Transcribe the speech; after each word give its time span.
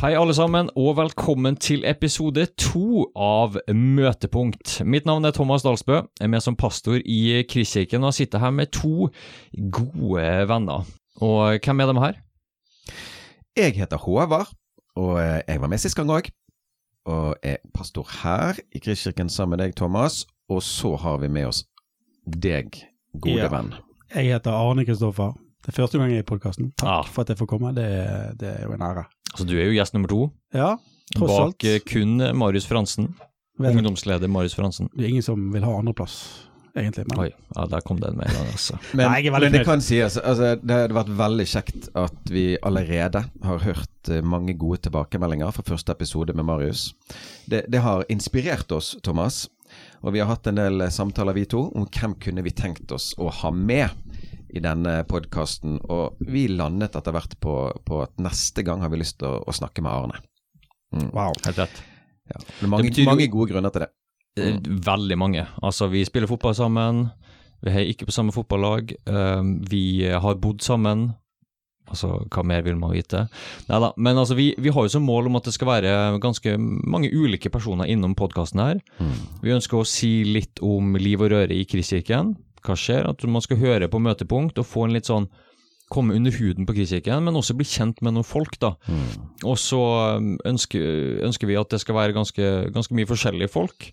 Hei 0.00 0.12
alle 0.16 0.34
sammen, 0.36 0.68
og 0.76 0.98
velkommen 0.98 1.56
til 1.56 1.80
episode 1.88 2.44
to 2.60 3.06
av 3.16 3.56
Møtepunkt. 3.72 4.82
Mitt 4.84 5.08
navn 5.08 5.24
er 5.24 5.32
Thomas 5.32 5.64
Dalsbø, 5.64 5.94
jeg 5.96 6.26
er 6.26 6.32
med 6.34 6.44
som 6.44 6.58
pastor 6.60 7.00
i 7.00 7.40
Kristkirken 7.48 8.04
og 8.04 8.12
sitter 8.18 8.38
her 8.44 8.52
med 8.52 8.68
to 8.76 9.08
gode 9.72 10.28
venner. 10.52 10.84
Og 11.24 11.56
hvem 11.64 11.80
er 11.80 11.92
de 11.92 11.98
her? 12.04 12.20
Jeg 13.56 13.72
heter 13.80 13.96
Håvard, 14.04 14.52
og 15.00 15.16
jeg 15.24 15.60
var 15.60 15.72
med 15.72 15.80
sist 15.80 15.96
gang 15.96 16.12
òg. 16.12 16.28
Og 17.08 17.36
er 17.42 17.56
pastor 17.72 18.04
her 18.22 18.60
i 18.76 18.78
Kristkirken 18.84 19.32
sammen 19.32 19.56
med 19.56 19.64
deg, 19.64 19.76
Thomas. 19.76 20.26
Og 20.52 20.60
så 20.62 20.96
har 21.00 21.16
vi 21.24 21.32
med 21.32 21.48
oss 21.48 21.64
deg, 22.28 22.76
gode 23.20 23.40
Ja. 23.40 23.48
venn. 23.48 23.72
Jeg 24.14 24.24
heter 24.34 24.52
Arne 24.52 24.84
Kristoffer. 24.84 25.32
Det 25.70 25.78
er 25.78 25.84
første 25.84 25.98
gang 26.00 26.10
jeg 26.10 26.18
er 26.18 26.24
i 26.24 26.26
podkasten. 26.26 26.70
Takk 26.80 26.90
ja. 26.90 27.00
for 27.14 27.22
at 27.22 27.28
jeg 27.30 27.38
får 27.38 27.46
komme. 27.52 27.70
Det, 27.76 27.84
er- 27.86 28.32
det 28.40 28.48
er 28.56 28.62
jo 28.66 28.72
en 28.74 28.82
ære. 28.82 29.04
Altså, 29.30 29.46
du 29.46 29.54
er 29.54 29.68
jo 29.68 29.76
gjest 29.78 29.94
nummer 29.94 30.10
to, 30.10 30.20
Ja, 30.56 30.72
tross 31.14 31.30
alt. 31.36 31.58
bak 31.60 31.64
eh, 31.70 31.78
kun 31.86 32.16
Marius 32.36 32.66
Fransen. 32.66 33.12
Vel, 33.60 33.76
Ungdomsleder 33.78 34.26
Marius 34.32 34.54
Fransen. 34.58 34.88
det 34.96 35.04
er 35.04 35.10
ingen 35.12 35.22
som 35.22 35.52
vil 35.52 35.62
ha 35.62 35.70
andreplass, 35.78 36.16
egentlig. 36.74 37.04
Men 37.12 37.20
Oi, 37.22 37.28
ja, 37.54 37.66
der 37.70 37.84
kom 37.86 38.00
den 38.00 38.16
med 38.18 38.26
en 38.26 38.34
gang, 38.40 38.48
altså. 38.50 38.78
Men, 38.96 39.04
Nei, 39.12 39.20
jeg 39.22 39.32
men 39.36 39.52
det 39.52 39.62
kan 39.68 39.80
sies, 39.84 40.16
altså, 40.18 40.56
det 40.58 40.74
hadde 40.80 40.96
vært 40.96 41.12
veldig 41.20 41.46
kjekt 41.52 41.88
at 41.94 42.32
vi 42.32 42.44
allerede 42.66 43.22
har 43.46 43.62
hørt 43.68 44.10
eh, 44.10 44.22
mange 44.26 44.56
gode 44.58 44.80
tilbakemeldinger 44.88 45.52
fra 45.54 45.62
første 45.70 45.92
episode 45.94 46.34
med 46.34 46.48
Marius. 46.50 46.88
Det, 47.46 47.66
det 47.70 47.84
har 47.86 48.02
inspirert 48.10 48.72
oss, 48.72 48.96
Thomas. 49.06 49.44
Og 50.02 50.16
vi 50.16 50.18
har 50.24 50.26
hatt 50.32 50.48
en 50.50 50.58
del 50.58 50.80
eh, 50.82 50.90
samtaler, 50.90 51.36
vi 51.38 51.44
to, 51.46 51.68
om 51.78 51.86
hvem 51.86 52.16
kunne 52.18 52.42
vi 52.42 52.50
tenkt 52.58 52.90
oss 52.96 53.12
å 53.20 53.28
ha 53.44 53.52
med 53.54 53.92
i 54.54 54.62
denne 54.64 55.00
podkasten. 55.08 55.78
Og 55.90 56.20
vi 56.26 56.46
landet 56.50 56.96
etter 56.98 57.14
hvert 57.14 57.36
på, 57.42 57.54
på 57.86 58.02
at 58.04 58.16
neste 58.22 58.64
gang 58.66 58.82
har 58.84 58.92
vi 58.92 59.00
lyst 59.02 59.18
til 59.20 59.30
å, 59.30 59.40
å 59.46 59.54
snakke 59.56 59.84
med 59.84 59.92
Arne. 59.92 60.20
Mm. 60.94 61.08
wow. 61.14 61.32
Helt 61.46 61.58
rett. 61.62 61.82
Ja. 62.30 62.38
Det 62.40 62.66
er 62.66 62.70
mange, 62.70 62.90
betyr 62.90 63.08
mange 63.08 63.30
gode 63.30 63.52
grunner 63.52 63.74
til 63.74 63.86
det. 63.86 63.90
Mm. 64.40 64.80
Veldig 64.86 65.16
mange. 65.18 65.46
Altså, 65.66 65.88
vi 65.90 66.04
spiller 66.06 66.30
fotball 66.30 66.54
sammen. 66.54 67.08
Vi 67.60 67.72
er 67.74 67.88
ikke 67.90 68.06
på 68.08 68.14
samme 68.14 68.32
fotballag. 68.32 68.94
eh, 69.06 69.42
Vi 69.70 69.84
har 70.08 70.38
bodd 70.40 70.62
sammen. 70.64 71.10
Altså, 71.90 72.20
hva 72.30 72.44
mer 72.46 72.62
vil 72.62 72.76
man 72.78 72.92
vite? 72.94 73.24
Neida, 73.66 73.88
men 73.98 74.18
altså, 74.20 74.36
vi, 74.38 74.52
vi 74.62 74.70
har 74.70 74.86
jo 74.86 74.92
som 74.92 75.02
mål 75.02 75.26
om 75.26 75.40
at 75.40 75.48
det 75.48 75.56
skal 75.56 75.72
være 75.72 75.94
ganske 76.22 76.52
mange 76.60 77.10
ulike 77.10 77.50
personer 77.50 77.90
innom 77.90 78.14
podkasten 78.14 78.62
her. 78.62 78.78
Mm. 79.02 79.16
Vi 79.42 79.54
ønsker 79.56 79.80
å 79.80 79.88
si 79.88 80.12
litt 80.28 80.62
om 80.62 80.94
liv 81.00 81.20
og 81.20 81.32
røre 81.34 81.56
i 81.56 81.66
Kristkirken. 81.66 82.36
Hva 82.66 82.76
skjer? 82.78 83.08
At 83.10 83.24
man 83.28 83.44
skal 83.44 83.60
høre 83.60 83.88
på 83.90 84.00
møtepunkt 84.02 84.60
og 84.60 84.68
få 84.68 84.86
en 84.86 84.96
litt 84.98 85.10
sånn 85.10 85.30
Komme 85.90 86.14
under 86.14 86.30
huden 86.30 86.68
på 86.68 86.74
Kristkirken, 86.76 87.24
men 87.26 87.34
også 87.34 87.56
bli 87.58 87.64
kjent 87.66 87.98
med 88.06 88.14
noen 88.14 88.22
folk, 88.22 88.52
da. 88.62 88.76
Mm. 88.86 89.24
Og 89.50 89.56
så 89.58 89.80
um, 90.20 90.36
ønsker, 90.46 90.84
ønsker 91.26 91.50
vi 91.50 91.56
at 91.58 91.72
det 91.74 91.80
skal 91.82 91.96
være 91.96 92.14
ganske, 92.14 92.50
ganske 92.70 92.94
mye 92.94 93.08
forskjellige 93.10 93.50
folk. 93.50 93.88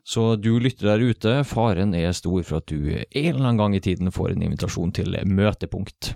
Så 0.00 0.30
du 0.40 0.56
lytter 0.56 0.94
der 0.94 1.04
ute, 1.04 1.34
faren 1.44 1.92
er 1.92 2.16
stor 2.16 2.40
for 2.40 2.62
at 2.62 2.72
du 2.72 2.88
en 2.96 3.04
eller 3.34 3.44
annen 3.44 3.60
gang 3.60 3.76
i 3.76 3.82
tiden 3.84 4.08
får 4.08 4.32
en 4.32 4.46
invitasjon 4.48 4.96
til 4.96 5.18
møtepunkt. 5.28 6.14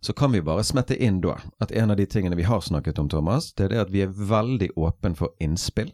Så 0.00 0.16
kan 0.16 0.32
vi 0.32 0.40
bare 0.40 0.64
smette 0.64 0.96
inn 1.04 1.20
da 1.20 1.36
at 1.62 1.72
en 1.76 1.92
av 1.92 2.00
de 2.00 2.08
tingene 2.08 2.40
vi 2.40 2.48
har 2.48 2.64
snakket 2.64 2.98
om, 3.02 3.12
Thomas, 3.12 3.52
det 3.52 3.68
er 3.68 3.74
det 3.74 3.84
at 3.84 3.92
vi 3.94 4.06
er 4.06 4.12
veldig 4.16 4.72
åpen 4.80 5.16
for 5.18 5.36
innspill 5.42 5.92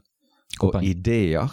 og 0.62 0.78
ideer, 0.84 1.50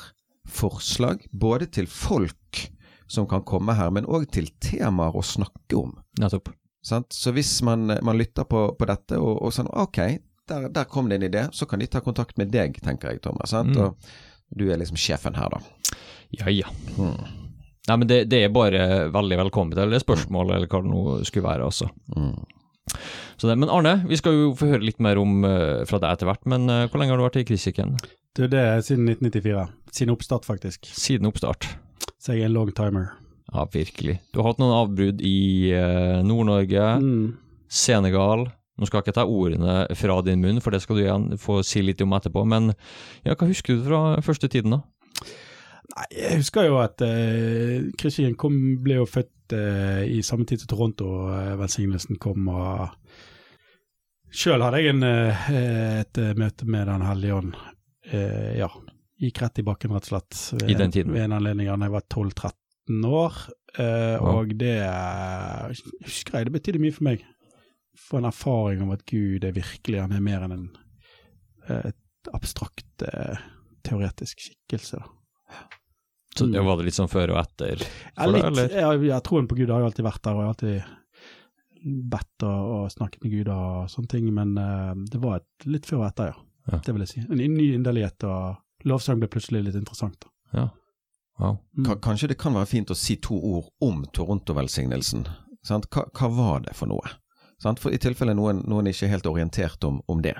forslag, 0.49 1.25
både 1.31 1.69
til 1.73 1.87
folk 1.89 2.69
som 3.09 3.27
kan 3.29 3.43
komme 3.47 3.73
her, 3.77 3.91
men 3.93 4.07
òg 4.07 4.27
til 4.33 4.49
temaer 4.61 5.17
å 5.17 5.25
snakke 5.25 5.77
om. 5.79 5.95
Nettopp. 6.21 6.51
Sant? 6.85 7.11
Så 7.13 7.33
hvis 7.35 7.57
man, 7.65 7.89
man 8.05 8.17
lytter 8.17 8.47
på, 8.47 8.69
på 8.79 8.87
dette 8.87 9.17
og, 9.19 9.41
og 9.43 9.51
sånn 9.51 9.67
Ok, 9.67 9.97
der, 10.49 10.69
der 10.73 10.87
kom 10.89 11.09
det 11.09 11.19
en 11.19 11.27
idé, 11.27 11.43
så 11.53 11.67
kan 11.69 11.81
de 11.81 11.89
ta 11.91 12.01
kontakt 12.05 12.37
med 12.39 12.53
deg, 12.53 12.77
tenker 12.85 13.11
jeg, 13.11 13.23
Thomas. 13.25 13.51
Sant? 13.51 13.75
Mm. 13.75 13.91
Og 13.91 14.61
du 14.61 14.69
er 14.69 14.79
liksom 14.81 14.97
sjefen 14.99 15.37
her, 15.37 15.51
da. 15.53 15.97
Ja, 16.39 16.53
ja. 16.53 16.71
Mm. 16.97 17.49
Nei, 17.89 17.97
men 17.97 18.07
det, 18.09 18.23
det 18.29 18.43
er 18.45 18.53
bare 18.53 19.09
veldig 19.13 19.41
velkomment, 19.43 19.81
eller 19.81 20.01
spørsmål, 20.01 20.53
eller 20.55 20.69
hva 20.69 20.81
det 20.85 20.91
nå 20.91 21.03
skulle 21.25 21.47
være, 21.49 21.67
altså. 21.69 21.89
Mm. 22.15 22.37
Så 23.39 23.49
det, 23.49 23.57
men 23.61 23.69
Arne, 23.73 23.99
vi 24.09 24.17
skal 24.19 24.35
jo 24.35 24.53
få 24.57 24.71
høre 24.71 24.85
litt 24.85 25.01
mer 25.03 25.19
om 25.21 25.43
uh, 25.45 25.85
fra 25.89 26.01
deg 26.01 26.17
etter 26.17 26.29
hvert, 26.29 26.45
men 26.49 26.69
uh, 26.69 26.85
hvor 26.89 27.01
lenge 27.01 27.13
har 27.13 27.21
du 27.21 27.25
vært 27.25 27.41
i 27.41 27.45
Krisiken? 27.49 27.97
Du, 28.37 28.45
det 28.49 28.61
er 28.61 28.81
siden 28.85 29.09
1994. 29.09 29.67
Siden 29.95 30.13
oppstart, 30.13 30.45
faktisk. 30.49 30.89
Siden 30.93 31.29
oppstart. 31.29 31.69
Så 32.19 32.35
jeg 32.35 32.45
er 32.45 32.51
en 32.51 32.57
long 32.57 32.71
timer. 32.75 33.11
Ja, 33.49 33.65
virkelig. 33.73 34.19
Du 34.33 34.41
har 34.41 34.51
hatt 34.51 34.61
noen 34.61 34.75
avbrudd 34.75 35.23
i 35.25 35.71
eh, 35.73 36.19
Nord-Norge. 36.25 36.87
Mm. 37.01 37.37
Senegal. 37.71 38.45
Nå 38.79 38.87
skal 38.87 38.99
jeg 38.99 39.07
ikke 39.07 39.17
ta 39.17 39.25
ordene 39.27 39.79
fra 39.97 40.19
din 40.23 40.43
munn, 40.43 40.61
for 40.63 40.75
det 40.75 40.83
skal 40.83 40.99
du 40.99 41.03
igjen 41.03 41.29
få 41.41 41.59
si 41.67 41.81
litt 41.83 42.03
om 42.05 42.13
etterpå. 42.15 42.45
Men 42.47 42.73
ja, 43.25 43.33
hva 43.33 43.49
husker 43.49 43.79
du 43.79 43.87
fra 43.87 44.03
første 44.23 44.51
tiden, 44.51 44.77
da? 44.77 45.31
Nei, 45.89 46.05
jeg 46.13 46.43
husker 46.43 46.67
jo 46.69 46.77
at 46.83 47.01
uh, 47.01 47.89
Kristin 47.99 48.37
kom, 48.39 48.55
ble 48.83 48.99
jo 49.01 49.09
født 49.09 49.55
eh, 49.57 50.05
i 50.13 50.21
samme 50.23 50.45
tid 50.47 50.61
som 50.61 50.69
Toronto, 50.69 51.09
uh, 51.33 51.57
velsignelsen 51.59 52.19
kom. 52.21 52.45
og 52.53 52.93
Sjøl 54.29 54.61
hadde 54.61 54.81
jeg 54.83 54.93
en, 54.93 55.03
eh, 55.03 55.49
et 56.03 56.21
eh, 56.21 56.35
møte 56.37 56.67
med 56.69 56.85
Den 56.87 57.05
hellige 57.05 57.37
ånd. 57.39 57.55
Eh, 58.11 58.57
ja, 58.59 58.69
gikk 59.19 59.41
rett 59.43 59.59
i 59.59 59.65
bakken, 59.67 59.91
rett 59.95 60.07
og 60.07 60.13
slett. 60.13 60.37
Ved, 60.61 60.69
I 60.71 60.77
den 60.79 60.91
tiden? 60.95 61.13
Ved 61.13 61.25
en 61.27 61.35
anledning 61.39 61.67
da 61.67 61.75
jeg 61.85 61.95
var 61.97 62.05
12-13 62.07 63.05
år. 63.05 63.39
Eh, 63.77 64.15
Wow. 64.19 64.39
Og 64.41 64.53
det 64.57 64.77
husker 66.05 66.39
jeg, 66.39 66.47
det 66.49 66.53
betydde 66.55 66.81
mye 66.81 66.95
for 66.95 67.05
meg. 67.09 67.25
Få 67.99 68.17
en 68.19 68.25
erfaring 68.29 68.81
om 68.85 68.91
at 68.95 69.03
Gud 69.09 69.43
er 69.45 69.53
virkelig, 69.55 69.99
han 70.01 70.15
er 70.15 70.23
mer 70.25 70.45
enn 70.47 70.55
en 70.55 70.65
eh, 71.69 71.91
abstrakt, 72.33 73.03
eh, 73.05 73.37
teoretisk 73.85 74.41
skikkelse. 74.47 74.99
da. 75.03 75.15
Så 76.37 76.45
Mm. 76.47 76.63
Var 76.65 76.77
det 76.77 76.85
litt 76.85 76.95
sånn 76.95 77.09
før 77.11 77.31
og 77.33 77.39
etter? 77.41 77.81
For 77.83 78.23
ja, 78.23 78.25
litt. 78.31 78.43
eller? 78.45 78.69
jeg, 78.71 79.01
jeg, 79.09 79.23
troen 79.25 79.47
på 79.49 79.55
Gud 79.57 79.69
har 79.73 79.81
jo 79.81 79.87
alltid 79.89 80.05
vært 80.05 80.21
der, 80.23 80.33
og 80.37 80.39
jeg 80.39 80.47
har 80.47 80.53
alltid 80.55 80.95
bedt 82.13 82.43
og, 82.47 82.69
og 82.75 82.91
snakket 82.93 83.23
med 83.23 83.31
Gud 83.33 83.49
og 83.53 83.89
sånne 83.91 84.11
ting, 84.11 84.29
men 84.35 84.53
eh, 84.59 84.93
det 85.11 85.19
var 85.23 85.41
et, 85.41 85.67
litt 85.67 85.85
før 85.89 86.01
og 86.03 86.07
etter, 86.09 86.31
ja. 86.31 86.45
Ja. 86.69 86.79
Det 86.85 86.93
vil 86.93 87.01
jeg 87.05 87.09
si. 87.11 87.21
En 87.25 87.39
ny 87.57 87.67
inderlighet, 87.75 88.23
og 88.29 88.59
lovsang 88.87 89.19
ble 89.19 89.29
plutselig 89.31 89.65
litt 89.65 89.79
interessant. 89.79 90.19
da. 90.21 90.29
Ja. 90.59 90.67
Wow. 91.39 91.57
Mm. 91.77 91.93
Kanskje 92.03 92.27
det 92.33 92.39
kan 92.39 92.53
være 92.53 92.67
fint 92.67 92.91
å 92.91 92.97
si 92.97 93.15
to 93.15 93.37
ord 93.37 93.69
om 93.81 94.03
Toronto-velsignelsen. 94.13 95.25
Hva, 95.69 96.05
hva 96.11 96.29
var 96.35 96.65
det 96.65 96.75
for 96.75 96.91
noe? 96.91 97.15
Sant? 97.63 97.79
For 97.79 97.95
I 97.95 97.99
tilfelle 97.99 98.35
noen, 98.35 98.63
noen 98.67 98.89
ikke 98.91 99.07
er 99.07 99.15
helt 99.15 99.27
orientert 99.27 99.83
om, 99.87 100.01
om 100.07 100.23
det. 100.23 100.35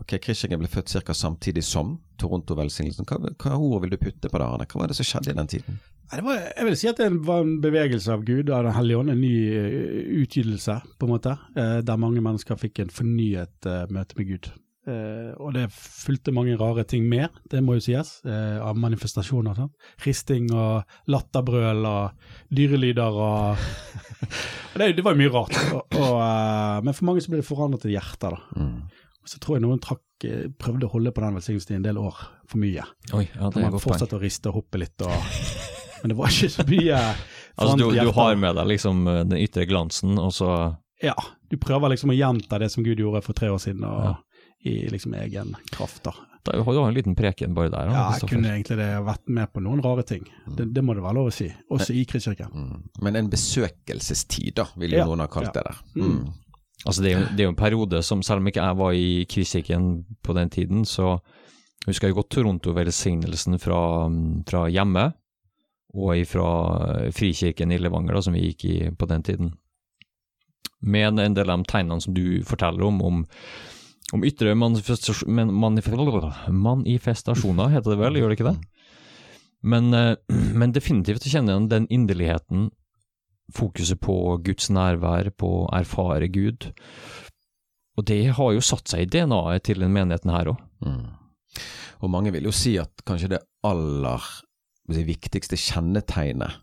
Ok, 0.00 0.16
Kristkirken 0.24 0.58
ble 0.58 0.68
født 0.68 0.90
ca. 1.06 1.14
samtidig 1.14 1.62
som 1.64 1.98
Toronto-velsignelsen. 2.18 3.06
Hva, 3.06 3.34
hva 3.44 3.58
ord 3.60 3.84
vil 3.84 3.94
du 3.94 4.00
putte 4.00 4.30
på 4.30 4.40
det? 4.40 4.46
Arne? 4.46 4.66
Hva 4.66 4.80
var 4.80 4.90
det 4.90 4.96
som 4.98 5.06
skjedde 5.06 5.30
i 5.30 5.38
den 5.38 5.50
tiden? 5.50 5.78
Nei, 6.10 6.18
det 6.18 6.24
var, 6.26 6.40
jeg 6.50 6.66
vil 6.68 6.76
si 6.80 6.88
at 6.90 7.00
det 7.00 7.10
var 7.28 7.44
en 7.44 7.54
bevegelse 7.62 8.12
av 8.12 8.24
Gud, 8.26 8.50
av 8.50 8.66
Den 8.66 8.76
hellige 8.76 9.00
ånd, 9.00 9.12
en 9.12 9.22
ny 9.22 9.36
eh, 9.54 9.78
utgytelse, 10.24 10.80
på 10.98 11.06
en 11.06 11.14
måte, 11.14 11.36
eh, 11.56 11.78
der 11.86 12.00
mange 12.00 12.24
mennesker 12.24 12.58
fikk 12.60 12.82
en 12.82 12.92
fornyet 12.92 13.70
eh, 13.70 13.86
møte 13.94 14.18
med 14.18 14.32
Gud. 14.32 14.50
Eh, 14.84 15.32
og 15.40 15.54
det 15.56 15.64
fulgte 15.72 16.32
mange 16.36 16.58
rare 16.60 16.82
ting 16.88 17.06
med, 17.08 17.32
det 17.50 17.62
må 17.64 17.78
jo 17.78 17.84
sies, 17.86 18.18
uh, 18.28 18.60
av 18.60 18.76
manifestasjoner. 18.80 19.56
Sånn. 19.56 19.70
Risting 20.04 20.50
og 20.52 20.98
latterbrøl 21.08 21.86
og 21.88 22.26
dyrelyder 22.52 23.16
og 23.16 23.62
og 24.74 24.76
det, 24.82 24.90
det 24.98 25.04
var 25.06 25.16
jo 25.16 25.22
mye 25.22 25.32
rart. 25.32 25.56
Og, 25.72 25.96
og, 26.00 26.18
uh, 26.20 26.82
men 26.84 26.96
for 26.96 27.08
mange 27.08 27.24
så 27.24 27.32
ble 27.32 27.40
det 27.40 27.48
forandret 27.48 27.86
til 27.86 27.94
hjertet. 27.94 28.36
da. 28.36 28.60
Mm. 28.60 29.14
Og 29.24 29.32
så 29.32 29.40
tror 29.40 29.56
jeg 29.56 29.64
noen 29.64 29.80
trakk, 29.80 30.02
prøvde 30.60 30.88
å 30.88 30.92
holde 30.92 31.12
på 31.16 31.24
den 31.24 31.38
velsignelsen 31.38 31.74
i 31.74 31.78
en 31.78 31.86
del 31.86 32.00
år 32.00 32.20
for 32.48 32.60
mye. 32.60 32.84
Oi, 33.16 33.24
ja, 33.24 33.48
det 33.52 33.62
er 33.62 33.72
man 33.72 33.82
fortsatte 33.82 34.18
å 34.18 34.20
riste 34.20 34.52
og 34.52 34.60
hoppe 34.60 34.80
litt. 34.84 35.00
Og, 35.04 35.40
men 36.02 36.12
det 36.12 36.18
var 36.18 36.32
ikke 36.32 36.52
så 36.52 36.66
mye 36.68 37.00
Altså, 37.54 37.76
du, 37.78 37.84
du 37.94 38.08
har 38.16 38.32
med 38.34 38.56
deg 38.58 38.66
liksom 38.66 39.04
den 39.06 39.36
ytre 39.38 39.62
glansen, 39.70 40.16
og 40.18 40.32
så 40.34 40.48
Ja, 40.98 41.14
du 41.46 41.54
prøver 41.62 41.92
liksom 41.92 42.10
å 42.10 42.16
gjenta 42.18 42.58
det 42.58 42.66
som 42.74 42.82
Gud 42.82 42.98
gjorde 42.98 43.20
for 43.22 43.38
tre 43.38 43.52
år 43.54 43.60
siden, 43.62 43.84
og 43.86 44.08
Ja. 44.08 44.14
I 44.64 44.76
liksom 44.88 45.14
egen 45.14 45.56
kraft. 45.70 46.02
da. 46.04 46.14
da 46.44 46.62
har 46.62 46.72
du 46.72 46.80
en 46.80 46.94
liten 46.94 47.16
preken 47.16 47.54
bare 47.54 47.72
der. 47.72 47.90
Ja, 47.92 48.04
jeg 48.16 48.30
kunne 48.30 48.52
egentlig 48.54 48.78
det 48.80 48.90
vært 49.04 49.28
med 49.28 49.52
på 49.52 49.62
noen 49.64 49.82
rare 49.84 50.04
ting. 50.08 50.24
Det, 50.46 50.70
det 50.74 50.84
må 50.84 50.96
det 50.96 51.04
være 51.04 51.18
lov 51.18 51.28
å 51.32 51.34
si, 51.34 51.50
også 51.70 51.92
i 51.92 52.04
Kristkirken. 52.08 52.52
Mm. 52.54 52.86
Men 53.04 53.20
en 53.20 53.30
besøkelsestid, 53.32 54.54
da, 54.60 54.68
vil 54.80 54.96
jo 54.96 55.02
Ja, 55.02 55.08
noen 55.10 55.24
ha 55.24 55.28
kalt 55.32 55.50
ja. 55.50 55.58
det 55.58 55.66
der. 55.68 55.82
Mm. 55.96 56.14
Mm. 56.14 56.32
Altså 56.84 57.04
det 57.04 57.10
er, 57.10 57.18
jo, 57.18 57.26
det 57.32 57.42
er 57.42 57.48
jo 57.48 57.52
en 57.54 57.60
periode 57.60 58.00
som, 58.04 58.22
selv 58.24 58.42
om 58.42 58.48
ikke 58.50 58.64
jeg 58.64 58.78
var 58.80 58.96
i 58.96 59.10
Kristkirken 59.30 59.90
på 60.24 60.36
den 60.36 60.50
tiden, 60.52 60.84
så 60.88 61.18
husker 61.86 62.08
jeg 62.08 62.16
godt 62.16 62.32
Toronto-velsignelsen 62.34 63.60
fra, 63.60 63.82
fra 64.48 64.64
hjemme, 64.72 65.10
og 65.94 66.24
fra 66.26 66.48
Frikirken 67.14 67.72
i 67.72 67.78
Levanger, 67.78 68.16
da, 68.16 68.24
som 68.26 68.34
vi 68.34 68.48
gikk 68.48 68.64
i 68.66 68.78
på 68.98 69.06
den 69.06 69.22
tiden. 69.22 69.52
Med 70.84 71.20
en 71.20 71.36
del 71.36 71.48
av 71.48 71.62
de 71.62 71.70
tegnene 71.70 72.02
som 72.02 72.16
du 72.16 72.42
forteller 72.44 72.84
om, 72.84 73.00
om, 73.04 73.22
om 74.14 74.24
ytre 74.26 74.54
manifestasjon, 74.54 75.50
manif 75.50 75.88
manifestasjoner, 75.90 77.72
heter 77.74 77.94
det 77.94 77.98
vel, 77.98 78.20
gjør 78.20 78.30
det 78.30 78.38
ikke 78.38 78.52
det? 78.52 78.56
Men, 79.64 79.90
eh, 79.94 80.14
men 80.60 80.74
definitivt 80.76 81.26
kjenner 81.26 81.58
jeg 81.58 81.70
den 81.72 81.90
inderligheten 81.92 82.70
fokuset 83.54 84.00
på 84.00 84.38
Guds 84.44 84.70
nærvær, 84.72 85.28
på 85.36 85.50
å 85.64 85.72
erfare 85.76 86.30
Gud. 86.32 86.70
Og 87.98 88.06
det 88.08 88.22
har 88.38 88.54
jo 88.54 88.62
satt 88.64 88.90
seg 88.90 89.04
i 89.04 89.10
DNA-et 89.10 89.66
til 89.68 89.82
den 89.84 89.92
menigheten 89.94 90.32
her 90.32 90.54
òg. 90.54 90.62
Mm. 90.86 91.04
Og 92.02 92.10
mange 92.10 92.32
vil 92.34 92.48
jo 92.48 92.54
si 92.54 92.74
at 92.80 93.04
kanskje 93.06 93.34
det 93.36 93.44
aller 93.64 94.24
det 94.90 95.04
viktigste 95.08 95.56
kjennetegnet 95.56 96.60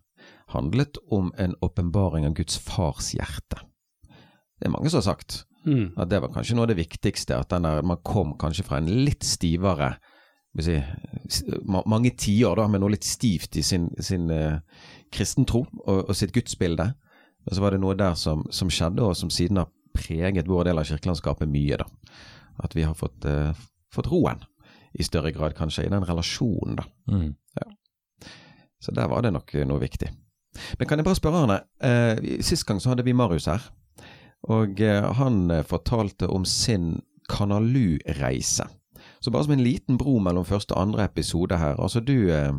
handlet 0.52 1.00
om 1.10 1.32
en 1.40 1.56
åpenbaring 1.64 2.28
av 2.28 2.36
Guds 2.38 2.60
fars 2.62 3.14
hjerte. 3.16 3.62
Det 4.60 4.68
er 4.68 4.74
mange 4.74 4.92
som 4.92 5.00
har 5.00 5.08
sagt 5.14 5.44
Mm. 5.62 5.92
at 5.98 6.10
det 6.10 6.22
var 6.24 6.32
kanskje 6.34 6.56
noe 6.58 6.66
av 6.66 6.72
det 6.72 6.80
viktigste, 6.80 7.38
at 7.38 7.52
der, 7.54 7.84
man 7.86 8.00
kom 8.06 8.34
kanskje 8.42 8.66
fra 8.66 8.80
en 8.82 8.90
litt 9.06 9.22
stivere 9.28 9.92
si, 10.60 10.80
mange 11.70 12.12
tiår 12.18 12.58
da, 12.60 12.68
med 12.68 12.82
noe 12.82 12.96
litt 12.96 13.08
stivt 13.08 13.56
i 13.60 13.64
sin, 13.64 13.90
sin 14.02 14.30
uh, 14.34 14.58
kristentro 15.14 15.64
og, 15.86 16.10
og 16.10 16.16
sitt 16.18 16.34
gudsbilde. 16.36 16.92
Og 17.48 17.56
så 17.56 17.64
var 17.64 17.74
det 17.74 17.82
noe 17.82 17.98
der 17.98 18.18
som, 18.20 18.44
som 18.54 18.70
skjedde, 18.74 19.06
og 19.06 19.16
som 19.18 19.32
siden 19.34 19.62
har 19.62 19.70
preget 19.96 20.50
vår 20.50 20.70
del 20.70 20.82
av 20.82 20.88
kirkelandskapet 20.90 21.50
mye. 21.50 21.80
da. 21.82 21.88
At 22.66 22.76
vi 22.76 22.86
har 22.86 22.98
fått, 22.98 23.26
uh, 23.26 23.54
fått 23.94 24.10
roen 24.12 24.44
i 24.92 25.06
større 25.08 25.32
grad, 25.32 25.56
kanskje, 25.56 25.86
i 25.88 25.94
den 25.94 26.06
relasjonen. 26.08 26.82
da. 26.82 26.88
Mm. 27.12 27.32
Så 28.82 28.92
der 28.98 29.08
var 29.08 29.22
det 29.22 29.30
nok 29.34 29.54
eh, 29.56 29.66
noe 29.68 29.78
viktig. 29.78 30.10
Men 30.80 30.88
kan 30.90 31.00
jeg 31.00 31.06
bare 31.06 31.20
spørre 31.20 31.44
Arne, 31.46 31.60
uh, 31.86 32.42
sist 32.44 32.66
gang 32.68 32.82
så 32.82 32.92
hadde 32.92 33.06
vi 33.06 33.16
Marius 33.16 33.48
her. 33.48 33.70
Og 34.50 34.82
eh, 34.82 35.08
han 35.18 35.52
eh, 35.52 35.66
fortalte 35.68 36.30
om 36.32 36.46
sin 36.46 37.02
Kanalu-reise. 37.30 38.66
Så 39.20 39.32
bare 39.32 39.46
som 39.46 39.54
en 39.54 39.64
liten 39.64 39.98
bro 39.98 40.18
mellom 40.20 40.46
første 40.46 40.74
og 40.76 40.82
andre 40.82 41.06
episode 41.06 41.58
her. 41.58 41.78
Altså 41.78 42.02
du 42.02 42.32
eh, 42.34 42.54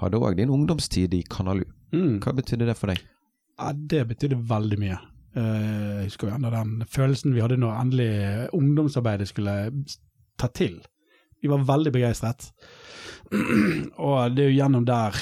hadde 0.00 0.20
òg 0.20 0.38
din 0.38 0.52
ungdomstid 0.54 1.14
i 1.14 1.24
Kanalu. 1.30 1.66
Mm. 1.94 2.20
Hva 2.22 2.34
betydde 2.38 2.70
det 2.70 2.78
for 2.78 2.92
deg? 2.92 3.02
Ja, 3.58 3.72
det 3.74 4.06
betydde 4.10 4.40
veldig 4.50 4.80
mye. 4.82 5.00
Jeg 5.34 6.06
husker 6.06 6.28
jo 6.28 6.34
ennå 6.36 6.50
den 6.52 6.84
følelsen 6.86 7.32
vi 7.34 7.40
hadde 7.42 7.56
når 7.58 7.78
endelig 7.80 8.10
ungdomsarbeidet 8.54 9.26
skulle 9.26 9.54
ta 10.38 10.46
til. 10.54 10.76
Vi 11.42 11.50
var 11.50 11.64
veldig 11.66 11.90
begeistret. 11.94 12.52
Og 14.06 14.34
det 14.34 14.44
er 14.44 14.52
jo 14.52 14.58
gjennom 14.60 14.86
der 14.86 15.18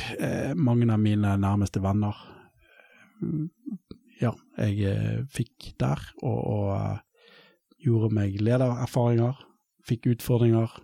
mange 0.56 0.88
av 0.92 1.00
mine 1.00 1.32
nærmeste 1.40 1.80
venner 1.80 2.18
ja, 4.22 4.32
jeg 4.62 4.86
eh, 4.88 5.22
fikk 5.34 5.72
der, 5.82 6.00
og, 6.22 6.38
og 6.38 6.70
eh, 6.76 7.26
gjorde 7.82 8.12
meg 8.14 8.38
ledererfaringer, 8.40 9.40
fikk 9.88 10.12
utfordringer, 10.16 10.78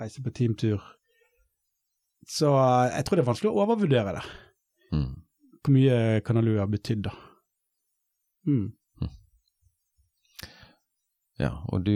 Reise 0.00 0.22
på 0.24 0.30
teamtur. 0.34 0.80
Så 2.26 2.48
eh, 2.56 2.94
jeg 2.96 3.04
tror 3.06 3.18
det 3.18 3.24
er 3.24 3.28
vanskelig 3.32 3.52
å 3.52 3.66
overvurdere 3.66 4.16
det 4.20 4.24
Mm. 4.92 5.12
hvor 5.64 5.72
mye 5.72 6.20
Kanalu 6.20 6.58
har 6.58 6.66
betydd, 6.68 7.06
da. 7.06 7.12
Mm. 8.44 8.74
Ja, 11.40 11.48
og 11.72 11.86
du, 11.86 11.94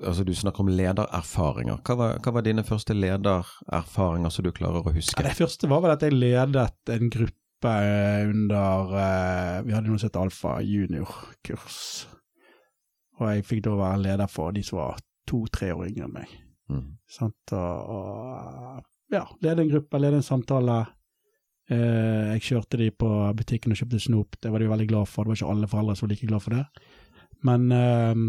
altså 0.00 0.24
du 0.24 0.32
snakker 0.34 0.64
om 0.64 0.70
ledererfaringer. 0.72 1.82
Hva 1.84 1.96
var, 2.00 2.14
hva 2.24 2.32
var 2.38 2.46
dine 2.46 2.64
første 2.64 2.96
ledererfaringer 2.96 4.32
som 4.32 4.46
du 4.46 4.50
klarer 4.56 4.80
å 4.80 4.94
huske? 4.94 5.20
Ja, 5.20 5.28
det 5.28 5.36
første 5.36 5.68
var 5.68 5.84
vel 5.84 5.92
at 5.92 6.06
jeg 6.06 6.16
ledet 6.16 6.94
en 6.94 7.12
gruppe 7.12 7.36
eh, 7.66 8.28
under 8.28 8.92
eh, 8.94 9.56
Vi 9.66 9.74
hadde 9.74 9.90
noe 9.90 9.98
som 9.98 10.10
het 10.10 10.20
Alfa 10.20 10.58
junior-kurs. 10.62 11.80
Og 13.18 13.32
jeg 13.32 13.46
fikk 13.48 13.64
da 13.66 13.74
være 13.78 14.04
leder 14.04 14.30
for 14.30 14.54
de 14.54 14.62
som 14.66 14.78
var 14.78 15.00
to-tre 15.28 15.72
år 15.74 15.88
yngre 15.88 16.06
enn 16.06 16.14
meg. 16.14 16.36
Mm. 16.70 16.86
Sant? 17.10 17.54
Og, 17.56 17.90
og 17.96 19.14
ja, 19.14 19.24
lede 19.42 19.64
en 19.64 19.72
gruppe, 19.72 20.00
lede 20.00 20.20
en 20.20 20.26
samtale. 20.26 20.78
Eh, 21.68 22.34
jeg 22.34 22.44
kjørte 22.50 22.80
de 22.80 22.90
på 22.94 23.08
butikken 23.36 23.74
og 23.74 23.80
kjøpte 23.80 24.00
snop, 24.00 24.38
det 24.40 24.52
var 24.52 24.62
de 24.62 24.70
veldig 24.70 24.88
glad 24.88 25.10
for. 25.10 25.24
Det 25.24 25.34
var 25.34 25.40
ikke 25.40 25.54
alle 25.54 25.70
foreldre 25.72 25.96
som 25.98 26.06
var 26.06 26.14
like 26.14 26.28
glad 26.30 26.44
for 26.44 26.56
det. 26.56 26.64
Men 27.48 27.72
eh, 27.72 28.22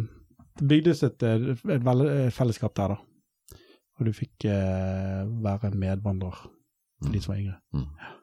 det 0.59 0.67
bygdes 0.73 1.03
et, 1.07 1.23
et, 1.23 1.65
et 1.75 2.33
fellesskap 2.35 2.75
der, 2.79 2.95
da. 2.95 3.59
Og 3.99 4.07
du 4.07 4.15
fikk 4.15 4.47
eh, 4.47 5.27
være 5.43 5.71
en 5.71 5.79
medvandrer 5.79 6.41
for 6.99 7.13
de 7.13 7.21
som 7.23 7.33
var 7.33 7.41
yngre. 7.43 7.59
Mm. 7.75 8.18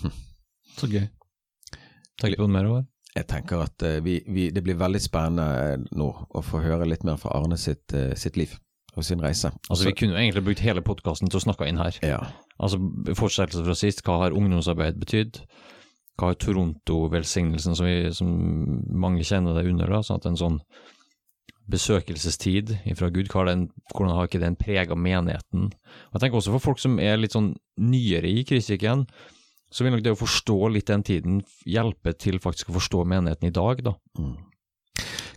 Så 0.78 0.88
gøy. 0.88 1.06
Tenker 2.20 2.40
på 2.40 2.48
det 2.48 2.54
mer 2.54 2.68
over? 2.70 2.84
Jeg 3.12 3.28
tenker 3.28 3.60
at 3.66 3.82
eh, 3.84 3.98
vi, 4.04 4.20
vi, 4.32 4.48
det 4.54 4.62
blir 4.64 4.78
veldig 4.80 5.00
spennende 5.04 5.46
eh, 5.74 5.88
nå 5.98 6.06
å 6.32 6.42
få 6.44 6.62
høre 6.64 6.86
litt 6.88 7.04
mer 7.04 7.18
fra 7.20 7.34
Arne 7.36 7.58
sitt, 7.60 7.92
eh, 7.92 8.14
sitt 8.16 8.38
liv 8.40 8.54
og 8.96 9.04
sin 9.04 9.20
reise. 9.24 9.50
Altså, 9.68 9.88
Vi 9.88 9.94
kunne 9.96 10.16
jo 10.16 10.20
egentlig 10.20 10.44
brukt 10.46 10.64
hele 10.64 10.84
podkasten 10.84 11.28
til 11.32 11.40
å 11.40 11.44
snakke 11.44 11.68
inn 11.68 11.80
her. 11.80 11.98
ja. 12.04 12.22
Altså, 12.62 12.78
Fortsettelse 13.18 13.64
fra 13.66 13.74
sist, 13.74 14.02
hva 14.06 14.18
har 14.20 14.36
ungdomsarbeid 14.36 15.00
betydd? 15.00 15.40
Hva 16.20 16.30
har 16.30 16.36
Toronto-velsignelsen, 16.38 17.74
som, 17.74 17.88
som 18.14 18.32
mange 19.02 19.24
kjenner 19.26 19.56
det 19.56 19.64
under, 19.70 19.90
da, 19.90 20.02
sånn 20.06 20.20
at 20.20 20.28
en 20.28 20.38
sånn 20.38 20.58
besøkelsestid 21.72 22.74
fra 22.98 23.08
Gud, 23.10 23.32
den, 23.48 23.66
hvordan 23.94 24.14
har 24.14 24.28
ikke 24.28 24.42
den 24.42 24.58
prega 24.60 24.94
menigheten? 24.94 25.72
Og 25.72 26.16
jeg 26.16 26.24
tenker 26.24 26.38
også 26.38 26.54
for 26.56 26.66
folk 26.70 26.82
som 26.82 27.00
er 27.02 27.18
litt 27.18 27.34
sånn 27.34 27.54
nyere 27.80 28.30
i 28.30 28.44
kristikken, 28.46 29.06
så 29.72 29.84
vil 29.84 29.94
nok 29.94 30.04
det 30.04 30.14
å 30.14 30.20
forstå 30.20 30.56
litt 30.74 30.90
den 30.90 31.04
tiden 31.06 31.42
hjelpe 31.68 32.12
til 32.20 32.38
faktisk 32.42 32.70
å 32.70 32.76
forstå 32.76 33.04
menigheten 33.08 33.48
i 33.48 33.54
dag, 33.56 33.82
da. 33.86 33.94
Mm. 34.20 34.36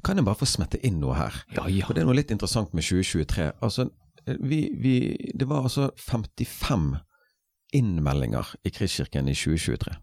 Kan 0.05 0.19
jeg 0.19 0.27
bare 0.27 0.37
få 0.37 0.47
smette 0.49 0.81
inn 0.85 0.99
noe 1.01 1.15
her? 1.17 1.37
Ja, 1.55 1.65
ja. 1.71 1.87
For 1.87 1.97
Det 1.97 2.03
er 2.03 2.09
noe 2.09 2.17
litt 2.19 2.33
interessant 2.35 2.75
med 2.77 2.85
2023. 2.85 3.47
Altså, 3.65 3.87
vi, 4.25 4.59
vi, 4.77 4.95
det 5.33 5.47
var 5.49 5.65
altså 5.65 5.89
55 5.97 6.91
innmeldinger 7.75 8.51
i 8.63 8.73
Kristkirken 8.75 9.31
i 9.31 9.37
2023. 9.37 9.95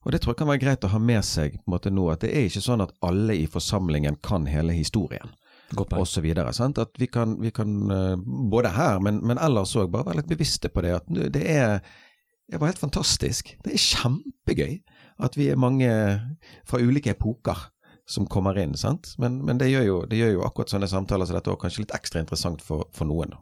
Og 0.00 0.12
Det 0.12 0.20
tror 0.22 0.32
jeg 0.32 0.40
kan 0.40 0.48
være 0.48 0.62
greit 0.62 0.84
å 0.86 0.92
ha 0.94 1.00
med 1.02 1.24
seg 1.26 1.58
på 1.58 1.68
en 1.68 1.74
måte 1.74 1.92
nå, 1.92 2.06
at 2.12 2.22
det 2.24 2.30
er 2.32 2.46
ikke 2.48 2.64
sånn 2.64 2.84
at 2.84 2.94
alle 3.04 3.36
i 3.36 3.48
forsamlingen 3.50 4.16
kan 4.24 4.46
hele 4.48 4.76
historien 4.76 5.34
og 5.76 6.06
så 6.08 6.22
videre. 6.24 6.52
Sant? 6.56 6.80
At 6.82 6.96
vi 6.98 7.06
kan, 7.06 7.36
vi 7.40 7.52
kan 7.54 7.74
eh, 7.94 8.16
både 8.50 8.72
her, 8.74 8.98
men, 9.04 9.20
men 9.26 9.38
ellers 9.38 9.76
òg, 9.78 9.90
bare 9.92 10.08
være 10.08 10.22
litt 10.22 10.32
bevisste 10.32 10.70
på 10.72 10.82
det. 10.82 10.96
At 10.98 11.10
det 11.34 11.44
er 11.46 11.76
det 12.50 12.58
var 12.58 12.72
helt 12.72 12.82
fantastisk. 12.82 13.54
Det 13.64 13.74
er 13.74 13.82
kjempegøy 13.82 14.78
at 15.20 15.36
vi 15.38 15.50
er 15.52 15.60
mange 15.60 15.90
fra 16.68 16.80
ulike 16.80 17.14
epoker 17.14 17.68
som 18.10 18.26
kommer 18.26 18.58
inn. 18.58 18.74
sant? 18.78 19.14
Men, 19.22 19.38
men 19.46 19.60
det, 19.60 19.70
gjør 19.70 19.86
jo, 19.86 19.98
det 20.10 20.18
gjør 20.18 20.32
jo 20.34 20.46
akkurat 20.46 20.72
sånne 20.72 20.88
samtaler 20.90 21.28
som 21.28 21.38
dette 21.38 21.52
også 21.52 21.64
kanskje 21.66 21.84
litt 21.84 21.94
ekstra 21.94 22.22
interessant 22.24 22.64
for, 22.64 22.88
for 22.96 23.06
noen. 23.06 23.36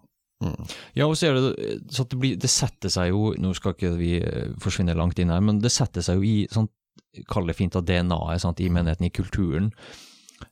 Mm. 0.45 0.59
Ja, 0.99 1.07
og 1.09 1.17
så 1.19 1.31
er 1.31 1.39
det 1.39 1.47
så 1.91 2.05
at 2.05 2.13
det, 2.13 2.19
blir, 2.21 2.37
det 2.39 2.51
setter 2.53 2.93
seg 2.95 3.09
jo 3.11 3.33
Nå 3.43 3.51
skal 3.59 3.73
ikke 3.75 3.89
vi 3.99 4.13
eh, 4.23 4.53
forsvinne 4.63 4.95
langt 4.95 5.19
inn 5.19 5.33
her, 5.35 5.41
men 5.43 5.59
det 5.65 5.73
setter 5.75 6.05
seg 6.05 6.21
jo 6.21 6.29
i 6.29 6.45
sånn, 6.53 6.69
kall 7.27 7.49
det 7.49 7.57
fint 7.59 7.75
av 7.79 7.87
DNA-et 7.89 8.63
i 8.63 8.69
menigheten, 8.71 9.09
i 9.09 9.15
kulturen, 9.15 9.73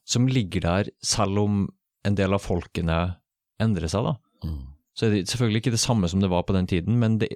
som 0.09 0.27
ligger 0.27 0.65
der 0.65 0.91
selv 1.05 1.45
om 1.45 1.61
en 2.07 2.19
del 2.19 2.35
av 2.35 2.43
folkene 2.43 2.99
endrer 3.63 3.91
seg, 3.93 4.09
da. 4.09 4.17
Mm. 4.49 4.59
Så 4.97 5.07
er 5.07 5.13
det 5.13 5.23
selvfølgelig 5.29 5.63
ikke 5.63 5.77
det 5.77 5.83
samme 5.83 6.09
som 6.11 6.23
det 6.25 6.33
var 6.33 6.47
på 6.49 6.57
den 6.57 6.67
tiden, 6.71 6.99
men 6.99 7.21
det, 7.21 7.31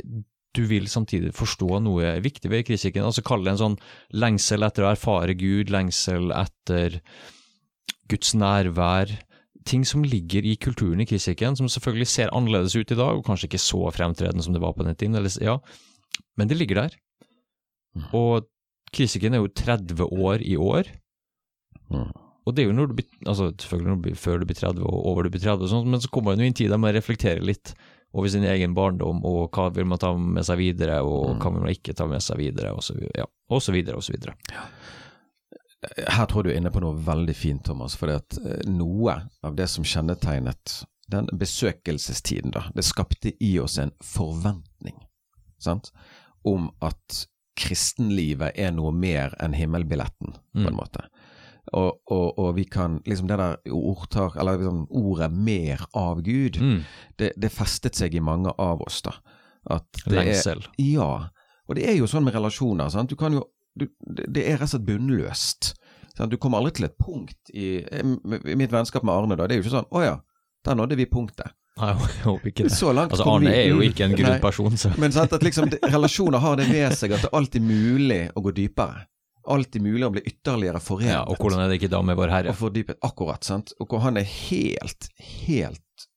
du 0.56 0.64
vil 0.66 0.88
samtidig 0.90 1.32
forstå 1.36 1.80
noe 1.84 2.14
viktig 2.24 2.50
ved 2.50 2.66
kritikken. 2.66 3.06
Altså 3.06 3.22
Kall 3.26 3.44
det 3.46 3.54
en 3.54 3.60
sånn 3.60 3.80
lengsel 4.10 4.66
etter 4.66 4.86
å 4.86 4.92
erfare 4.92 5.36
Gud, 5.38 5.70
lengsel 5.70 6.32
etter 6.34 6.98
Guds 8.10 8.32
nærvær. 8.34 9.12
Ting 9.68 9.84
som 9.86 10.02
ligger 10.02 10.46
i 10.48 10.56
kulturen 10.58 11.02
i 11.02 11.06
kritikken, 11.06 11.58
som 11.58 11.68
selvfølgelig 11.70 12.08
ser 12.10 12.32
annerledes 12.34 12.74
ut 12.74 12.90
i 12.90 12.98
dag, 12.98 13.20
og 13.20 13.26
kanskje 13.26 13.50
ikke 13.50 13.62
så 13.62 13.84
fremtredende 13.94 14.42
som 14.42 14.56
det 14.56 14.62
var 14.64 14.74
på 14.74 14.86
den 14.86 14.96
tiden, 14.98 15.18
eller, 15.20 15.30
ja, 15.44 15.58
men 16.40 16.50
det 16.50 16.58
ligger 16.58 16.82
der. 16.82 16.96
Mm. 17.94 18.08
Og 18.16 18.48
kritikken 18.94 19.36
er 19.36 19.44
jo 19.44 19.52
30 19.54 20.02
år 20.10 20.42
i 20.42 20.56
år. 20.58 20.90
Mm. 21.92 22.10
Og 22.48 22.56
det 22.56 22.64
er 22.64 22.70
jo 22.70 22.74
når 22.74 22.90
du 22.90 22.98
blir, 22.98 23.08
altså 23.28 23.50
selvfølgelig 23.52 23.94
du 23.94 24.04
blir, 24.08 24.18
før 24.18 24.40
du 24.40 24.48
blir 24.48 24.58
30 24.58 24.82
og 24.82 25.06
over 25.12 25.26
du 25.26 25.34
blir 25.34 25.42
30, 25.44 25.66
og 25.66 25.70
sånt, 25.70 25.90
men 25.92 26.02
så 26.02 26.10
kommer 26.10 26.32
man 26.32 26.42
jo 26.42 26.48
i 26.48 26.50
en 26.50 26.56
tid 26.58 26.72
der 26.72 26.80
man 26.80 26.96
reflekterer 26.96 27.44
litt 27.44 27.74
over 28.12 28.28
sin 28.28 28.44
egen 28.44 28.74
barndom, 28.74 29.20
og 29.24 29.50
hva 29.54 29.68
vil 29.74 29.86
man 29.86 29.98
ta 30.02 30.10
med 30.18 30.44
seg 30.46 30.58
videre, 30.58 31.00
og 31.06 31.36
hva 31.38 31.52
vil 31.54 31.62
man 31.62 31.70
ikke 31.74 31.94
ta 31.94 32.06
med 32.10 32.22
seg 32.24 32.40
videre, 32.40 32.72
og 32.74 32.82
så, 32.82 32.94
videre, 32.98 33.22
ja, 33.22 33.26
og 33.54 33.62
så 33.62 33.72
videre, 33.72 33.96
og 33.96 34.02
så 34.02 34.12
videre. 34.16 34.34
Her 36.10 36.26
tror 36.28 36.44
du 36.44 36.50
er 36.50 36.58
inne 36.60 36.72
på 36.74 36.82
noe 36.82 36.98
veldig 37.06 37.34
fint, 37.36 37.62
Thomas. 37.64 37.94
For 37.96 38.12
noe 38.68 39.14
av 39.46 39.54
det 39.56 39.68
som 39.72 39.84
kjennetegnet 39.86 40.82
den 41.10 41.26
besøkelsestiden, 41.40 42.52
da, 42.54 42.66
det 42.74 42.84
skapte 42.86 43.32
i 43.42 43.54
oss 43.62 43.78
en 43.82 43.92
forventning 44.04 44.98
sant? 45.60 45.90
om 46.46 46.70
at 46.80 47.26
kristenlivet 47.60 48.56
er 48.56 48.70
noe 48.72 48.92
mer 48.96 49.34
enn 49.44 49.52
himmelbilletten, 49.52 50.30
på 50.54 50.62
en 50.62 50.70
Mm. 50.72 50.76
måte. 50.78 51.02
Og, 51.72 52.00
og, 52.10 52.38
og 52.38 52.54
vi 52.56 52.64
kan 52.64 53.00
liksom 53.06 53.28
Det 53.28 53.36
der 53.38 53.56
ordtak, 53.70 54.36
eller 54.36 54.56
liksom 54.58 54.86
ordet 54.90 55.30
'mer 55.32 55.84
av 55.94 56.20
Gud', 56.22 56.58
Mm. 56.60 56.80
det, 57.18 57.32
det 57.38 57.52
festet 57.52 57.94
seg 57.94 58.14
i 58.14 58.20
mange 58.20 58.50
av 58.58 58.80
oss, 58.82 59.02
da. 59.02 59.12
Det 59.68 60.18
er, 60.18 60.24
Lengsel. 60.24 60.64
ja, 60.78 61.28
og 61.68 61.74
det 61.76 61.84
er 61.86 61.94
jo 61.96 62.06
sånn 62.06 62.24
med 62.24 62.34
relasjoner. 62.34 62.88
Sant? 62.90 63.10
Du 63.10 63.16
kan 63.16 63.32
jo, 63.32 63.44
du, 63.78 63.86
det 64.28 64.42
er 64.48 64.56
rett 64.58 64.62
og 64.62 64.68
slett 64.80 64.86
bunnløst. 64.86 65.74
Sant? 66.16 66.30
Du 66.30 66.36
kommer 66.38 66.58
aldri 66.58 66.72
til 66.72 66.84
et 66.86 66.96
punkt 66.98 67.36
i, 67.54 67.78
i 67.86 68.56
mitt 68.56 68.70
vennskap 68.72 69.04
med 69.04 69.14
Arne. 69.14 69.36
da, 69.36 69.46
Det 69.46 69.54
er 69.56 69.62
jo 69.62 69.68
ikke 69.68 69.76
sånn 69.78 69.90
'Å 69.92 70.02
ja, 70.04 70.16
der 70.64 70.74
nådde 70.74 70.96
vi 70.96 71.06
punktet'. 71.06 71.52
Nei, 71.78 71.94
jeg 71.94 72.24
håper 72.24 72.48
ikke 72.50 72.64
det. 72.64 72.72
Altså, 73.12 73.24
Arne 73.30 73.50
er 73.54 73.68
jo 73.68 73.78
ikke 73.80 74.04
en 74.04 74.10
Nei. 74.10 74.40
så 74.76 74.98
Men 74.98 75.12
sant, 75.12 75.32
at 75.32 75.40
liksom, 75.42 75.70
det- 75.70 75.80
relasjoner 75.82 76.38
har 76.40 76.56
det 76.56 76.66
ved 76.68 76.92
seg 76.92 77.12
at 77.12 77.22
det 77.22 77.30
er 77.32 77.36
alltid 77.38 77.62
mulig 77.62 78.30
å 78.34 78.42
gå 78.42 78.50
dypere. 78.52 79.06
Alltid 79.48 79.82
mulig 79.82 80.04
å 80.06 80.12
bli 80.12 80.22
ytterligere 80.26 80.80
forenet. 80.84 81.14
ja, 81.14 81.22
Og 81.24 81.36
hvordan 81.40 81.62
er 81.64 81.68
det 81.70 81.80
ikke 81.80 81.90
da 81.92 82.02
med 82.02 82.16
Vår 82.20 82.28
Herre? 82.32 82.52
Og 82.52 82.58
fordypet. 82.60 82.98
Akkurat, 83.06 83.44
sant. 83.44 83.72
Og 83.80 83.88
hvor 83.88 84.02
han 84.04 84.16
er 84.20 84.26
helt, 84.28 85.08
helt 85.46 86.08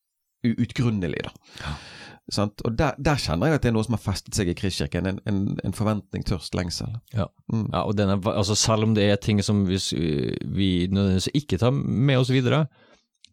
uutgrunnelig, 0.43 1.23
da. 1.23 1.75
Sant? 2.31 2.61
Og 2.63 2.75
der, 2.79 2.95
der 3.03 3.19
kjenner 3.19 3.49
jeg 3.51 3.59
at 3.59 3.65
det 3.65 3.71
er 3.71 3.75
noe 3.75 3.83
som 3.83 3.95
har 3.97 4.03
festet 4.03 4.35
seg 4.37 4.47
i 4.51 4.55
Kristkirken. 4.55 5.07
En, 5.09 5.19
en, 5.27 5.41
en 5.63 5.75
forventning, 5.75 6.23
tørst, 6.27 6.55
lengsel. 6.55 6.93
Ja. 7.15 7.27
Mm. 7.51 7.67
Ja, 7.73 7.83
og 7.83 7.95
den 7.99 8.13
er, 8.13 8.21
altså 8.31 8.55
Selv 8.59 8.87
om 8.87 8.93
det 8.95 9.09
er 9.11 9.19
ting 9.19 9.41
som 9.43 9.65
vi, 9.67 9.79
vi 10.43 10.69
nødvendigvis 10.91 11.31
ikke 11.35 11.59
tar 11.59 11.75
med 11.75 12.21
oss 12.21 12.31
videre, 12.31 12.65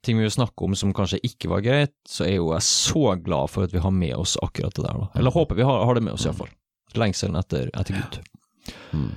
ting 0.06 0.18
vi 0.18 0.24
vil 0.26 0.32
snakke 0.34 0.64
om 0.64 0.74
som 0.78 0.94
kanskje 0.96 1.20
ikke 1.26 1.50
var 1.52 1.62
greit, 1.66 1.94
så 2.08 2.24
er 2.26 2.38
jo 2.38 2.52
jeg 2.54 2.66
så 2.66 3.14
glad 3.22 3.50
for 3.52 3.66
at 3.66 3.74
vi 3.74 3.82
har 3.84 3.92
med 3.94 4.14
oss 4.16 4.36
akkurat 4.42 4.74
det 4.74 4.86
der. 4.86 5.02
da. 5.04 5.10
Eller 5.20 5.34
håper 5.34 5.58
vi 5.58 5.66
har, 5.66 5.84
har 5.86 5.98
det 5.98 6.02
med 6.06 6.16
oss, 6.16 6.26
iallfall. 6.26 6.50
Lengselen 6.98 7.38
etter, 7.38 7.68
etter 7.78 7.94
Gud. 8.00 8.20
Mm. 8.96 9.12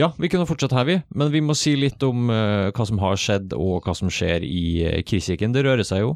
Ja, 0.00 0.10
vi 0.16 0.30
kunne 0.32 0.48
fortsatt 0.48 0.72
her, 0.72 0.86
vi, 0.88 0.96
men 1.12 1.28
vi 1.34 1.42
må 1.44 1.54
si 1.58 1.74
litt 1.76 2.00
om 2.06 2.30
uh, 2.32 2.70
hva 2.72 2.88
som 2.88 3.00
har 3.02 3.20
skjedd 3.20 3.52
og 3.56 3.84
hva 3.84 3.94
som 3.98 4.08
skjer 4.12 4.46
i 4.46 4.64
uh, 4.86 4.98
Kristkirken. 5.04 5.52
Det 5.52 5.66
rører 5.66 5.84
seg 5.84 6.06
jo. 6.06 6.14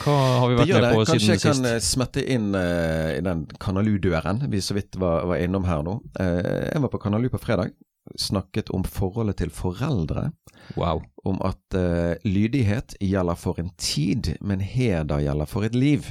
Hva 0.00 0.14
har 0.40 0.48
vi 0.48 0.58
vært 0.58 0.70
med 0.78 0.94
på 0.94 1.00
Kanskje 1.04 1.18
siden 1.18 1.34
jeg 1.34 1.42
kan 1.42 1.66
eh, 1.68 1.80
smette 1.84 2.22
inn 2.34 2.46
uh, 2.56 3.10
i 3.16 3.24
den 3.24 3.44
Kanalu-døren 3.60 4.46
vi 4.52 4.62
så 4.64 4.76
vidt 4.76 4.96
var, 5.00 5.26
var 5.28 5.42
innom 5.44 5.66
her 5.68 5.82
nå. 5.84 5.98
Uh, 6.16 6.70
jeg 6.70 6.84
var 6.86 6.92
på 6.92 7.02
Kanalu 7.02 7.28
på 7.32 7.40
fredag. 7.42 7.74
Snakket 8.20 8.70
om 8.72 8.84
forholdet 8.84 9.40
til 9.40 9.52
foreldre. 9.52 10.28
Wow. 10.76 11.02
Om 11.24 11.38
at 11.44 11.76
eh, 11.76 12.20
lydighet 12.28 12.96
gjelder 13.00 13.38
for 13.40 13.56
en 13.60 13.70
tid, 13.80 14.34
men 14.44 14.60
heder 14.60 15.22
gjelder 15.24 15.48
for 15.48 15.64
et 15.64 15.74
liv. 15.74 16.10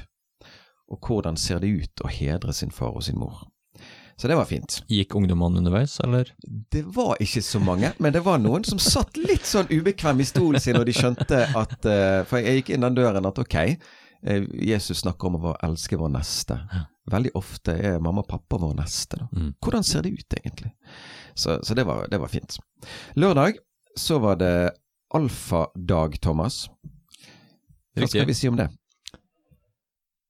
Og 0.89 0.97
hvordan 1.05 1.37
ser 1.37 1.61
det 1.61 1.69
ut 1.69 2.03
å 2.03 2.09
hedre 2.09 2.53
sin 2.53 2.73
far 2.73 2.97
og 2.97 3.05
sin 3.05 3.19
mor? 3.21 3.45
Så 4.17 4.29
det 4.29 4.35
var 4.37 4.45
fint. 4.45 4.77
Gikk 4.87 5.15
ungdommene 5.17 5.57
underveis, 5.57 5.97
eller? 6.03 6.29
Det 6.71 6.83
var 6.95 7.17
ikke 7.23 7.41
så 7.41 7.59
mange, 7.59 7.93
men 7.97 8.13
det 8.13 8.21
var 8.25 8.39
noen 8.41 8.65
som 8.67 8.79
satt 8.81 9.17
litt 9.17 9.45
sånn 9.49 9.71
ubekvem 9.71 10.21
i 10.21 10.27
stolen 10.27 10.61
sin 10.61 10.77
når 10.77 10.89
de 10.89 10.95
skjønte 10.97 11.39
at 11.63 11.87
eh, 11.89 12.21
For 12.29 12.39
jeg 12.39 12.61
gikk 12.61 12.73
inn 12.75 12.85
den 12.85 12.97
døren 12.99 13.25
at 13.29 13.41
ok, 13.41 13.57
eh, 13.63 14.45
Jesus 14.69 15.01
snakker 15.03 15.31
om 15.31 15.49
å 15.51 15.55
elske 15.65 15.99
vår 15.99 16.13
neste. 16.13 16.59
Veldig 17.11 17.33
ofte 17.35 17.75
er 17.75 17.99
mamma 17.99 18.23
og 18.23 18.29
pappa 18.29 18.61
vår 18.61 18.77
neste. 18.77 19.19
Da. 19.23 19.27
Mm. 19.33 19.49
Hvordan 19.59 19.87
ser 19.87 20.05
det 20.05 20.13
ut, 20.13 20.37
egentlig? 20.39 20.71
Så, 21.33 21.57
så 21.65 21.75
det, 21.75 21.87
var, 21.89 22.05
det 22.11 22.21
var 22.21 22.31
fint. 22.31 22.59
Lørdag 23.19 23.57
så 23.99 24.21
var 24.21 24.37
det 24.39 24.53
alfadag, 25.13 26.21
Thomas. 26.21 26.67
Hva 27.93 28.07
skal 28.09 28.29
vi 28.29 28.37
si 28.37 28.49
om 28.49 28.57
det? 28.57 28.69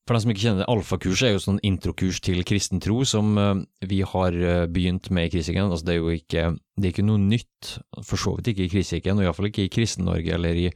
For 0.03 0.15
de 0.15 0.23
som 0.23 0.33
ikke 0.33 0.43
kjenner 0.43 0.63
det, 0.63 0.71
alfakurset 0.71 1.29
er 1.29 1.37
jo 1.37 1.43
sånn 1.45 1.61
introkurs 1.63 2.19
til 2.23 2.41
kristen 2.47 2.81
tro 2.83 2.97
som 3.07 3.37
eh, 3.39 3.53
vi 3.87 4.01
har 4.03 4.35
eh, 4.35 4.65
begynt 4.67 5.07
med 5.15 5.29
i 5.29 5.31
Kristkirken. 5.37 5.71
Altså, 5.71 5.87
det 5.87 5.93
er 5.95 6.01
jo 6.01 6.11
ikke, 6.11 6.47
det 6.75 6.89
er 6.89 6.95
ikke 6.95 7.05
noe 7.07 7.21
nytt, 7.21 7.77
for 8.01 8.19
så 8.19 8.33
vidt 8.35 8.51
ikke 8.51 8.65
i 8.65 8.73
Kristkirken, 8.73 9.21
og 9.21 9.27
iallfall 9.27 9.47
ikke 9.47 9.67
i 9.67 9.71
Kristen-Norge 9.71 10.35
eller 10.35 10.59
i 10.65 10.67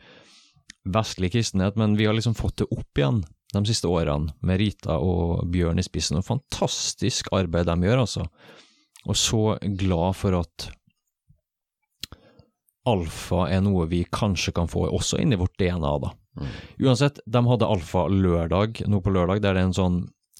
vestlig 0.87 1.33
kristenhet, 1.33 1.75
men 1.75 1.97
vi 1.99 2.07
har 2.07 2.15
liksom 2.15 2.37
fått 2.37 2.61
det 2.61 2.69
opp 2.71 2.99
igjen 2.99 3.25
de 3.51 3.63
siste 3.67 3.89
årene, 3.91 4.31
med 4.43 4.59
Rita 4.61 4.97
og 5.03 5.47
Bjørn 5.51 5.79
i 5.79 5.85
spissen. 5.85 6.19
Og 6.19 6.27
fantastisk 6.27 7.31
arbeid 7.35 7.67
de 7.67 7.75
gjør, 7.87 8.03
altså. 8.03 8.27
Og 9.07 9.19
så 9.19 9.41
glad 9.79 10.17
for 10.19 10.39
at 10.39 10.69
alfa 12.87 13.47
er 13.51 13.63
noe 13.63 13.87
vi 13.91 14.05
kanskje 14.07 14.53
kan 14.55 14.69
få 14.71 14.85
også 14.87 15.19
inn 15.23 15.35
i 15.35 15.39
vårt 15.39 15.55
DNA, 15.59 15.93
da. 16.03 16.13
Uansett, 16.83 17.19
de 17.25 17.41
hadde 17.47 17.67
alfa 17.67 18.05
lørdag 18.11 18.83
nå 18.87 19.01
på 19.03 19.13
lørdag, 19.13 19.41
der 19.43 19.57
det 19.57 19.63
er 19.63 19.69
en 19.69 19.75
sånn 19.77 19.97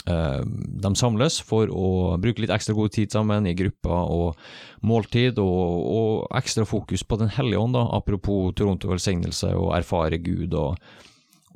eh, 0.10 0.44
De 0.84 0.92
samles 1.00 1.40
for 1.46 1.72
å 1.72 1.90
bruke 2.22 2.44
litt 2.44 2.54
ekstra 2.54 2.76
god 2.78 2.94
tid 2.96 3.14
sammen 3.14 3.50
i 3.50 3.56
grupper 3.58 4.14
og 4.14 4.38
måltid, 4.86 5.42
og, 5.42 5.90
og 5.98 6.38
ekstra 6.38 6.68
fokus 6.70 7.04
på 7.04 7.20
Den 7.22 7.34
hellige 7.34 7.64
ånd, 7.64 7.78
da, 7.78 7.88
apropos 7.98 8.54
Toronto 8.58 8.92
velsignelse, 8.94 9.54
og 9.58 9.76
erfare 9.78 10.22
Gud 10.24 10.56
og, 10.58 10.78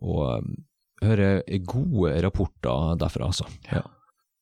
og 0.01 0.25
eh, 0.33 0.51
høre 1.05 1.31
gode 1.65 2.17
rapporter 2.21 2.98
derfra, 3.01 3.31
altså. 3.31 3.48
Ja. 3.71 3.86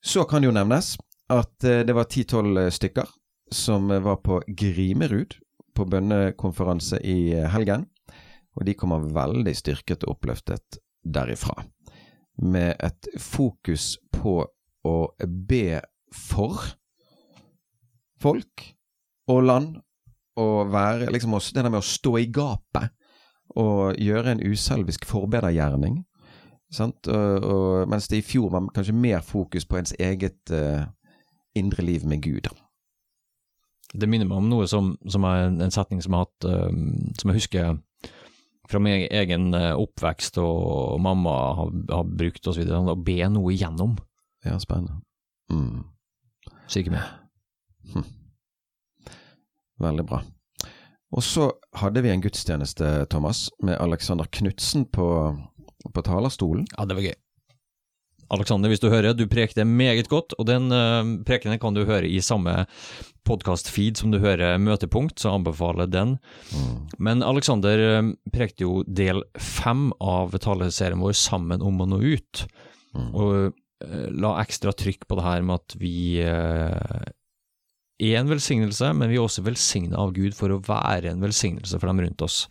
Så 0.04 0.24
kan 0.28 0.42
det 0.42 0.50
jo 0.50 0.56
nevnes 0.56 0.96
at 1.30 1.68
eh, 1.68 1.84
det 1.88 1.96
var 1.96 2.10
ti-tolv 2.10 2.66
stykker 2.74 3.08
som 3.52 3.90
var 3.90 4.20
på 4.22 4.42
Grimerud 4.48 5.40
på 5.76 5.86
bønnekonferanse 5.90 7.00
i 7.08 7.32
helgen. 7.54 7.88
Og 8.58 8.66
de 8.66 8.76
kommer 8.78 9.06
veldig 9.14 9.54
styrket 9.56 10.06
og 10.06 10.18
oppløftet 10.18 10.80
derifra. 11.04 11.56
Med 12.42 12.76
et 12.80 13.10
fokus 13.20 13.98
på 14.16 14.42
å 14.88 14.98
be 15.28 15.82
for 16.16 16.60
folk 18.22 18.66
og 19.30 19.44
land. 19.44 19.78
Og 20.40 20.72
være 20.72 21.12
liksom 21.12 21.36
det 21.36 21.64
der 21.64 21.70
med 21.70 21.82
å 21.82 21.86
stå 21.86 22.16
i 22.18 22.30
gapet 22.32 22.94
og 23.60 23.98
gjøre 23.98 24.36
en 24.36 24.44
uselvisk 24.46 25.06
forbedergjerning. 25.10 26.04
Sant? 26.72 27.08
Og, 27.08 27.44
og, 27.44 27.90
mens 27.90 28.08
det 28.08 28.22
i 28.22 28.26
fjor 28.26 28.52
var 28.54 28.70
kanskje 28.76 28.96
mer 28.96 29.24
fokus 29.26 29.66
på 29.66 29.80
ens 29.80 29.94
eget 30.00 30.54
uh, 30.54 30.86
indre 31.58 31.84
liv 31.84 32.06
med 32.06 32.22
Gud. 32.24 32.48
Det 33.90 34.10
minner 34.10 34.30
meg 34.30 34.38
om 34.38 34.50
noe 34.52 34.68
som, 34.70 34.94
som 35.10 35.26
er 35.26 35.48
en 35.50 35.74
setning 35.74 36.04
som 36.06 36.14
jeg 36.14 36.28
hatt, 36.28 36.46
uh, 36.46 37.14
som 37.18 37.34
jeg 37.34 37.42
husker 37.42 37.80
fra 38.70 38.82
min 38.84 39.08
egen 39.10 39.54
eh, 39.58 39.74
oppvekst 39.74 40.38
og 40.42 41.00
mamma 41.02 41.36
har, 41.58 41.72
har 41.90 42.10
brukt 42.22 42.50
osv. 42.50 42.66
Å 42.66 42.98
be 42.98 43.20
noe 43.34 43.54
igjennom. 43.56 43.98
Ja, 44.46 44.60
spennende. 44.62 45.02
Mm. 45.52 45.88
Så 46.70 46.84
ikke 46.84 46.94
mer. 46.94 47.16
Veldig 49.80 50.06
bra. 50.06 50.22
Og 51.10 51.26
så 51.26 51.48
hadde 51.82 52.04
vi 52.06 52.12
en 52.14 52.22
gudstjeneste, 52.22 53.08
Thomas, 53.10 53.48
med 53.66 53.80
Alexander 53.82 54.30
Knutsen 54.30 54.86
på, 54.94 55.08
på 55.90 56.06
talerstolen. 56.06 56.68
Ja, 56.76 56.86
det 56.86 57.00
var 57.00 57.08
gøy. 57.08 57.16
Alexander, 58.30 58.70
hvis 58.70 58.82
du 58.84 58.90
hører, 58.92 59.16
du 59.18 59.26
prekte 59.30 59.66
meget 59.66 60.10
godt, 60.12 60.36
og 60.38 60.46
den 60.50 60.70
uh, 60.74 61.02
prekenen 61.26 61.60
kan 61.62 61.74
du 61.74 61.84
høre 61.88 62.06
i 62.08 62.20
samme 62.22 62.66
podkast-feed 63.30 63.98
som 64.00 64.14
du 64.14 64.20
hører 64.22 64.60
Møtepunkt, 64.62 65.20
så 65.22 65.34
anbefaler 65.38 65.90
den. 65.90 66.18
Mm. 66.54 66.76
Men 67.00 67.26
Alexander 67.26 67.82
uh, 68.00 68.12
prekte 68.34 68.66
jo 68.68 68.84
del 68.86 69.24
fem 69.42 69.90
av 70.02 70.38
taleserien 70.42 71.02
vår 71.02 71.18
Sammen 71.20 71.62
om 71.66 71.82
å 71.82 71.90
nå 71.90 72.02
ut, 72.06 72.46
Mm. 72.90 73.12
og 73.14 73.52
uh, 73.86 74.08
la 74.18 74.32
ekstra 74.42 74.72
trykk 74.74 75.04
på 75.06 75.20
det 75.20 75.24
her 75.28 75.44
med 75.46 75.60
at 75.60 75.76
vi 75.78 76.24
uh, 76.26 77.04
er 78.02 78.16
en 78.18 78.32
velsignelse, 78.32 78.90
men 78.98 79.12
vi 79.12 79.20
er 79.20 79.26
også 79.28 79.44
velsigna 79.46 80.00
av 80.02 80.16
Gud 80.16 80.34
for 80.34 80.50
å 80.50 80.58
være 80.66 81.12
en 81.12 81.22
velsignelse 81.22 81.78
for 81.78 81.92
dem 81.92 82.02
rundt 82.02 82.24
oss. 82.26 82.48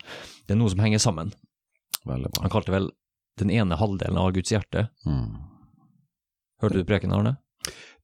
Det 0.47 0.55
er 0.55 0.61
noe 0.61 0.71
som 0.71 0.79
henger 0.79 1.01
sammen. 1.03 1.33
Veldig 2.07 2.31
bra. 2.31 2.45
Han 2.45 2.53
kalte 2.53 2.71
vel 2.71 2.87
den 3.41 3.51
ene 3.51 3.75
halvdelen 3.79 4.19
av 4.21 4.31
Guds 4.35 4.53
hjerte. 4.55 4.87
Mm. 5.03 5.48
Hørte 6.59 6.81
du 6.81 6.87
preken, 6.87 7.13
Arne? 7.15 7.37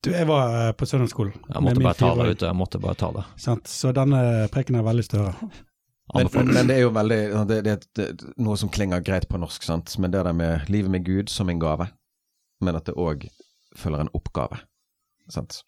Du, 0.04 0.12
jeg 0.14 0.28
var 0.30 0.52
eh, 0.60 0.72
på 0.78 0.86
søndagsskolen. 0.86 1.34
Jeg 1.50 1.64
måtte 1.66 1.84
bare 1.84 1.98
ta 1.98 2.12
det, 2.16 2.28
vet 2.30 2.42
du. 2.44 2.46
Jeg 2.46 2.58
måtte 2.60 2.82
bare 2.84 3.00
ta 3.00 3.12
det. 3.16 3.24
sant? 3.42 3.72
Så 3.72 3.94
denne 3.96 4.20
preken 4.54 4.78
er 4.80 4.86
veldig 4.86 5.06
større. 5.08 5.34
Men, 6.14 6.30
men 6.54 6.68
det 6.70 6.76
er 6.76 6.84
jo 6.84 6.92
veldig 6.94 7.20
det, 7.50 7.62
det, 7.66 7.76
det, 7.98 8.08
noe 8.38 8.58
som 8.62 8.70
klinger 8.70 9.02
greit 9.02 9.26
på 9.30 9.40
norsk, 9.42 9.64
sant. 9.66 9.96
Men 9.98 10.14
det 10.14 10.22
der 10.28 10.38
med 10.38 10.70
livet 10.70 10.94
med 10.94 11.06
Gud 11.08 11.34
som 11.34 11.50
en 11.50 11.62
gave, 11.62 11.88
men 12.62 12.78
at 12.78 12.86
det 12.86 12.94
òg 12.94 13.26
følger 13.76 14.06
en 14.06 14.14
oppgave. 14.14 14.62
Sant. 15.34 15.64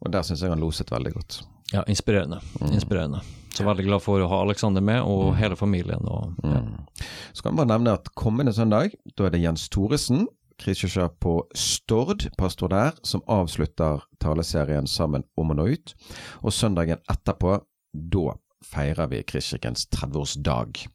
Og 0.00 0.12
der 0.12 0.24
syns 0.24 0.42
jeg 0.42 0.52
han 0.52 0.64
loset 0.64 0.90
veldig 0.92 1.12
godt. 1.12 1.42
Ja, 1.74 1.84
inspirerende. 1.90 2.40
Mm. 2.60 2.72
Inspirerende. 2.72 3.20
Så 3.56 3.64
veldig 3.64 3.86
glad 3.86 4.02
for 4.04 4.20
å 4.20 4.28
ha 4.30 4.40
Alexander 4.44 4.84
med, 4.84 5.02
og 5.04 5.36
hele 5.38 5.56
familien. 5.56 6.04
Og, 6.08 6.32
ja. 6.44 6.60
Mm. 6.64 7.06
Så 7.32 7.44
kan 7.44 7.54
vi 7.54 7.60
bare 7.60 7.72
nevne 7.74 7.96
at 7.96 8.10
kommende 8.16 8.52
søndag, 8.56 8.96
da 9.16 9.28
er 9.28 9.32
det 9.34 9.42
Jens 9.44 9.68
Thoresen, 9.72 10.26
Kristkirka 10.58 11.08
på 11.20 11.34
Stord, 11.54 12.26
pastor 12.38 12.68
der, 12.72 12.96
som 13.02 13.22
avslutter 13.26 14.02
taleserien 14.22 14.86
Sammen 14.86 15.26
om 15.36 15.52
å 15.52 15.56
nå 15.58 15.68
ut. 15.68 15.94
Og 16.42 16.54
søndagen 16.54 17.02
etterpå, 17.12 17.58
da 17.92 18.36
feirer 18.64 19.10
vi 19.12 19.22
Kristkirkens 19.22 19.86
30-årsdag. 19.92 20.86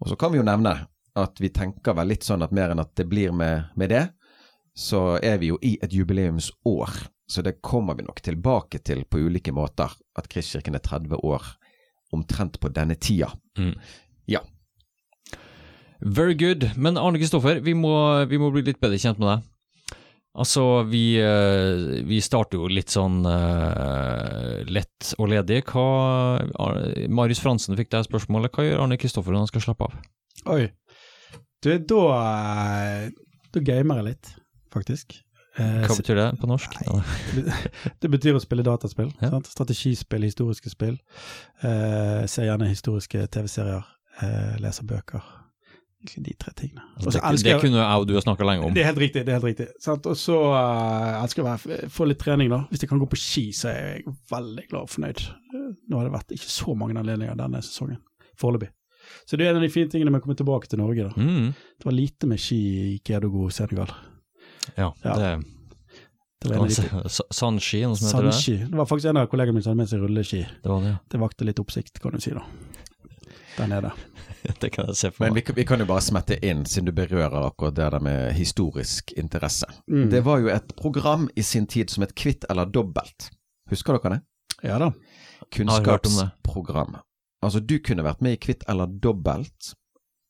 Og 0.00 0.08
så 0.08 0.16
kan 0.16 0.32
vi 0.32 0.40
jo 0.40 0.46
nevne 0.46 0.74
at 1.18 1.40
vi 1.42 1.50
tenker 1.52 1.96
vel 1.96 2.12
litt 2.12 2.24
sånn 2.26 2.44
at 2.44 2.54
mer 2.54 2.72
enn 2.72 2.82
at 2.82 2.92
det 2.96 3.08
blir 3.10 3.32
med, 3.36 3.72
med 3.76 3.90
det, 3.92 4.04
så 4.76 5.18
er 5.18 5.40
vi 5.42 5.50
jo 5.50 5.58
i 5.66 5.76
et 5.82 5.92
jubileumsår. 5.92 7.00
Så 7.30 7.42
det 7.46 7.60
kommer 7.62 7.94
vi 7.94 8.06
nok 8.06 8.22
tilbake 8.22 8.80
til 8.82 9.04
på 9.06 9.20
ulike 9.26 9.52
måter, 9.54 9.92
at 10.18 10.28
Kristkirken 10.30 10.78
er 10.78 10.84
30 10.84 11.20
år 11.26 11.52
omtrent 12.14 12.58
på 12.60 12.70
denne 12.74 12.96
tida. 12.98 13.30
Mm. 13.58 13.74
Ja. 14.30 14.40
Very 16.00 16.34
good. 16.34 16.70
Men 16.76 16.98
Arne 16.98 17.20
Kristoffer, 17.20 17.60
vi 17.64 17.74
må, 17.76 17.92
vi 18.30 18.38
må 18.40 18.50
bli 18.54 18.64
litt 18.66 18.80
bedre 18.80 18.98
kjent 19.00 19.20
med 19.20 19.28
deg. 19.34 19.46
Altså, 20.40 20.64
vi, 20.86 21.18
eh, 21.18 22.02
vi 22.06 22.20
starter 22.22 22.60
jo 22.60 22.68
litt 22.70 22.92
sånn 22.94 23.24
uh, 23.26 24.60
lett 24.70 25.10
og 25.18 25.32
ledig. 25.32 25.64
Hva, 25.68 26.38
Marius 27.10 27.42
Fransen 27.42 27.76
fikk 27.78 27.90
deg 27.92 28.06
spørsmålet. 28.06 28.54
Hva 28.54 28.68
gjør 28.68 28.84
Arne 28.84 29.00
Kristoffer 29.00 29.34
når 29.34 29.44
han 29.44 29.50
skal 29.50 29.64
slappe 29.66 29.88
av? 29.88 29.96
Oi. 30.54 30.68
Du, 31.60 31.72
da, 31.76 32.04
eh, 32.14 33.10
da 33.52 33.64
gamer 33.64 34.00
jeg 34.00 34.08
litt, 34.12 34.30
faktisk. 34.72 35.18
Hva 35.58 35.96
betyr 35.98 36.16
det 36.16 36.28
på 36.40 36.48
norsk? 36.48 36.78
Det 38.00 38.08
betyr 38.08 38.38
å 38.38 38.40
spille 38.40 38.64
dataspill. 38.64 39.10
Ja. 39.20 39.32
Sant? 39.34 39.50
Strategispill, 39.50 40.24
historiske 40.24 40.72
spill. 40.72 40.96
Eh, 41.66 42.22
ser 42.30 42.48
gjerne 42.48 42.70
historiske 42.70 43.26
TV-serier. 43.34 43.84
Eh, 44.24 44.56
leser 44.62 44.88
bøker. 44.88 45.26
De 46.00 46.32
tre 46.40 46.52
tingene. 46.56 46.80
Og 46.96 47.12
det, 47.12 47.20
det 47.20 47.44
jeg- 47.50 47.60
kunne 47.60 47.76
jeg 47.76 48.00
og 48.00 48.06
du 48.08 48.14
ha 48.14 48.20
snakka 48.24 48.44
lenge 48.48 48.64
om. 48.64 48.72
Det 48.74 48.80
er 48.82 48.86
helt 48.88 48.98
riktig. 49.02 49.24
det 49.26 49.28
er 49.34 49.40
helt 49.40 49.44
riktig. 49.50 49.66
Og 50.08 50.16
så 50.16 50.36
uh, 50.48 51.22
elsker 51.22 51.44
jeg 51.44 51.84
å 51.84 51.90
få 51.92 52.06
litt 52.08 52.18
trening, 52.18 52.48
da. 52.48 52.62
Hvis 52.70 52.80
jeg 52.80 52.88
kan 52.88 52.98
gå 53.02 53.08
på 53.12 53.18
ski, 53.20 53.50
så 53.52 53.68
er 53.68 53.80
jeg 54.00 54.14
veldig 54.32 54.64
glad 54.70 54.82
og 54.86 54.88
fornøyd. 54.88 55.20
Eh, 55.28 55.66
Nå 55.90 55.98
har 56.00 56.04
det 56.08 56.14
vært 56.14 56.32
ikke 56.38 56.48
så 56.48 56.74
mange 56.74 56.96
anledninger 56.96 57.36
denne 57.36 57.60
sesongen, 57.62 57.98
foreløpig. 58.40 58.70
Så 59.28 59.36
det 59.36 59.44
er 59.46 59.50
en 59.50 59.56
av 59.60 59.62
de 59.62 59.68
fine 59.68 59.90
tingene 59.92 60.10
med 60.14 60.22
å 60.22 60.24
komme 60.24 60.36
tilbake 60.40 60.68
til 60.72 60.78
Norge. 60.80 61.10
da. 61.10 61.20
Mm, 61.20 61.52
Det 61.78 61.84
var 61.84 61.92
lite 61.92 62.26
med 62.26 62.38
ski 62.40 62.60
i 62.94 62.98
Kedogo, 63.04 63.50
Senegal. 63.50 63.92
ja, 64.76 64.92
Ja. 65.04 65.14
det 65.14 65.44
Det 66.40 66.56
var, 66.56 66.68
Sandski, 67.32 67.82
noe 67.84 67.96
som 68.00 68.06
heter 68.08 68.24
det? 68.24 68.32
Sandski. 68.32 68.56
Det 68.70 68.76
var 68.78 68.86
faktisk 68.86 69.10
en 69.10 69.16
av 69.18 69.26
kollegene 69.28 69.52
mine 69.52 69.62
som 69.62 69.72
hadde 69.76 69.82
med 69.82 69.88
seg 69.90 70.00
rulleski. 70.00 70.46
Det 70.62 70.70
var 70.70 70.80
det, 70.80 70.98
Det 71.10 71.20
vakte 71.20 71.44
litt 71.44 71.60
oppsikt, 71.60 72.00
kan 72.00 72.12
du 72.12 72.20
si, 72.20 72.30
da. 72.30 72.40
Der 73.60 73.68
nede. 73.70 73.90
Det 74.60 74.70
kan 74.72 74.86
jeg 74.88 74.96
se 74.96 75.10
for 75.12 75.24
Men 75.26 75.34
vi, 75.36 75.42
meg. 75.44 75.54
vi 75.56 75.64
kan 75.68 75.78
jo 75.82 75.86
bare 75.90 76.00
smette 76.00 76.38
inn, 76.42 76.62
siden 76.64 76.86
du 76.88 76.92
berører 76.96 77.42
akkurat 77.50 77.74
det 77.76 77.90
der 77.92 78.00
med 78.00 78.32
historisk 78.38 79.12
interesse. 79.20 79.66
Mm. 79.90 80.06
Det 80.10 80.22
var 80.24 80.40
jo 80.40 80.48
et 80.48 80.72
program 80.78 81.28
i 81.36 81.42
sin 81.44 81.66
tid 81.68 81.90
som 81.92 82.02
het 82.06 82.14
Kvitt 82.16 82.46
eller 82.50 82.64
dobbelt. 82.72 83.28
Husker 83.70 83.98
dere 83.98 84.14
det? 84.16 84.22
Ja 84.70 84.78
da. 84.80 84.90
Kunnskapsprogram. 85.52 86.96
Altså, 87.42 87.60
du 87.60 87.78
kunne 87.84 88.04
vært 88.04 88.20
med 88.24 88.36
i 88.36 88.40
Kvitt 88.40 88.64
eller 88.68 88.86
dobbelt 88.86 89.74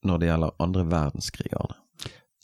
når 0.07 0.19
det 0.23 0.29
gjelder 0.31 0.55
andre 0.65 0.85
verdenskrig, 0.91 1.53
Arne. 1.61 1.77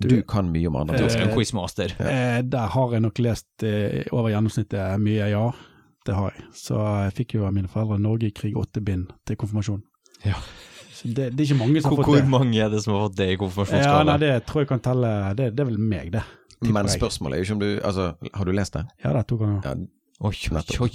Du- 0.00 0.08
Du 0.08 0.22
kan 0.22 0.50
mye 0.52 0.66
om 0.68 0.76
andre 0.76 0.98
Du 0.98 1.04
Eh, 1.04 1.22
er 1.22 1.34
quizmaster. 1.34 1.94
Eh, 1.98 2.42
der 2.42 2.66
har 2.68 2.90
jeg 2.92 3.00
nok 3.00 3.18
lest 3.18 3.46
eh, 3.62 4.04
over 4.12 4.28
gjennomsnittet 4.30 5.00
mye, 5.00 5.30
ja. 5.30 5.52
Det 6.04 6.14
har 6.14 6.30
jeg. 6.36 6.44
Så 6.54 6.74
jeg 7.04 7.12
fikk 7.14 7.34
jo 7.34 7.46
av 7.46 7.54
mine 7.54 7.68
foreldre 7.68 7.98
Norge 7.98 8.26
i 8.26 8.30
krig 8.30 8.54
åtte 8.56 8.80
bind 8.84 9.08
til 9.26 9.36
konfirmasjon. 9.36 9.82
Ja. 10.24 10.34
Så 10.96 11.10
det, 11.12 11.28
det 11.36 11.42
er 11.42 11.48
ikke 11.50 11.58
mange 11.60 11.82
som 11.84 11.92
Hvor, 11.92 12.00
har 12.00 12.06
fått 12.08 12.16
det. 12.16 12.22
hvor 12.24 12.32
mange 12.38 12.60
er 12.64 12.70
det 12.72 12.80
som 12.84 12.94
har 12.94 13.02
fått 13.08 13.18
det 13.18 13.28
i 13.34 13.82
Ja, 13.82 13.98
nei, 14.08 14.16
det 14.22 14.32
tror 14.48 14.62
jeg 14.64 14.68
kan 14.70 14.80
telle 14.84 15.10
Det, 15.36 15.50
det 15.56 15.64
er 15.64 15.68
vel 15.68 15.78
meg, 15.92 16.08
det. 16.14 16.22
Men 16.64 16.88
spørsmålet 16.88 17.36
er 17.36 17.42
jo 17.42 17.46
ikke 17.46 17.56
om 17.58 17.60
du 17.60 17.68
Altså, 17.84 18.06
har 18.32 18.48
du 18.48 18.52
lest 18.56 18.78
det? 18.78 18.86
Ja, 19.04 19.12
det 19.12 19.20
er 19.20 19.28
to 19.28 19.36
ganger. 19.42 19.60
Ja, 19.66 19.74
Oi, 20.24 20.32
oi, 20.48 20.62
oi. 20.80 20.90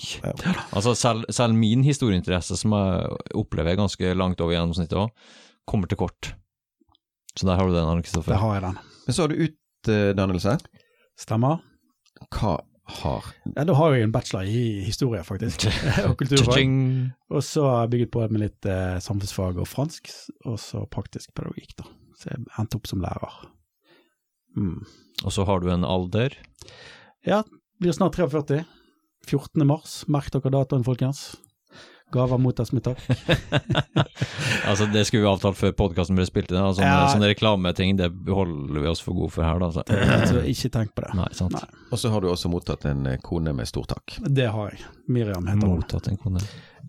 Altså, 0.74 0.96
selv, 0.98 1.28
selv 1.30 1.54
min 1.54 1.84
historieinteresse, 1.86 2.56
som 2.58 2.74
jeg 2.74 3.20
opplever 3.38 3.78
ganske 3.78 4.16
langt 4.18 4.42
over 4.42 4.56
gjennomsnittet 4.56 4.98
òg, 4.98 5.12
kommer 5.70 5.86
til 5.92 6.00
kort. 6.00 6.32
Så 7.38 7.46
der 7.46 7.60
har 7.60 7.70
du 7.70 7.76
den, 7.76 7.86
Arne 7.86 8.02
Kristoffer. 8.02 8.34
Der 8.34 8.42
har 8.42 8.56
jeg 8.58 8.64
den. 8.66 8.80
Men 9.06 9.14
så 9.14 9.22
har 9.22 9.30
du 9.30 9.44
utdannelse. 9.46 10.56
Stemmer. 11.22 11.62
Hva 12.34 12.56
har 13.00 13.30
Ja, 13.56 13.66
da 13.68 13.76
har 13.78 13.96
jeg 13.96 14.08
en 14.08 14.14
bachelor 14.14 14.48
i 14.48 14.82
historie, 14.86 15.24
faktisk. 15.24 15.68
og 16.08 16.18
kulturfag. 16.20 16.76
Og 17.32 17.46
så 17.46 17.66
har 17.68 17.86
jeg 17.86 17.94
bygget 17.96 18.14
på 18.14 18.26
med 18.28 18.44
litt 18.46 18.70
eh, 18.70 19.00
samfunnsfag 19.04 19.62
og 19.62 19.70
fransk, 19.70 20.12
og 20.46 20.60
så 20.62 20.84
praktisk 20.92 21.34
pedagogikk, 21.38 21.76
da. 21.82 21.88
Så 22.20 22.30
jeg 22.32 22.44
endte 22.60 22.78
opp 22.78 22.90
som 22.90 23.02
lærer. 23.02 23.40
Mm. 24.58 24.84
Og 25.26 25.34
så 25.34 25.46
har 25.48 25.62
du 25.62 25.72
en 25.72 25.88
alder. 25.88 26.36
Ja, 27.26 27.42
blir 27.82 27.96
snart 27.96 28.18
43. 28.20 28.64
14. 29.28 29.66
mars. 29.68 30.02
Merk 30.10 30.32
dere 30.34 30.54
datoen, 30.54 30.86
folkens. 30.86 31.32
Gaver 32.12 32.38
mottas 32.42 32.72
med 32.76 32.84
takk. 32.84 33.00
Altså, 34.68 34.86
det 34.94 35.02
skulle 35.08 35.24
vi 35.24 35.30
avtalt 35.30 35.58
før 35.58 35.72
podkasten 35.76 36.16
ble 36.16 36.24
spilt 36.28 36.52
inn. 36.54 36.60
Sånne, 36.76 36.86
Ja. 36.86 37.08
sånne 37.12 37.30
reklameting 37.32 37.96
det 37.98 38.12
holder 38.28 38.80
vi 38.84 38.88
oss 38.92 39.02
for 39.04 39.18
gode 39.18 39.32
for 39.34 39.44
her, 39.44 39.58
da. 39.60 39.72
Så. 39.74 39.84
Så 40.30 40.44
ikke 40.48 40.70
tenk 40.76 40.94
på 40.96 41.02
det. 41.06 41.10
Nei, 41.18 41.26
sant. 41.36 41.56
Nei. 41.56 41.82
Og 41.92 42.00
så 42.00 42.12
har 42.14 42.22
du 42.22 42.28
også 42.30 42.52
mottatt 42.52 42.86
en 42.86 43.06
eh, 43.10 43.18
kone 43.24 43.54
med 43.58 43.68
stor 43.68 43.88
takk. 43.90 44.18
Det 44.22 44.46
har 44.54 44.70
jeg. 44.76 44.86
Miriam 45.12 45.48
heter 45.50 45.66
hun. 45.68 45.82
Mottatt 45.82 46.08
en 46.12 46.20
kone. 46.22 46.44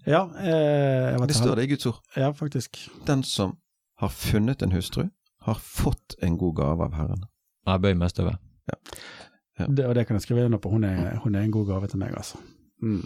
Ja, 0.07 0.27
eh, 0.43 1.15
jeg 1.15 1.19
vet 1.23 1.33
Det 1.33 1.39
står 1.41 1.57
det 1.57 1.65
i 1.65 1.73
Guds 1.73 1.87
ord. 1.91 1.99
Ja, 2.17 2.31
faktisk. 2.37 2.79
Den 3.09 3.23
som 3.27 3.57
har 4.05 4.13
funnet 4.13 4.63
en 4.63 4.73
hustru, 4.77 5.09
har 5.47 5.59
fått 5.59 6.15
en 6.23 6.37
god 6.39 6.57
gave 6.61 6.85
av 6.91 6.95
Herren. 6.99 7.25
Jeg 7.67 7.83
bøyer 7.83 7.99
meg 7.99 8.13
i 8.13 8.15
støvet. 8.15 8.39
Ja. 8.71 8.79
Det, 9.67 9.85
og 9.87 9.95
det 9.95 10.07
kan 10.09 10.17
jeg 10.19 10.23
skrive 10.29 10.45
under 10.47 10.59
på. 10.63 10.71
Hun 10.71 10.85
er, 10.85 11.17
hun 11.25 11.35
er 11.35 11.43
en 11.47 11.51
god 11.55 11.67
gave 11.69 11.89
til 11.91 11.99
meg, 12.03 12.15
altså. 12.19 12.39
Mm. 12.83 13.03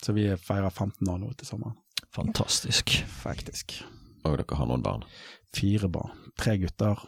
Så 0.00 0.12
vi 0.16 0.26
feirer 0.40 0.70
15 0.70 1.08
år 1.08 1.18
nå 1.20 1.32
til 1.36 1.46
sommeren. 1.46 1.76
Fantastisk. 2.14 2.94
Faktisk. 3.20 3.76
Og 4.24 4.38
dere 4.40 4.56
har 4.56 4.68
noen 4.68 4.84
barn. 4.84 5.04
Fire 5.56 5.90
barn. 5.92 6.14
Tre 6.38 6.56
gutter 6.60 7.02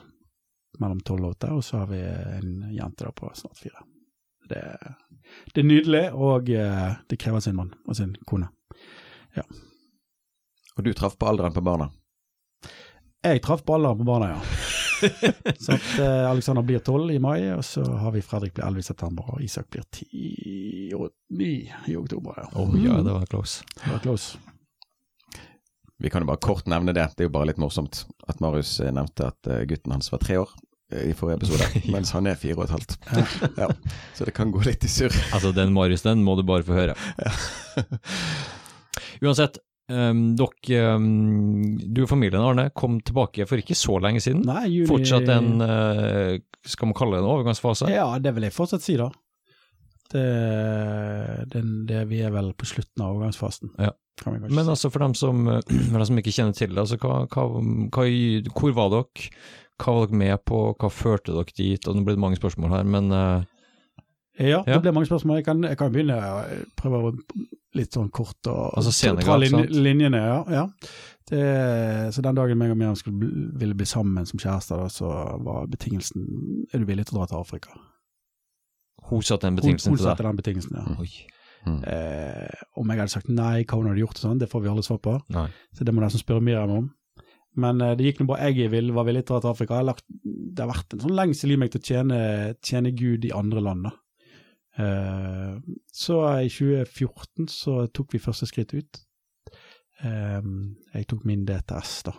mellom 0.81 1.01
12 1.01 1.25
og 1.25 1.31
åtte, 1.35 1.51
og 1.53 1.65
så 1.65 1.83
har 1.83 1.91
vi 1.91 2.01
en 2.03 2.53
jente 2.73 3.05
da 3.05 3.13
på 3.17 3.31
snart 3.37 3.59
fire. 3.61 3.85
Det, 4.49 4.63
det 5.55 5.63
er 5.63 5.69
nydelig, 5.69 6.05
og 6.13 6.49
eh, 6.51 6.95
det 7.09 7.19
krever 7.21 7.45
sin 7.45 7.57
mann 7.57 7.75
og 7.87 7.97
sin 7.97 8.15
kone. 8.29 8.49
Ja. 9.37 9.45
Og 10.77 10.85
du 10.85 10.93
traff 10.97 11.19
på 11.21 11.29
alderen 11.29 11.55
på 11.55 11.65
barna. 11.65 11.91
Jeg 13.23 13.43
traff 13.45 13.63
på 13.65 13.77
alderen 13.77 14.01
på 14.01 14.09
barna, 14.09 14.33
ja. 14.35 14.81
så 15.65 15.77
at 15.77 15.91
uh, 15.99 16.31
Alexander 16.31 16.65
blir 16.67 16.83
12 16.83 17.17
i 17.17 17.19
mai, 17.23 17.39
og 17.57 17.65
så 17.67 17.85
har 18.03 18.15
vi 18.15 18.23
Fredrik 18.25 18.55
blir 18.57 18.67
11 18.69 18.85
i 18.85 18.89
september, 18.93 19.35
og 19.35 19.43
Isak 19.45 19.69
blir 19.73 19.85
10 19.89 20.95
og 20.99 21.11
9 21.39 21.51
i 21.93 21.97
oktober. 21.99 22.41
Ja. 22.43 22.49
Oh, 22.61 22.75
ja, 22.79 23.01
det 23.03 23.13
var 23.13 23.29
close. 23.31 23.65
Det 23.83 23.93
var 23.93 24.03
close. 24.05 24.39
Vi 26.03 26.11
kan 26.11 26.25
jo 26.25 26.33
bare 26.33 26.43
kort 26.43 26.67
nevne 26.67 26.95
det, 26.95 27.05
det 27.15 27.23
er 27.23 27.29
jo 27.29 27.35
bare 27.37 27.53
litt 27.53 27.61
morsomt 27.63 28.05
at 28.27 28.41
Marius 28.43 28.75
eh, 28.83 28.91
nevnte 28.91 29.29
at 29.31 29.51
eh, 29.51 29.63
gutten 29.71 29.95
hans 29.95 30.11
var 30.11 30.23
tre 30.23 30.41
år 30.41 30.51
i 30.93 31.13
forrige 31.17 31.39
episode, 31.39 31.69
mens 31.95 32.11
han 32.13 32.27
er 32.29 32.37
fire 32.37 32.59
og 32.59 32.65
et 32.67 32.75
halvt. 32.75 32.97
ja. 33.63 33.69
Så 34.17 34.27
det 34.29 34.35
kan 34.37 34.51
gå 34.53 34.65
litt 34.67 34.85
i 34.85 34.91
surr. 34.91 35.15
Altså, 35.33 35.53
den 35.57 35.73
Marius, 35.73 36.03
den 36.05 36.25
må 36.27 36.35
du 36.37 36.43
bare 36.45 36.67
få 36.67 36.75
høre. 36.77 36.97
Uansett, 39.23 39.63
um, 39.91 40.23
dere 40.39 40.95
um, 40.97 41.79
Du 41.95 42.03
og 42.05 42.11
familien, 42.11 42.43
Arne, 42.43 42.69
kom 42.77 43.01
tilbake 43.01 43.47
for 43.49 43.59
ikke 43.63 43.75
så 43.79 43.99
lenge 44.03 44.21
siden. 44.23 44.45
Nei, 44.47 44.67
juni 44.69 44.89
Fortsatt 44.91 45.29
en 45.35 45.57
uh, 45.63 46.37
Skal 46.69 46.91
man 46.91 46.95
kalle 46.99 47.19
det 47.19 47.25
en 47.25 47.31
overgangsfase? 47.33 47.91
Ja, 47.91 48.07
det 48.23 48.35
vil 48.37 48.47
jeg 48.47 48.55
fortsatt 48.55 48.85
si, 48.85 48.97
da. 49.01 49.09
Det, 50.13 50.23
det, 51.53 51.63
det, 51.89 52.03
vi 52.11 52.21
er 52.21 52.33
vel 52.35 52.53
på 52.59 52.69
slutten 52.69 53.03
av 53.05 53.15
overgangsfasen. 53.17 53.73
Ja. 53.81 53.93
Kan 54.21 54.35
vi 54.37 54.51
Men 54.53 54.69
altså, 54.69 54.91
for 54.93 55.01
dem 55.07 55.15
som, 55.17 55.47
for 55.91 55.97
dem 55.99 56.07
som 56.11 56.21
ikke 56.21 56.35
kjenner 56.37 56.57
til 56.57 56.75
det, 56.75 56.83
altså, 56.85 56.99
hva, 57.01 57.23
hva, 57.33 57.47
hva, 57.97 58.05
hvor 58.53 58.75
var 58.77 58.93
dere? 58.93 59.31
Hva 59.83 59.95
var 59.97 60.07
dere 60.11 60.21
med 60.21 60.45
på? 60.47 60.61
Hva 60.79 60.91
førte 60.93 61.33
dere 61.35 61.57
dit? 61.57 61.89
Og 61.89 61.97
Nå 61.97 62.05
ble 62.07 62.15
det 62.19 62.23
mange 62.23 62.39
spørsmål 62.39 62.77
her, 62.77 62.85
men 62.87 63.09
uh, 63.11 63.41
Ja, 64.39 64.61
Ja. 64.67 64.77
det 64.77 64.83
ble 64.85 64.93
mange 64.97 65.09
spørsmål. 65.11 65.41
Jeg 65.41 65.49
kan, 65.49 65.65
jeg 65.67 65.81
kan 65.81 65.93
begynne 65.93 66.21
å 66.21 66.45
prøve 66.79 67.01
å 67.09 67.15
litt 67.79 67.97
sånn 67.97 68.11
kort 68.13 68.49
og 68.51 68.77
Altså 68.79 68.93
Senegal, 68.93 69.41
lin, 69.41 69.55
sant? 69.55 69.71
linjene. 69.73 70.21
Ja, 70.21 70.39
ja. 70.53 70.67
Det, 71.33 71.43
så 72.13 72.25
den 72.25 72.37
dagen 72.37 72.59
meg 72.61 72.73
og 72.75 72.77
Miriam 72.81 72.97
skulle 72.99 73.31
ville 73.57 73.77
bli 73.79 73.87
sammen 73.89 74.27
som 74.29 74.41
kjærester, 74.43 74.83
så 74.93 75.13
var 75.41 75.71
betingelsen 75.73 76.27
Er 76.73 76.83
du 76.83 76.89
villig 76.89 77.07
til 77.09 77.17
å 77.17 77.23
dra 77.23 77.31
til 77.31 77.41
Afrika? 77.41 77.79
hun 79.11 79.23
satte 79.23 79.47
den 79.49 79.57
betingelsen 79.59 79.93
hun 79.93 79.99
til 79.99 80.07
satte 80.07 80.23
deg? 80.23 80.29
den 80.31 80.41
betingelsen, 80.41 80.77
ja. 80.79 80.97
Oi. 81.03 81.11
Mm. 81.67 81.79
Eh, 81.87 82.63
om 82.81 82.91
jeg 82.91 82.99
hadde 82.99 83.13
sagt 83.13 83.29
nei, 83.31 83.65
hva 83.65 83.79
hun 83.79 83.89
hadde 83.91 84.03
gjort 84.03 84.19
og 84.19 84.25
sånn, 84.25 84.41
det 84.41 84.49
får 84.51 84.63
vi 84.65 84.71
aldri 84.73 84.85
svar 84.87 85.01
på. 85.05 85.15
Nei. 85.35 85.49
Så 85.77 85.87
det 85.87 85.95
må 85.95 86.03
nesten 86.03 86.23
spørre 86.23 86.43
Miriam 86.45 86.73
om. 86.75 86.87
Men 87.63 87.83
eh, 87.85 87.93
det 87.99 88.07
gikk 88.07 88.23
nå 88.23 88.29
bra. 88.31 88.39
Jeg 88.49 88.71
vil, 88.73 88.93
var 88.97 89.07
villig 89.09 89.25
til 89.27 89.37
å 89.37 89.39
dra 89.39 89.43
til 89.45 89.53
Afrika. 89.53 89.83
Lagt, 89.85 90.07
det 90.09 90.65
har 90.65 90.71
vært 90.73 90.97
en 90.97 91.05
sånn 91.05 91.17
lengsel 91.19 91.55
i 91.55 91.59
meg 91.61 91.75
til 91.75 91.83
å 91.83 91.87
tjene, 91.91 92.21
tjene 92.65 92.95
Gud 92.97 93.27
i 93.29 93.35
andre 93.37 93.63
land. 93.65 93.89
da. 93.91 93.93
Eh, 94.79 95.59
så 95.93 96.41
i 96.41 96.49
2014 96.49 97.49
så 97.49 97.87
tok 97.93 98.15
vi 98.15 98.23
første 98.23 98.49
skritt 98.49 98.73
ut. 98.75 99.03
Eh, 100.03 100.41
jeg 100.95 101.09
tok 101.11 101.27
min 101.29 101.45
DTS, 101.49 102.03
da. 102.09 102.15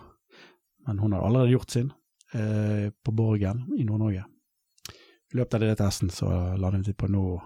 Men 0.87 0.99
hun 0.99 1.15
hadde 1.15 1.25
allerede 1.25 1.55
gjort 1.55 1.71
sin, 1.71 1.91
eh, 2.33 2.91
på 2.91 3.11
Borgen 3.15 3.65
i 3.77 3.83
Nord-Norge. 3.83 4.25
I 5.33 5.37
løpet 5.37 5.53
av 5.53 5.61
DTS-en 5.61 6.09
så 6.09 6.29
landet 6.57 6.87
vi 6.87 6.93
på 6.93 7.09
nå 7.09 7.41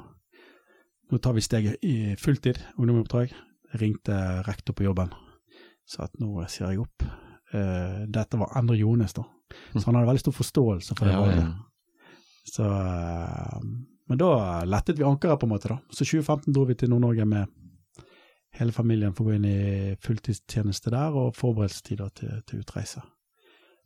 Nå 1.08 1.22
tar 1.24 1.32
vi 1.32 1.40
steget 1.40 1.78
i 1.88 2.16
fulltid, 2.20 2.58
ungdomsoppdrag. 2.78 3.32
Ringte 3.80 4.44
rektor 4.44 4.74
på 4.74 4.84
jobben, 4.84 5.14
sa 5.88 6.04
at 6.04 6.20
nå 6.20 6.44
sier 6.52 6.74
jeg 6.74 6.82
opp. 6.82 7.06
Dette 8.12 8.36
var 8.36 8.52
Endre 8.60 8.76
Jones, 8.76 9.14
da. 9.14 9.24
Så 9.72 9.86
han 9.86 9.96
hadde 9.96 10.10
veldig 10.10 10.20
stor 10.20 10.36
forståelse 10.36 10.98
for 10.98 11.06
det 11.08 11.14
Ja, 11.14 11.32
ja. 11.32 11.46
Så, 12.44 12.68
men 14.18 14.26
da 14.26 14.64
lettet 14.66 14.98
vi 14.98 15.04
ankeret, 15.04 15.40
på 15.40 15.46
en 15.46 15.50
måte. 15.50 15.68
da. 15.68 15.78
Så 15.90 16.06
2015 16.06 16.54
dro 16.54 16.66
vi 16.66 16.76
til 16.76 16.90
Nord-Norge 16.90 17.26
med 17.26 17.48
hele 18.58 18.74
familien 18.74 19.14
for 19.14 19.26
å 19.26 19.30
gå 19.30 19.36
inn 19.38 19.46
i 19.46 19.96
fulltidstjeneste 20.02 20.90
der, 20.90 21.14
og 21.14 21.36
forberedelsestider 21.38 22.10
til, 22.18 22.40
til 22.48 22.64
utreise. 22.64 23.04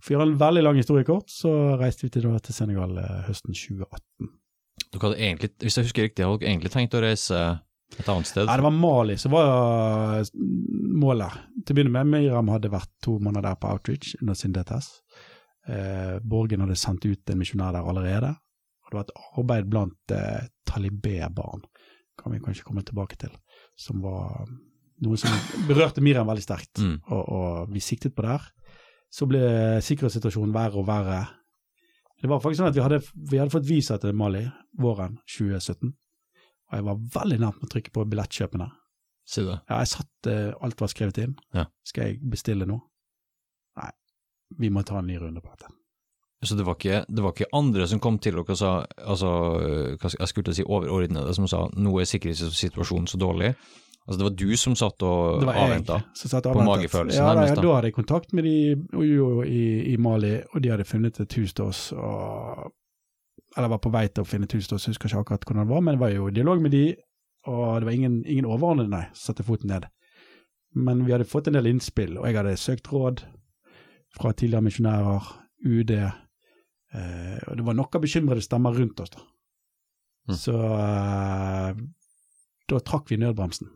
For 0.01 0.13
å 0.13 0.15
gjøre 0.15 0.29
en 0.29 0.37
veldig 0.39 0.63
lang 0.63 0.79
historie 0.79 1.05
kort, 1.05 1.27
så 1.29 1.75
reiste 1.81 2.07
vi 2.07 2.13
til, 2.13 2.29
da, 2.29 2.39
til 2.39 2.55
Senegal 2.55 2.95
eh, 3.01 3.17
høsten 3.27 3.57
2018. 3.57 4.29
Dere 4.85 5.03
hadde 5.03 5.19
egentlig, 5.19 5.51
hvis 5.65 5.77
jeg 5.77 5.89
husker 5.89 6.07
riktig, 6.07 6.25
hadde 6.25 6.39
dere 6.39 6.53
egentlig 6.53 6.71
tenkt 6.73 6.95
å 6.95 7.03
reise 7.03 7.41
et 7.99 8.07
annet 8.07 8.29
sted? 8.29 8.47
Nei, 8.47 8.55
det 8.61 8.67
var 8.69 8.77
Mali 8.77 9.17
som 9.19 9.35
var 9.35 9.51
eh, 10.21 10.31
målet. 11.01 11.41
Til 11.59 11.75
å 11.75 11.79
begynne 11.81 11.97
med, 11.97 12.13
Miriam 12.13 12.53
hadde 12.55 12.71
vært 12.71 12.93
to 13.03 13.17
måneder 13.19 13.49
der 13.49 13.59
på 13.59 13.75
outreach 13.75 14.15
under 14.21 14.39
sin 14.39 14.55
DTS. 14.55 14.93
Eh, 15.67 16.15
Borgen 16.23 16.63
hadde 16.63 16.79
sendt 16.79 17.05
ut 17.09 17.35
en 17.35 17.43
misjonær 17.43 17.75
der 17.75 17.91
allerede. 17.91 18.31
Det 18.91 18.97
var 18.97 19.07
et 19.07 19.13
arbeid 19.39 19.69
blant 19.71 20.13
eh, 20.15 20.49
talibé-barn, 20.67 21.63
kan 22.19 22.33
vi 22.33 22.41
kanskje 22.43 22.65
komme 22.67 22.83
tilbake 22.83 23.15
til, 23.21 23.31
som 23.79 24.01
var 24.03 24.49
noe 25.01 25.17
som 25.17 25.31
berørte 25.69 26.03
Miriam 26.03 26.27
veldig 26.29 26.43
sterkt. 26.43 26.81
Mm. 26.83 26.97
Og, 27.07 27.21
og 27.23 27.71
vi 27.71 27.81
siktet 27.83 28.13
på 28.17 28.25
der. 28.25 28.43
Så 29.11 29.27
ble 29.27 29.41
sikkerhetssituasjonen 29.83 30.53
verre 30.55 30.83
og 30.83 30.85
verre. 30.87 31.21
Det 32.21 32.29
var 32.29 32.43
faktisk 32.43 32.61
sånn 32.61 32.69
at 32.69 32.77
vi 32.77 32.83
hadde, 32.83 32.99
vi 33.31 33.39
hadde 33.41 33.53
fått 33.55 33.67
visa 33.67 33.97
til 33.99 34.13
Mali 34.15 34.43
våren 34.79 35.17
2017. 35.25 35.89
Og 35.89 36.77
jeg 36.77 36.87
var 36.87 37.01
veldig 37.15 37.39
nært 37.41 37.57
med 37.57 37.67
å 37.67 37.73
trykke 37.73 37.95
på 37.95 38.05
billettkjøpene. 38.11 38.69
Si 39.31 39.43
det. 39.47 39.57
Ja, 39.69 39.81
jeg 39.81 39.91
satt 39.91 40.29
eh, 40.29 40.49
Alt 40.65 40.81
var 40.81 40.91
skrevet 40.91 41.19
inn. 41.23 41.35
Ja. 41.55 41.65
Skal 41.87 42.11
jeg 42.11 42.21
bestille 42.31 42.67
nå? 42.67 42.77
Nei, 43.79 43.91
vi 44.59 44.71
må 44.73 44.83
ta 44.87 44.99
en 44.99 45.09
ny 45.09 45.17
runde 45.21 45.43
på 45.43 45.53
dette. 45.55 45.71
Så 46.41 46.55
det 46.57 46.65
var, 46.65 46.73
ikke, 46.73 47.03
det 47.07 47.21
var 47.21 47.35
ikke 47.35 47.51
andre 47.53 47.85
som 47.87 47.99
kom 48.01 48.17
til 48.17 48.33
dere 48.33 48.49
og 48.49 48.57
sa 48.57 48.71
altså, 48.97 49.29
øh, 49.61 49.97
jeg 50.01 50.27
skulle 50.27 50.47
til 50.47 50.55
å 50.55 50.57
si 50.57 50.63
overordnede, 50.65 51.35
som 51.37 51.45
sa 51.49 51.67
nå 51.77 51.93
er 52.01 52.09
sikkerhetssituasjonen 52.09 53.05
så 53.09 53.19
dårlig. 53.21 53.51
Altså 54.07 54.17
Det 54.17 54.25
var 54.25 54.37
du 54.39 54.57
som 54.57 54.75
satt 54.75 55.03
og 55.05 55.43
avventa? 55.45 55.99
På 56.41 56.63
magefølelsen 56.65 57.21
ja, 57.21 57.33
nærmest, 57.35 57.55
da. 57.59 57.61
da 57.61 57.75
hadde 57.75 57.91
jeg 57.91 57.93
kontakt 57.93 58.33
med 58.33 58.47
de 58.47 58.55
i, 58.73 59.65
i 59.93 59.97
Mali, 60.01 60.39
og 60.53 60.63
de 60.63 60.71
hadde 60.73 60.87
funnet 60.89 61.19
et 61.21 61.37
hus 61.37 61.53
til 61.53 61.69
oss. 61.69 61.83
Og, 61.93 62.71
eller 63.55 63.71
var 63.75 63.83
på 63.83 63.91
vei 63.93 64.07
til 64.09 64.25
å 64.25 64.27
finne 64.27 64.49
et 64.49 64.55
hus 64.57 64.71
til 64.71 64.79
oss, 64.79 64.89
husker 64.89 65.11
ikke 65.11 65.21
akkurat 65.21 65.45
hvordan 65.45 65.67
det 65.67 65.73
var, 65.75 65.85
men 65.85 65.99
det 65.99 66.01
var 66.01 66.15
jo 66.15 66.31
dialog 66.33 66.65
med 66.65 66.73
de, 66.73 66.85
og 67.51 67.67
det 67.83 67.91
var 67.91 67.99
ingen, 67.99 68.17
ingen 68.25 68.49
overordnede, 68.49 68.89
nei, 68.89 69.03
som 69.13 69.29
satte 69.29 69.45
foten 69.45 69.69
ned. 69.69 69.85
Men 70.73 71.05
vi 71.05 71.13
hadde 71.13 71.29
fått 71.29 71.51
en 71.51 71.59
del 71.59 71.69
innspill, 71.69 72.17
og 72.17 72.25
jeg 72.25 72.39
hadde 72.39 72.57
søkt 72.57 72.89
råd 72.89 73.21
fra 74.17 74.33
tidligere 74.33 74.65
misjonærer, 74.65 75.31
UD, 75.61 75.93
eh, 76.93 77.37
og 77.47 77.57
det 77.57 77.65
var 77.67 77.77
noen 77.77 78.03
bekymrede 78.03 78.43
stemmer 78.45 78.75
rundt 78.77 78.99
oss. 79.03 79.13
da. 79.13 79.23
Mm. 80.29 80.37
Så 80.37 80.55
eh, 80.55 81.81
da 82.71 82.81
trakk 82.87 83.11
vi 83.11 83.19
nødbremsen. 83.21 83.71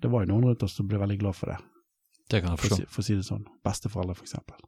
Det 0.00 0.10
var 0.12 0.24
jo 0.24 0.32
noen 0.34 0.50
rundt 0.50 0.62
oss 0.66 0.76
som 0.76 0.88
ble 0.88 1.00
veldig 1.00 1.18
glad 1.22 1.36
for 1.38 1.52
det, 1.52 1.58
Det 2.28 2.42
kan 2.42 2.52
jeg 2.52 2.64
forstå. 2.64 2.76
For, 2.84 2.92
for 2.92 3.04
å 3.04 3.06
si 3.06 3.16
det 3.18 3.26
sånn. 3.26 3.46
Besteforeldre, 3.64 4.18
for 4.18 4.26
eksempel. 4.26 4.60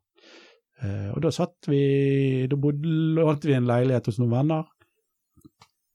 Eh, 0.85 1.11
og 1.15 1.23
da 1.25 1.31
satt 1.33 1.71
vi 1.73 2.45
Da 2.53 2.57
bodde, 2.61 2.85
lånte 3.17 3.49
vi 3.49 3.55
en 3.57 3.69
leilighet 3.69 4.11
hos 4.11 4.19
noen 4.21 4.35
venner. 4.35 4.67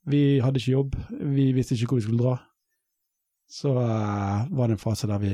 Vi 0.09 0.39
hadde 0.41 0.57
ikke 0.57 0.73
jobb, 0.73 0.95
vi 1.35 1.51
visste 1.53 1.75
ikke 1.77 1.93
hvor 1.93 2.01
vi 2.01 2.05
skulle 2.07 2.23
dra. 2.23 2.37
Så 3.51 3.73
eh, 3.77 4.47
var 4.49 4.69
det 4.69 4.77
en 4.77 4.81
fase 4.81 5.09
der 5.09 5.21
vi 5.21 5.33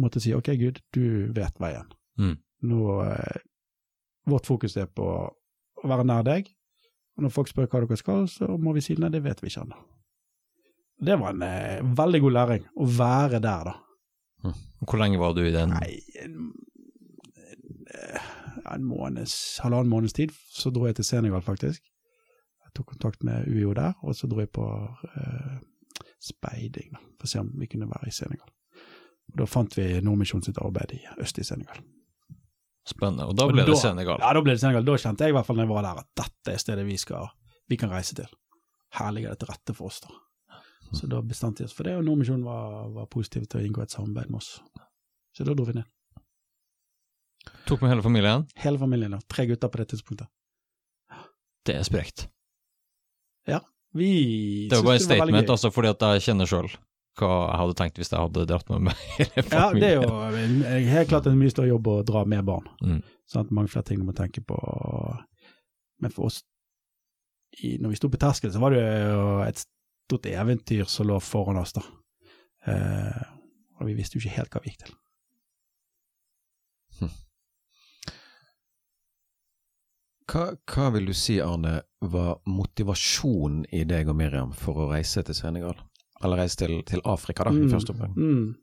måtte 0.00 0.22
si 0.22 0.32
OK, 0.34 0.52
Gud, 0.58 0.80
du 0.94 1.32
vet 1.34 1.60
veien. 1.60 1.90
Mm. 2.18 2.36
Nå 2.70 2.86
eh, 3.04 3.42
Vårt 4.30 4.46
fokus 4.48 4.76
er 4.80 4.88
på 4.88 5.04
å 5.04 5.88
være 5.88 6.06
nær 6.08 6.24
deg. 6.26 6.48
Og 7.14 7.26
når 7.26 7.34
folk 7.34 7.50
spør 7.50 7.68
hva 7.70 7.82
dere 7.84 7.98
skal, 8.00 8.28
så 8.30 8.56
må 8.58 8.74
vi 8.74 8.82
si 8.82 8.96
nei, 8.98 9.12
det 9.12 9.22
vet 9.24 9.42
vi 9.42 9.50
ikke 9.50 9.66
ennå. 9.66 9.80
Det 11.04 11.16
var 11.20 11.34
en 11.34 11.42
eh, 11.46 11.82
veldig 11.98 12.20
god 12.24 12.34
læring, 12.36 12.68
å 12.80 12.86
være 12.86 13.40
der, 13.42 13.70
da. 13.70 14.52
Hvor 14.84 15.00
lenge 15.00 15.18
var 15.18 15.34
du 15.34 15.42
i 15.44 15.52
den? 15.54 15.72
Nei, 15.72 15.98
en, 16.20 16.36
en, 17.96 18.18
en 18.74 18.86
måneds, 18.86 19.34
halvannen 19.64 19.90
måneds 19.90 20.16
tid, 20.16 20.34
så 20.52 20.72
dro 20.74 20.86
jeg 20.88 20.98
til 20.98 21.08
Senegal, 21.08 21.42
faktisk. 21.44 21.82
Jeg 22.64 22.74
tok 22.76 22.92
kontakt 22.94 23.24
med 23.26 23.48
UiO 23.48 23.74
der, 23.76 23.94
og 24.02 24.16
så 24.18 24.28
dro 24.30 24.42
jeg 24.42 24.52
på 24.54 24.66
eh, 25.10 25.56
speiding, 26.22 26.94
da, 26.94 27.02
for 27.18 27.28
å 27.28 27.32
se 27.32 27.42
om 27.42 27.50
vi 27.60 27.70
kunne 27.70 27.90
være 27.90 28.10
i 28.10 28.14
Senegal. 28.14 28.50
Og 29.32 29.40
da 29.40 29.48
fant 29.50 29.76
vi 29.78 29.88
Nordmisjon 30.04 30.44
sitt 30.46 30.60
arbeid 30.62 30.94
i 30.98 31.02
øst 31.22 31.40
i 31.40 31.46
Senegal. 31.46 31.80
Spennende. 32.86 33.24
Og 33.30 33.36
da 33.36 33.44
Og 33.46 33.52
ble 33.54 33.64
det 33.64 33.72
da- 33.74 33.80
Senegal. 33.80 34.18
Ja, 34.20 34.32
da 34.36 34.40
ble 34.44 34.52
det 34.52 34.60
Senegal. 34.60 34.84
Da 34.84 34.92
kjente 35.00 35.24
jeg 35.24 35.32
i 35.32 35.36
hvert 35.38 35.46
fall 35.46 35.56
når 35.56 35.64
jeg 35.64 35.72
var 35.74 35.82
der, 35.86 36.00
at 36.02 36.08
dette 36.20 36.52
er 36.52 36.58
stedet 36.60 36.84
vi, 36.86 36.96
skal, 37.00 37.28
vi 37.68 37.76
kan 37.80 37.90
reise 37.90 38.14
til. 38.14 38.28
Her 38.98 39.10
ligger 39.12 39.30
det 39.30 39.38
til 39.40 39.48
rette 39.48 39.74
for 39.74 39.86
oss, 39.88 40.00
da. 40.04 40.08
Så 40.94 41.08
da 41.08 41.20
bestemte 41.22 41.58
vi 41.58 41.64
oss 41.64 41.72
for 41.74 41.82
det, 41.88 41.96
og 41.96 42.04
Nordmisjonen 42.04 42.44
var, 42.44 42.88
var 42.94 43.06
positiv 43.10 43.46
til 43.48 43.60
å 43.60 43.64
inngå 43.66 43.82
et 43.82 43.90
samarbeid 43.90 44.28
med 44.30 44.36
oss. 44.42 44.60
Så 45.34 45.44
da 45.48 45.54
dro 45.54 45.64
vi 45.64 45.72
ned. 45.80 45.84
Tok 47.66 47.80
med 47.82 47.90
hele 47.90 48.02
familien. 48.04 48.44
Hele 48.60 48.78
familien, 48.78 49.10
da. 49.16 49.18
Tre 49.28 49.46
gutter 49.48 49.68
på 49.72 49.80
det 49.80 49.88
tidspunktet. 49.94 50.28
Det 51.64 51.74
er 51.80 51.82
sprekt. 51.88 52.26
Ja. 53.48 53.60
Vi 53.96 54.68
Det 54.68 54.76
var 54.76 54.84
veldig 54.84 54.84
gøy. 54.84 54.84
det 54.84 54.84
var 54.84 54.94
en 54.94 55.00
statement, 55.00 55.50
altså, 55.56 55.70
fordi 55.72 55.88
at 55.88 56.00
jeg 56.00 56.20
kjenner 56.28 56.46
sjøl 56.50 56.68
hva 57.18 57.30
jeg 57.44 57.60
hadde 57.60 57.76
tenkt 57.78 58.00
hvis 58.00 58.10
jeg 58.10 58.20
hadde 58.20 58.46
dratt 58.50 58.72
med 58.72 58.88
meg 58.88 59.04
hele 59.18 59.44
Ja, 59.50 59.68
det 59.74 59.90
er 59.90 60.00
jo 60.00 60.94
helt 60.94 61.12
klart 61.12 61.28
en 61.30 61.38
mye 61.38 61.52
større 61.52 61.70
jobb 61.70 61.90
å 61.92 62.00
dra 62.06 62.24
med 62.28 62.46
barn. 62.48 62.66
Mm. 62.82 62.98
Sant? 63.30 63.52
Mange 63.54 63.72
flere 63.72 63.88
ting 63.88 64.02
du 64.02 64.08
må 64.08 64.16
tenke 64.16 64.42
på. 64.44 64.58
Men 66.02 66.14
for 66.14 66.28
oss, 66.30 66.42
i, 67.60 67.76
når 67.78 67.94
vi 67.94 68.00
sto 68.00 68.10
på 68.10 68.20
terskelen, 68.20 68.54
så 68.54 68.62
var 68.62 68.74
det 68.74 68.82
jo 68.82 69.28
et 69.46 69.62
stort 69.62 70.26
eventyr 70.28 70.90
som 70.90 71.08
lå 71.08 71.20
foran 71.22 71.60
oss, 71.60 71.76
da. 71.76 71.84
Eh, 72.66 73.24
og 73.78 73.88
vi 73.88 73.96
visste 73.96 74.18
jo 74.18 74.24
ikke 74.24 74.36
helt 74.38 74.54
hva 74.54 74.62
vi 74.64 74.72
gikk 74.72 74.84
til. 74.84 74.98
Hva, 80.24 80.54
hva 80.72 80.86
vil 80.94 81.10
du 81.10 81.14
si, 81.14 81.36
Arne, 81.44 81.82
var 82.00 82.38
motivasjonen 82.48 83.66
i 83.76 83.82
deg 83.88 84.08
og 84.08 84.16
Miriam 84.18 84.54
for 84.56 84.80
å 84.80 84.86
reise 84.90 85.22
til 85.26 85.36
Senegal? 85.36 85.76
Eller 86.24 86.40
reise 86.42 86.58
til, 86.60 86.78
til 86.88 87.02
Afrika, 87.04 87.46
da, 87.46 87.54
i 87.54 87.70
første 87.70 87.94
omgang? 87.94 88.14
Mm. 88.16 88.54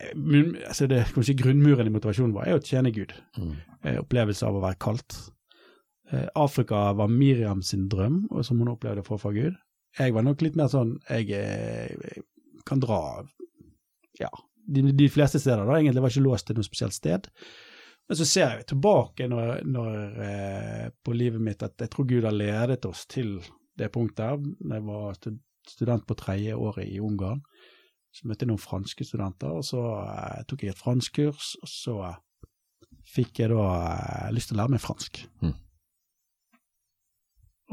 Eh, 0.00 0.68
Altså 0.68 0.86
det, 0.86 1.00
kanskje 1.14 1.34
grunnmuren 1.40 1.88
i 1.90 1.92
motivasjonen 1.92 2.34
vår 2.36 2.46
er 2.48 2.58
å 2.58 2.62
tjene 2.64 2.92
Gud. 2.94 3.14
Mm. 3.38 3.54
Eh, 3.82 3.98
opplevelse 4.02 4.46
av 4.46 4.56
å 4.58 4.62
være 4.62 4.78
kaldt. 4.80 5.16
Eh, 6.12 6.28
Afrika 6.38 6.92
var 6.96 7.10
Miriam 7.10 7.62
sin 7.62 7.88
drøm, 7.90 8.26
og 8.30 8.44
som 8.46 8.60
hun 8.62 8.70
opplevde 8.72 9.02
å 9.02 9.08
få 9.08 9.18
fra 9.20 9.32
Gud. 9.34 9.56
Jeg 9.98 10.14
var 10.14 10.22
nok 10.22 10.42
litt 10.44 10.54
mer 10.54 10.68
sånn 10.70 10.98
Jeg 11.08 11.30
jeg 11.32 12.22
kan 12.68 12.78
dra 12.82 13.24
ja, 14.20 14.28
de, 14.68 14.92
de 14.92 15.08
fleste 15.08 15.40
steder. 15.40 15.64
da, 15.64 15.78
Egentlig 15.78 16.02
var 16.04 16.12
jeg 16.12 16.18
ikke 16.18 16.28
låst 16.28 16.46
til 16.48 16.58
noe 16.58 16.66
spesielt 16.66 16.96
sted. 16.96 17.28
Men 18.08 18.18
så 18.20 18.26
ser 18.28 18.54
jeg 18.56 18.66
tilbake 18.70 19.28
når, 19.28 19.64
når, 19.68 19.96
eh, 20.24 20.86
på 21.04 21.14
livet 21.16 21.42
mitt 21.44 21.62
at 21.64 21.76
jeg 21.80 21.92
tror 21.92 22.08
Gud 22.08 22.24
har 22.24 22.36
ledet 22.36 22.84
oss 22.88 23.04
til 23.10 23.38
det 23.78 23.90
punktet. 23.94 24.46
Da 24.60 24.78
jeg 24.78 24.86
var 24.86 25.18
student 25.72 26.06
på 26.08 26.16
tredje 26.18 26.56
året 26.56 26.88
i 26.88 27.00
Ungarn, 27.04 27.42
så 28.14 28.28
møtte 28.28 28.44
jeg 28.44 28.52
noen 28.52 28.62
franske 28.62 29.04
studenter, 29.04 29.52
og 29.52 29.64
så 29.66 29.82
eh, 30.00 30.42
tok 30.48 30.64
jeg 30.64 30.74
et 30.74 30.80
franskkurs, 30.80 31.54
og 31.62 31.70
så 31.70 31.96
fikk 33.08 33.42
jeg 33.42 33.52
da 33.52 33.66
eh, 33.92 34.30
lyst 34.34 34.50
til 34.50 34.58
å 34.58 34.62
lære 34.62 34.74
meg 34.74 34.84
fransk. 34.84 35.22
Mm. 35.44 35.54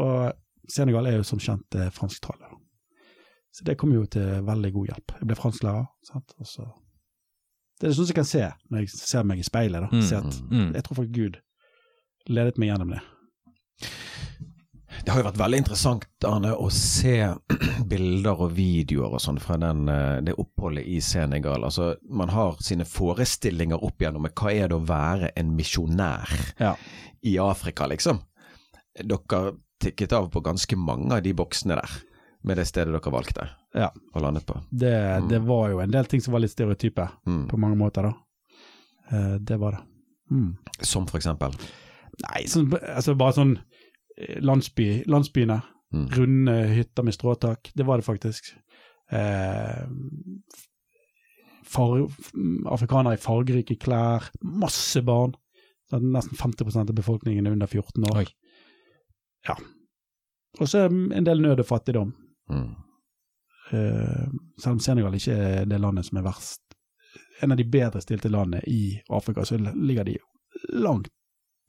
Og 0.06 0.72
Senegal 0.72 1.08
er 1.08 1.20
jo 1.20 1.28
som 1.28 1.42
kjent 1.42 1.78
eh, 1.80 1.92
fransktalende. 1.94 2.60
Så 3.56 3.64
det 3.64 3.78
kom 3.80 3.94
jo 3.96 4.04
til 4.12 4.44
veldig 4.44 4.72
god 4.76 4.90
hjelp. 4.92 5.14
Jeg 5.22 5.30
ble 5.30 5.38
fransklærer. 5.40 5.86
sant? 6.04 6.34
Og 6.44 6.50
så 6.50 6.66
det 7.80 7.90
er 7.90 7.96
sånn 7.96 8.08
som 8.08 8.14
jeg 8.14 8.20
kan 8.22 8.28
se 8.28 8.44
når 8.72 8.84
jeg 8.84 8.92
ser 8.96 9.26
meg 9.28 9.42
i 9.42 9.48
speilet. 9.48 9.84
da. 9.84 9.90
Mm, 9.92 10.06
at 10.18 10.38
mm. 10.52 10.70
Jeg 10.78 10.86
tror 10.86 11.00
faktisk 11.02 11.16
Gud 11.16 11.40
ledet 12.32 12.60
meg 12.60 12.72
gjennom 12.72 12.94
det. 12.96 13.02
Det 15.04 15.12
har 15.12 15.20
jo 15.22 15.26
vært 15.28 15.38
veldig 15.40 15.58
interessant, 15.62 16.06
Arne, 16.26 16.54
å 16.58 16.70
se 16.74 17.18
bilder 17.92 18.42
og 18.46 18.54
videoer 18.58 19.18
og 19.18 19.22
sånn 19.22 19.40
fra 19.44 19.58
den, 19.62 19.84
eh, 19.92 20.22
det 20.26 20.34
oppholdet 20.42 20.88
i 20.90 21.00
Senegal. 21.04 21.66
Altså, 21.68 21.92
man 22.10 22.32
har 22.34 22.56
sine 22.64 22.88
forestillinger 22.90 23.84
opp 23.86 24.02
igjennom 24.02 24.26
med 24.26 24.34
hva 24.40 24.54
er 24.54 24.72
det 24.72 24.78
å 24.80 24.86
være 24.88 25.32
en 25.38 25.54
misjonær 25.58 26.32
Ja. 26.62 26.74
i 27.26 27.36
Afrika, 27.42 27.88
liksom. 27.92 28.22
Dere 28.96 29.44
tikket 29.84 30.14
av 30.16 30.30
på 30.32 30.42
ganske 30.42 30.78
mange 30.80 31.12
av 31.18 31.22
de 31.26 31.34
boksene 31.36 31.76
der, 31.76 31.96
med 32.46 32.58
det 32.58 32.68
stedet 32.70 32.94
dere 32.94 33.12
valgte 33.14 33.50
Ja. 33.76 33.90
og 34.14 34.22
landet 34.24 34.46
på. 34.48 34.56
Det, 34.72 34.94
det 35.30 35.42
var 35.46 35.70
jo 35.74 35.80
en 35.84 35.92
del 35.92 36.06
ting 36.10 36.22
som 36.22 36.32
var 36.34 36.40
litt 36.46 36.52
stereotype 36.56 37.10
Mm. 37.28 37.48
på 37.50 37.58
mange 37.60 37.78
måter, 37.78 38.04
da. 38.10 38.14
Eh, 39.12 39.38
det 39.40 39.58
var 39.60 39.72
det. 39.78 39.82
Mm. 40.32 40.56
Som 40.82 41.06
for 41.06 41.18
eksempel. 41.20 41.54
Nei, 42.24 42.46
sånn, 42.48 42.72
altså 42.96 43.14
bare 43.18 43.34
sånn 43.36 43.58
landsby, 44.18 45.04
landsbyene. 45.06 45.62
Mm. 45.94 46.08
Runde 46.08 46.56
hytter 46.68 47.04
med 47.04 47.14
stråtak. 47.14 47.72
Det 47.74 47.84
var 47.84 47.98
det 47.98 48.04
faktisk. 48.08 48.54
Eh, 49.12 49.88
far, 51.64 52.10
afrikanere 52.66 53.14
i 53.14 53.22
fargerike 53.22 53.76
klær. 53.76 54.30
Masse 54.42 55.02
barn. 55.02 55.36
Nesten 55.92 56.38
50% 56.38 56.90
av 56.90 56.96
befolkningen 56.96 57.48
er 57.48 57.52
under 57.52 57.68
14 57.68 58.04
år. 58.04 58.18
Oi. 58.18 58.26
Ja. 59.48 59.56
Og 60.60 60.70
så 60.70 60.88
en 60.88 61.26
del 61.26 61.42
nød 61.42 61.62
og 61.62 61.70
fattigdom. 61.70 62.14
Mm. 62.50 62.72
Eh, 63.72 64.26
selv 64.62 64.78
om 64.78 64.80
Senegal 64.80 65.16
ikke 65.18 65.36
er 65.36 65.66
det 65.70 65.82
landet 65.82 66.08
som 66.08 66.20
er 66.20 66.26
verst. 66.26 66.62
En 67.44 67.52
av 67.52 67.60
de 67.60 67.68
bedre 67.68 68.02
stilte 68.02 68.32
landene 68.32 68.64
i 68.68 68.96
Afrika, 69.10 69.46
så 69.46 69.58
ligger 69.58 70.08
de 70.08 70.18
langt 70.74 71.12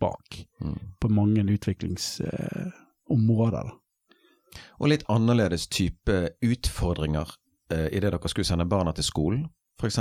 bak 0.01 0.47
Mm. 0.61 0.79
på 1.01 1.09
mange 1.09 1.43
utviklingsområder. 1.45 3.67
Eh. 3.67 3.73
Og 4.81 4.89
litt 4.89 5.05
annerledes 5.09 5.67
type 5.69 6.31
utfordringer 6.43 7.29
eh, 7.71 7.87
idet 7.93 8.13
dere 8.13 8.29
skulle 8.29 8.45
sende 8.49 8.65
barna 8.69 8.93
til 8.93 9.05
skolen, 9.05 9.47
f.eks. 9.81 9.99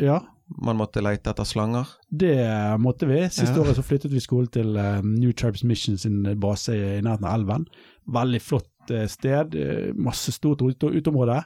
Ja, 0.00 0.20
Man 0.60 0.76
måtte 0.76 1.00
leite 1.00 1.30
etter 1.30 1.44
slanger. 1.44 1.86
det 2.10 2.36
måtte 2.80 3.06
vi. 3.08 3.28
Siste 3.30 3.54
Ja. 3.56 3.60
året 3.62 3.76
så 3.76 3.82
flyttet 3.82 4.10
vi 4.12 4.20
skolen 4.20 4.48
til 4.52 4.76
eh, 4.76 5.00
New 5.02 5.32
Tribes 5.32 5.64
Mission 5.64 5.96
sin 5.98 6.22
base 6.40 6.68
i 6.74 7.00
nærheten 7.00 7.24
av 7.24 7.34
elven. 7.40 7.66
Veldig 8.06 8.40
flott 8.42 8.90
eh, 8.90 9.06
sted. 9.06 9.54
masse 9.96 10.32
stort 10.32 10.60
ut 10.62 10.78
uteområde. 10.82 11.44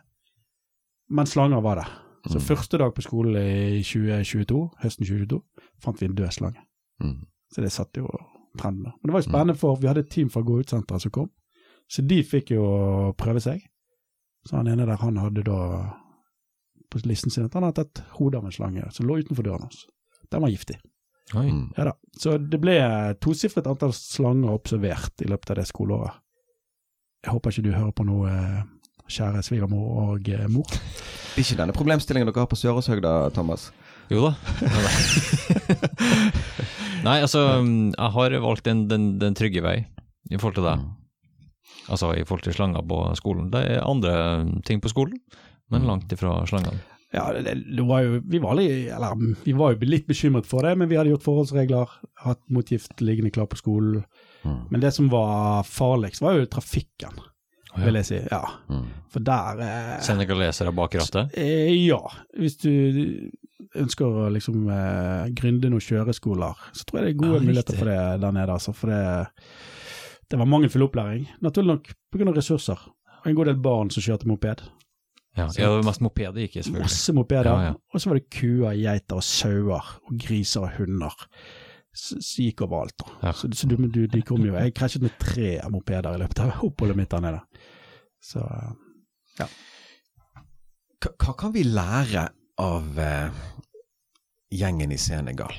Men 1.11 1.27
slanger 1.27 1.61
var 1.63 1.75
det. 1.77 1.87
Så 2.29 2.39
Mm. 2.39 2.45
første 2.45 2.79
dag 2.79 2.95
på 2.95 3.03
skolen 3.03 3.37
i 3.37 3.83
2022, 3.83 4.71
høsten 4.83 5.07
2022, 5.07 5.43
fant 5.81 6.01
vi 6.01 6.07
en 6.07 6.15
død 6.15 6.31
slange. 6.33 6.59
Mm. 7.01 7.27
Så 7.55 7.65
det 7.65 7.73
satte 7.73 8.03
jo 8.03 8.11
trenden. 8.59 8.93
Men 8.93 9.09
det 9.09 9.15
var 9.15 9.23
jo 9.23 9.29
spennende, 9.29 9.59
for 9.59 9.81
vi 9.81 9.89
hadde 9.89 10.05
et 10.05 10.13
team 10.13 10.31
fra 10.33 10.43
Gå 10.45 10.61
ut-senteret 10.61 11.05
som 11.05 11.15
kom. 11.15 11.31
Så 11.89 12.05
de 12.05 12.21
fikk 12.27 12.53
jo 12.53 12.65
prøve 13.17 13.41
seg. 13.41 13.63
Så 14.49 14.59
han 14.59 14.69
ene 14.69 14.87
der, 14.87 15.01
han 15.01 15.21
hadde 15.21 15.45
da 15.47 15.61
på 16.89 17.01
listen 17.05 17.33
sin 17.33 17.45
at 17.45 17.57
han 17.57 17.67
hadde 17.67 17.85
tatt 17.85 18.05
hodet 18.17 18.41
av 18.41 18.49
en 18.49 18.55
slange 18.55 18.87
som 18.93 19.09
lå 19.09 19.19
utenfor 19.21 19.45
døren 19.45 19.67
hans. 19.67 19.85
Den 20.33 20.45
var 20.45 20.53
giftig. 20.53 20.79
Oi. 21.35 21.51
Mm. 21.53 21.73
Ja 21.77 21.91
da. 21.91 21.95
Så 22.17 22.39
det 22.41 22.61
ble 22.61 22.79
tosifret 23.21 23.69
antall 23.69 23.93
slanger 23.97 24.55
observert 24.57 25.25
i 25.25 25.29
løpet 25.29 25.53
av 25.53 25.61
det 25.61 25.67
skoleåret. 25.69 26.21
Jeg 27.25 27.35
håper 27.35 27.53
ikke 27.53 27.67
du 27.67 27.75
hører 27.75 27.93
på 27.97 28.07
noe, 28.09 28.31
eh, 28.31 28.63
kjære 29.11 29.43
svigermor 29.45 29.89
og 30.05 30.29
eh, 30.33 30.47
mor. 30.53 30.69
Det 30.71 31.43
er 31.43 31.45
ikke 31.45 31.61
denne 31.61 31.77
problemstillingen 31.77 32.31
dere 32.31 32.45
har 32.45 32.51
på 32.51 32.59
Søråshøgda, 32.59 33.15
Thomas? 33.37 33.69
Jo 34.11 34.23
da. 34.29 34.35
Nei, 37.07 37.19
altså, 37.23 37.43
jeg 37.63 38.13
har 38.15 38.35
valgt 38.43 38.65
den, 38.67 38.87
den, 38.91 39.09
den 39.21 39.37
trygge 39.39 39.63
vei 39.65 39.77
i 40.33 40.37
forhold 40.41 40.57
til 40.59 40.67
deg. 40.67 40.87
Altså 41.89 42.11
i 42.19 42.25
forhold 42.27 42.45
til 42.45 42.57
slanger 42.57 42.85
på 42.89 42.99
skolen. 43.17 43.51
Det 43.53 43.63
er 43.77 43.85
andre 43.87 44.15
ting 44.67 44.81
på 44.85 44.91
skolen, 44.93 45.19
men 45.73 45.87
langt 45.89 46.13
ifra 46.13 46.41
slangene. 46.49 46.81
Ja, 47.15 47.31
det, 47.33 47.55
det 47.73 47.85
var 47.89 48.03
jo, 48.05 48.19
vi 48.29 48.37
var, 48.43 48.59
litt, 48.59 48.91
eller, 48.93 49.15
vi 49.47 49.55
var 49.57 49.73
jo 49.73 49.87
litt 49.89 50.05
bekymret 50.11 50.45
for 50.49 50.67
det, 50.67 50.75
men 50.77 50.91
vi 50.91 50.99
hadde 50.99 51.15
gjort 51.15 51.25
forholdsregler, 51.25 51.95
hatt 52.27 52.43
motgift 52.53 53.01
liggende 53.01 53.33
klar 53.33 53.49
på 53.49 53.57
skolen. 53.57 54.03
Mm. 54.45 54.59
Men 54.75 54.83
det 54.85 54.91
som 54.97 55.09
var 55.13 55.65
farligst, 55.65 56.21
var 56.21 56.37
jo 56.37 56.45
trafikken, 56.53 57.17
vil 57.79 57.97
jeg 58.03 58.09
si. 58.11 58.21
Ja, 58.29 58.43
Mm. 58.69 58.85
for 59.09 59.25
der 59.25 59.61
eh, 59.65 59.95
Senegalesere 60.05 60.73
bak 60.77 60.99
rattet. 61.01 61.33
eh, 61.41 61.73
Ja, 61.87 62.03
hvis 62.37 62.59
du 62.61 62.69
ønsker 63.79 64.07
å 64.07 64.29
liksom 64.33 64.69
eh, 64.73 65.29
gründe 65.37 65.71
noen 65.73 65.85
kjøreskoler, 65.85 66.65
så 66.73 66.87
tror 66.87 67.01
jeg 67.01 67.07
det 67.07 67.13
er 67.15 67.21
gode 67.23 67.41
Ja, 67.41 67.47
muligheter 67.49 67.79
for 67.79 67.91
det 67.91 68.01
der 68.23 68.35
nede. 68.37 68.55
Altså, 68.55 68.75
for 68.77 68.93
det, 68.93 69.37
det 70.31 70.41
var 70.41 70.51
mangelfull 70.51 70.87
opplæring. 70.87 71.29
Naturlig 71.45 71.75
nok 71.75 71.93
pga. 72.15 72.33
ressurser. 72.37 72.85
Og 73.19 73.31
en 73.31 73.39
god 73.39 73.51
del 73.51 73.63
barn 73.63 73.91
som 73.91 74.05
kjørte 74.05 74.31
moped. 74.31 74.63
Ja, 75.39 75.47
ja 75.55 75.69
det 75.69 75.77
var 75.77 75.87
mest 75.87 76.03
mopeder 76.03 76.43
gikk 76.43 76.57
i, 76.57 76.63
selvfølgelig. 76.63 76.89
Masse 76.89 77.15
mopeder. 77.15 77.51
Ja, 77.51 77.71
ja. 77.71 77.75
Og 77.95 78.03
så 78.03 78.11
var 78.11 78.19
det 78.19 78.29
kuer, 78.35 78.79
geiter 78.79 79.19
og 79.19 79.27
sauer 79.27 79.91
og 80.09 80.21
griser 80.27 80.67
og 80.67 80.79
hunder. 80.79 81.27
Så, 81.99 82.19
gikk 82.39 82.63
overalt. 82.63 82.95
da. 83.01 83.15
Ja. 83.29 83.35
Så, 83.35 83.51
så 83.59 83.67
du, 83.67 83.75
du, 83.91 84.05
de 84.07 84.21
kom 84.23 84.45
jo 84.47 84.55
Jeg 84.55 84.75
krasjet 84.77 85.03
med 85.03 85.17
tre 85.19 85.57
mopeder 85.73 86.15
i 86.15 86.23
løpet 86.23 86.45
av 86.45 86.61
oppholdet 86.69 86.99
mitt 86.99 87.11
der 87.11 87.25
nede. 87.27 87.43
Så 88.23 88.43
Hva, 89.39 89.49
hva 91.15 91.33
kan 91.39 91.55
vi 91.55 91.63
lære 91.67 92.29
av 92.59 92.99
eh, 92.99 93.31
gjengen 94.55 94.93
i 94.93 94.99
Senegal? 94.99 95.53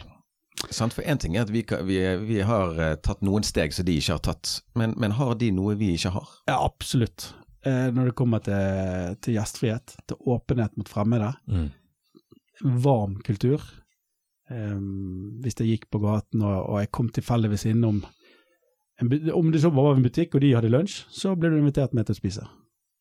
Sant? 0.76 0.94
For 0.94 1.02
én 1.08 1.20
ting 1.22 1.38
er 1.38 1.46
at 1.46 1.52
vi, 1.54 1.62
kan- 1.64 1.86
vi, 1.88 2.00
vi 2.28 2.42
har 2.44 2.76
eh, 2.80 2.96
tatt 3.04 3.22
noen 3.24 3.44
steg 3.48 3.72
som 3.76 3.86
de 3.88 3.96
ikke 4.00 4.18
har 4.18 4.24
tatt, 4.34 4.58
men, 4.76 4.94
men 5.00 5.16
har 5.16 5.36
de 5.40 5.52
noe 5.56 5.76
vi 5.80 5.94
ikke 5.96 6.12
har? 6.18 6.28
ja, 6.50 6.58
absolutt. 6.66 7.34
Eh, 7.68 7.90
når 7.96 8.10
det 8.12 8.16
kommer 8.16 8.40
til, 8.44 9.16
til 9.24 9.36
gjestfrihet, 9.36 9.96
til 10.08 10.18
åpenhet 10.36 10.76
mot 10.80 10.88
fremmede, 10.92 11.34
Mm. 11.48 11.70
varm 12.84 13.16
kultur. 13.24 13.62
Eh, 14.52 14.80
hvis 15.44 15.56
jeg 15.60 15.68
gikk 15.74 15.90
på 15.94 16.02
gaten 16.04 16.42
og, 16.44 16.58
og 16.74 16.80
jeg 16.82 16.92
kom 16.92 17.10
tilfeldigvis 17.16 17.68
innom 17.70 18.02
en, 19.00 19.12
Om 19.32 19.52
det 19.54 19.62
så 19.64 19.70
var 19.72 19.94
en 19.96 20.04
butikk 20.04 20.34
og 20.36 20.42
de 20.44 20.50
hadde 20.58 20.72
lunsj, 20.74 21.06
så 21.16 21.32
ble 21.40 21.54
du 21.54 21.60
invitert 21.62 21.94
med 21.96 22.08
til 22.10 22.18
å 22.18 22.20
spise. 22.20 22.48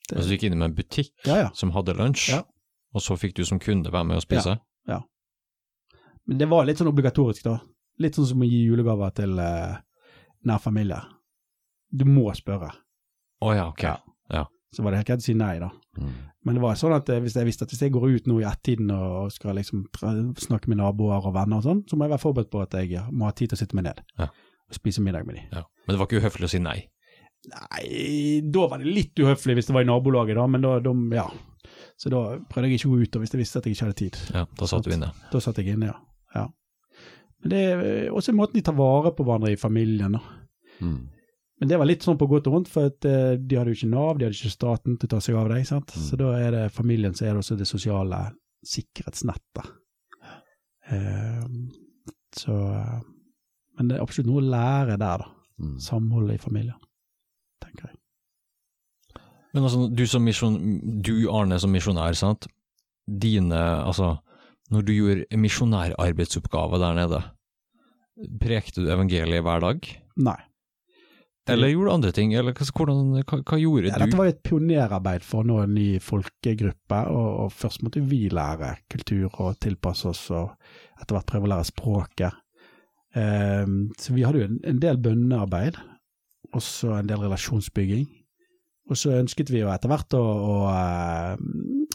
Det- 0.09 0.15
Altså, 0.17 0.29
du 0.29 0.35
gikk 0.37 0.45
inn 0.47 0.61
i 0.63 0.65
en 0.69 0.75
butikk 0.77 1.11
Ja, 1.27 1.37
ja. 1.41 1.49
som 1.59 1.73
hadde 1.75 1.97
lunsj, 1.99 2.29
Ja. 2.37 2.43
Og 2.95 3.05
så 3.05 3.17
fikk 3.21 3.37
du 3.39 3.45
som 3.45 3.61
kunde 3.63 3.93
være 3.93 4.09
med 4.09 4.21
og 4.21 4.25
spise? 4.25 4.57
Ja. 4.89 5.03
Men 6.29 6.41
det 6.41 6.49
var 6.51 6.67
litt 6.69 6.81
sånn 6.81 6.91
obligatorisk, 6.91 7.45
da. 7.47 7.59
Litt 8.03 8.17
sånn 8.19 8.29
som 8.31 8.43
å 8.45 8.49
gi 8.49 8.63
julegaver 8.69 9.11
til 9.17 9.39
uh, 9.41 9.79
nær 10.47 10.61
familie. 10.63 11.01
Du 11.91 12.05
må 12.09 12.29
spørre. 12.37 12.71
Å 13.45 13.55
ja, 13.57 13.69
ok. 13.73 13.85
Ja. 14.33 14.45
Så 14.75 14.85
var 14.85 14.93
det 14.93 14.99
helt 15.01 15.09
greit 15.09 15.23
å 15.23 15.25
si 15.25 15.33
nei, 15.39 15.55
da. 15.63 15.71
Men 16.45 16.59
det 16.59 16.61
var 16.63 16.77
sånn 16.77 16.93
at 16.93 17.09
eh, 17.09 17.21
hvis 17.25 17.35
jeg 17.39 17.49
visste 17.49 17.65
at 17.65 17.73
hvis 17.73 17.81
jeg 17.87 17.93
går 17.95 18.05
ut 18.13 18.27
nå 18.29 18.37
i 18.43 18.45
ett-tiden 18.47 18.91
og 18.93 19.33
skal 19.33 19.57
liksom 19.57 19.87
snakke 20.39 20.69
med 20.71 20.79
naboer 20.83 21.25
og 21.25 21.33
venner 21.35 21.63
og 21.63 21.65
sånn, 21.65 21.81
så 21.89 21.97
må 21.97 22.05
jeg 22.05 22.13
være 22.13 22.23
forberedt 22.23 22.51
på 22.53 22.61
at 22.63 22.77
jeg 22.77 23.01
må 23.09 23.27
ha 23.27 23.33
tid 23.37 23.51
til 23.51 23.57
å 23.57 23.61
sitte 23.63 23.79
meg 23.79 23.89
ned 23.89 24.03
Ja. 24.21 24.29
og 24.69 24.77
spise 24.77 25.01
middag 25.05 25.25
med 25.27 25.41
dem. 25.41 25.49
Ja. 25.57 25.65
Men 25.87 25.97
det 25.97 26.01
var 26.03 26.11
ikke 26.11 26.21
uhøflig 26.21 26.49
å 26.49 26.53
si 26.53 26.61
nei? 26.61 26.77
Nei, 27.49 27.85
da 28.45 28.67
var 28.69 28.83
det 28.83 28.93
litt 28.93 29.21
uhøflig 29.25 29.57
hvis 29.57 29.71
det 29.71 29.77
var 29.79 29.87
i 29.87 29.89
nabolaget, 29.89 30.37
da, 30.37 30.47
men 30.53 30.65
da, 30.65 30.75
da 30.85 30.95
ja. 31.17 31.27
Så 31.99 32.13
da 32.15 32.23
prøvde 32.51 32.71
jeg 32.71 32.79
ikke 32.79 32.89
å 32.89 32.95
gå 32.95 33.05
ut 33.05 33.17
og 33.19 33.25
hvis 33.25 33.35
jeg 33.35 33.41
visste 33.41 33.61
at 33.61 33.67
jeg 33.67 33.75
ikke 33.75 33.89
hadde 33.89 33.99
tid. 33.99 34.19
Ja, 34.35 34.45
da 34.61 34.71
satt 34.71 34.87
du 34.87 34.93
inne. 34.95 35.11
Da 35.33 35.43
satt 35.43 35.59
jeg 35.59 35.75
inne, 35.75 35.91
ja. 35.91 35.97
ja. 36.37 36.45
Men 37.43 37.53
det 37.53 37.63
er 37.67 37.87
eh, 37.87 38.11
også 38.15 38.35
måten 38.39 38.61
de 38.61 38.65
tar 38.67 38.77
vare 38.79 39.11
på 39.17 39.27
hverandre 39.27 39.51
i 39.55 39.59
familien. 39.59 40.15
da. 40.15 40.23
Mm. 40.79 41.01
Men 41.59 41.71
det 41.73 41.79
var 41.81 41.89
litt 41.91 42.07
sånn 42.07 42.19
på 42.19 42.29
godt 42.31 42.47
og 42.47 42.55
vondt, 42.55 42.71
for 42.71 42.93
at, 42.93 43.07
eh, 43.09 43.35
de 43.35 43.59
hadde 43.59 43.75
jo 43.75 43.81
ikke 43.81 43.91
Nav, 43.91 44.19
de 44.19 44.29
hadde 44.29 44.39
ikke 44.39 44.55
staten 44.55 44.95
til 44.95 45.11
å 45.11 45.13
ta 45.17 45.21
seg 45.25 45.39
av 45.41 45.51
deg. 45.51 45.67
sant? 45.67 45.91
Mm. 45.91 46.05
Så 46.07 46.19
da 46.21 46.31
er 46.39 46.55
det 46.55 46.65
familien 46.75 47.19
så 47.19 47.27
er 47.27 47.35
det 47.35 47.43
også 47.43 47.59
det 47.59 47.67
sosiale 47.71 48.23
sikkerhetsnettet. 48.67 49.75
Uh, 50.89 51.45
så 52.33 52.55
eh, 52.73 53.01
Men 53.77 53.91
det 53.91 53.99
er 53.99 54.03
absolutt 54.03 54.31
noe 54.31 54.41
å 54.41 54.49
lære 54.55 54.97
der, 54.97 55.23
da. 55.23 55.27
Mm. 55.59 55.75
Samholdet 55.83 56.39
i 56.39 56.43
familien, 56.43 56.79
tenker 57.63 57.91
jeg. 57.91 57.98
Men 59.55 59.65
altså, 59.65 59.87
du 59.89 60.05
som 60.07 60.25
misjon, 60.27 60.59
du 61.03 61.15
Arne 61.33 61.59
som 61.61 61.73
misjonær, 61.73 62.17
sant? 62.19 62.47
Dine, 63.09 63.57
altså, 63.89 64.19
når 64.71 64.85
du 64.85 64.93
gjorde 64.93 65.39
misjonærarbeidsoppgaver 65.41 66.83
der 66.83 66.99
nede, 66.99 67.23
prekte 68.43 68.83
du 68.85 68.91
evangeliet 68.93 69.45
hver 69.47 69.63
dag? 69.65 69.89
Nei. 70.21 70.37
Eller 71.49 71.71
gjorde 71.73 71.89
du 71.89 71.95
andre 71.95 72.11
ting, 72.13 72.35
eller 72.37 72.53
hvordan, 72.53 72.99
hva, 73.25 73.39
hva 73.41 73.57
gjorde 73.57 73.89
Ja, 73.89 73.97
du? 73.97 74.03
dette 74.05 74.19
var 74.19 74.29
et 74.29 74.43
pionerarbeid 74.45 75.25
for 75.25 75.41
å 75.41 75.49
nå 75.49 75.63
en 75.63 75.73
ny 75.79 75.87
folkegruppe, 76.05 76.99
og, 77.09 77.29
og 77.47 77.55
først 77.57 77.81
måtte 77.87 78.03
vi 78.05 78.27
lære 78.29 78.75
kultur 78.93 79.31
og 79.41 79.57
tilpasse 79.65 80.11
oss, 80.11 80.27
og 80.29 80.53
etter 81.01 81.17
hvert 81.17 81.31
prøve 81.31 81.49
å 81.49 81.53
lære 81.55 81.71
språket. 81.71 82.37
Um, 83.17 83.79
så 83.97 84.13
vi 84.13 84.27
hadde 84.29 84.43
jo 84.43 84.51
en, 84.51 84.59
en 84.69 84.83
del 84.85 85.01
bønnearbeid, 85.01 85.81
også 86.53 86.99
en 86.99 87.09
del 87.09 87.25
relasjonsbygging. 87.25 88.05
Og 88.89 88.97
så 88.97 89.13
ønsket 89.19 89.51
vi 89.53 89.61
jo 89.61 89.71
etter 89.73 89.91
hvert 89.93 90.15
å, 90.17 90.23
å 90.23 90.55
eh, 90.73 91.35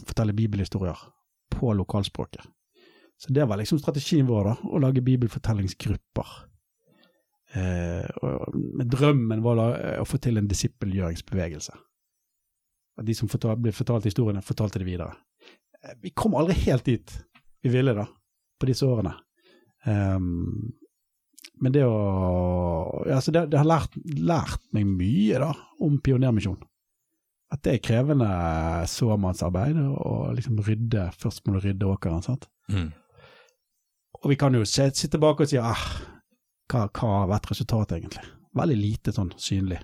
fortelle 0.06 0.36
bibelhistorier 0.36 1.00
på 1.54 1.72
lokalspråket. 1.74 2.44
Så 3.18 3.32
det 3.34 3.46
var 3.48 3.58
liksom 3.58 3.78
strategien 3.78 4.26
vår, 4.26 4.50
da, 4.50 4.54
å 4.70 4.82
lage 4.82 5.02
bibelfortellingsgrupper. 5.06 6.34
Eh, 7.54 8.06
og, 8.22 8.54
men 8.54 8.90
drømmen 8.90 9.42
var 9.44 9.58
da 9.58 9.66
eh, 9.78 9.98
å 10.02 10.06
få 10.08 10.18
til 10.22 10.38
en 10.38 10.48
disippelgjøringsbevegelse. 10.50 11.76
At 12.98 13.06
de 13.06 13.14
som 13.16 13.30
fortal, 13.30 13.58
ble 13.62 13.74
fortalt 13.74 14.06
historiene, 14.06 14.42
fortalte 14.44 14.82
det 14.82 14.88
videre. 14.88 15.14
Eh, 15.82 15.94
vi 16.02 16.14
kom 16.14 16.34
aldri 16.38 16.58
helt 16.66 16.86
dit 16.86 17.14
vi 17.64 17.72
ville 17.72 17.94
da, 17.96 18.06
på 18.60 18.68
disse 18.68 18.86
årene. 18.86 19.14
Um, 19.84 20.72
men 21.60 21.72
det 21.72 21.82
å 21.86 21.96
ja, 23.08 23.18
så 23.22 23.32
det, 23.32 23.46
det 23.52 23.60
har 23.60 23.68
lært, 23.68 23.96
lært 24.16 24.62
meg 24.76 24.88
mye 24.88 25.40
da, 25.40 25.50
om 25.84 25.96
pionermisjon. 26.02 26.58
At 27.54 27.62
det 27.62 27.76
er 27.76 27.84
krevende 27.84 28.28
såmannsarbeid 28.90 29.78
å 29.78 30.14
liksom 30.34 30.58
rydde 30.66 31.06
Først 31.20 31.44
må 31.46 31.54
du 31.54 31.68
rydde 31.68 31.86
åkeren. 31.86 32.24
sant? 32.24 32.48
Mm. 32.72 32.90
Og 34.24 34.30
vi 34.32 34.38
kan 34.40 34.56
jo 34.56 34.64
se, 34.66 34.88
sitte 34.96 35.20
bak 35.22 35.42
og 35.44 35.50
si 35.50 35.60
ah, 35.60 35.84
hva, 36.72 36.86
hva 36.88 37.10
har 37.20 37.28
vært 37.30 37.50
resultatet, 37.52 37.98
egentlig? 37.98 38.24
Veldig 38.56 38.78
lite 38.78 39.12
sånn 39.14 39.34
synlig. 39.38 39.78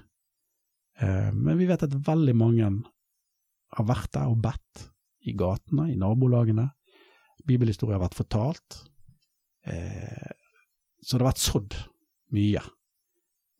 Eh, 1.00 1.30
men 1.36 1.58
vi 1.60 1.68
vet 1.68 1.84
at 1.84 1.96
veldig 2.06 2.34
mange 2.38 2.70
har 3.76 3.86
vært 3.86 4.14
der 4.16 4.32
og 4.32 4.40
bedt 4.42 4.86
i 5.28 5.34
gatene, 5.36 5.90
i 5.92 5.98
nabolagene. 6.00 6.70
Bibelhistorie 7.46 7.98
har 7.98 8.04
vært 8.04 8.18
fortalt. 8.18 8.80
Eh, 9.68 10.32
så 11.00 11.16
det 11.16 11.22
har 11.22 11.30
vært 11.30 11.44
sådd 11.44 11.76
mye. 12.36 12.64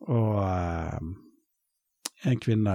Og 0.08 0.40
eh, 0.46 1.12
en 2.30 2.40
kvinne 2.40 2.74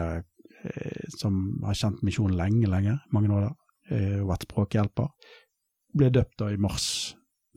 som 1.19 1.39
har 1.65 1.77
kjent 1.77 2.01
misjonen 2.05 2.37
lenge, 2.39 2.69
lenge, 2.71 2.97
mange 3.13 3.31
år, 3.33 3.49
der, 3.89 4.21
og 4.21 4.31
vært 4.31 4.47
språkhjelper, 4.47 5.33
ble 5.95 6.09
døpt 6.13 6.39
da 6.41 6.49
i 6.51 6.59
mars 6.61 6.87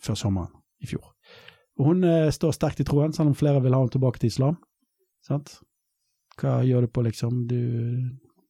før 0.04 0.18
sommeren 0.18 0.52
i 0.82 0.88
fjor. 0.90 1.14
Og 1.78 1.92
hun 1.92 2.04
eh, 2.06 2.30
står 2.34 2.54
sterkt 2.56 2.82
i 2.82 2.86
troen, 2.86 3.14
selv 3.14 3.32
om 3.32 3.38
flere 3.38 3.62
vil 3.62 3.74
ha 3.74 3.82
henne 3.82 3.94
tilbake 3.94 4.20
til 4.22 4.32
islam. 4.32 4.58
Sant? 5.26 5.58
Hva 6.38 6.60
gjør 6.66 6.86
du 6.86 6.92
på, 6.94 7.04
liksom? 7.06 7.44
Du, 7.50 7.60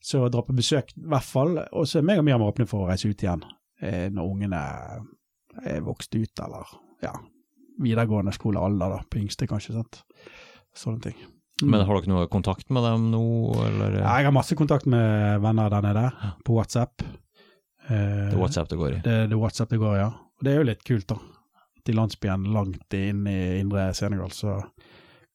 Så 0.00 0.20
dra 0.30 0.42
på 0.46 0.54
besøk, 0.54 0.92
i 0.96 1.08
hvert 1.10 1.26
fall. 1.26 1.56
Og 1.72 1.88
så 1.90 1.98
er 1.98 2.06
meg 2.06 2.20
og 2.20 2.24
Miriam 2.28 2.44
åpne 2.46 2.68
for 2.70 2.84
å 2.84 2.90
reise 2.92 3.08
ut 3.10 3.22
igjen 3.24 3.42
eh, 3.82 4.06
når 4.14 4.28
ungene 4.30 4.60
er 5.66 5.80
vokst 5.82 6.14
ut, 6.14 6.38
eller 6.44 6.70
ja, 7.02 7.10
videregående 7.82 8.30
skolealder, 8.36 8.92
da, 8.94 9.00
på 9.10 9.18
yngste 9.18 9.48
kanskje. 9.50 9.74
sant? 9.74 10.02
Sånne 10.76 11.02
ting. 11.08 11.18
Mm. 11.58 11.72
men 11.72 11.80
har 11.88 11.96
dere 11.98 12.10
noe 12.12 12.26
kontakt 12.30 12.68
med 12.70 12.84
dem 12.86 13.08
nå, 13.10 13.20
eller? 13.66 13.96
Ja, 13.98 14.12
jeg 14.20 14.28
har 14.28 14.34
masse 14.36 14.54
kontakt 14.54 14.84
med 14.86 15.40
venner 15.42 15.72
der 15.72 15.82
nede, 15.88 16.04
på 16.46 16.54
WhatsApp. 16.54 17.02
Eh, 17.02 18.28
Det 18.30 18.36
er 18.36 18.38
WhatsApp 18.38 18.68
det 18.70 18.78
går 18.78 18.92
i. 18.92 19.00
Det, 19.02 19.16
det 19.26 19.34
er 19.34 19.40
WhatsApp 19.42 19.72
det 19.74 19.80
går, 19.82 19.96
ja. 19.98 20.06
Og 20.38 20.46
det 20.46 20.52
er 20.52 20.60
jo 20.60 20.68
litt 20.68 20.84
kult, 20.86 21.08
da. 21.10 21.16
I 21.88 21.94
landsbyen 21.96 22.44
langt 22.52 22.94
inn 22.94 23.26
i 23.26 23.38
indre 23.60 23.88
Senegal 23.96 24.30
så 24.36 24.58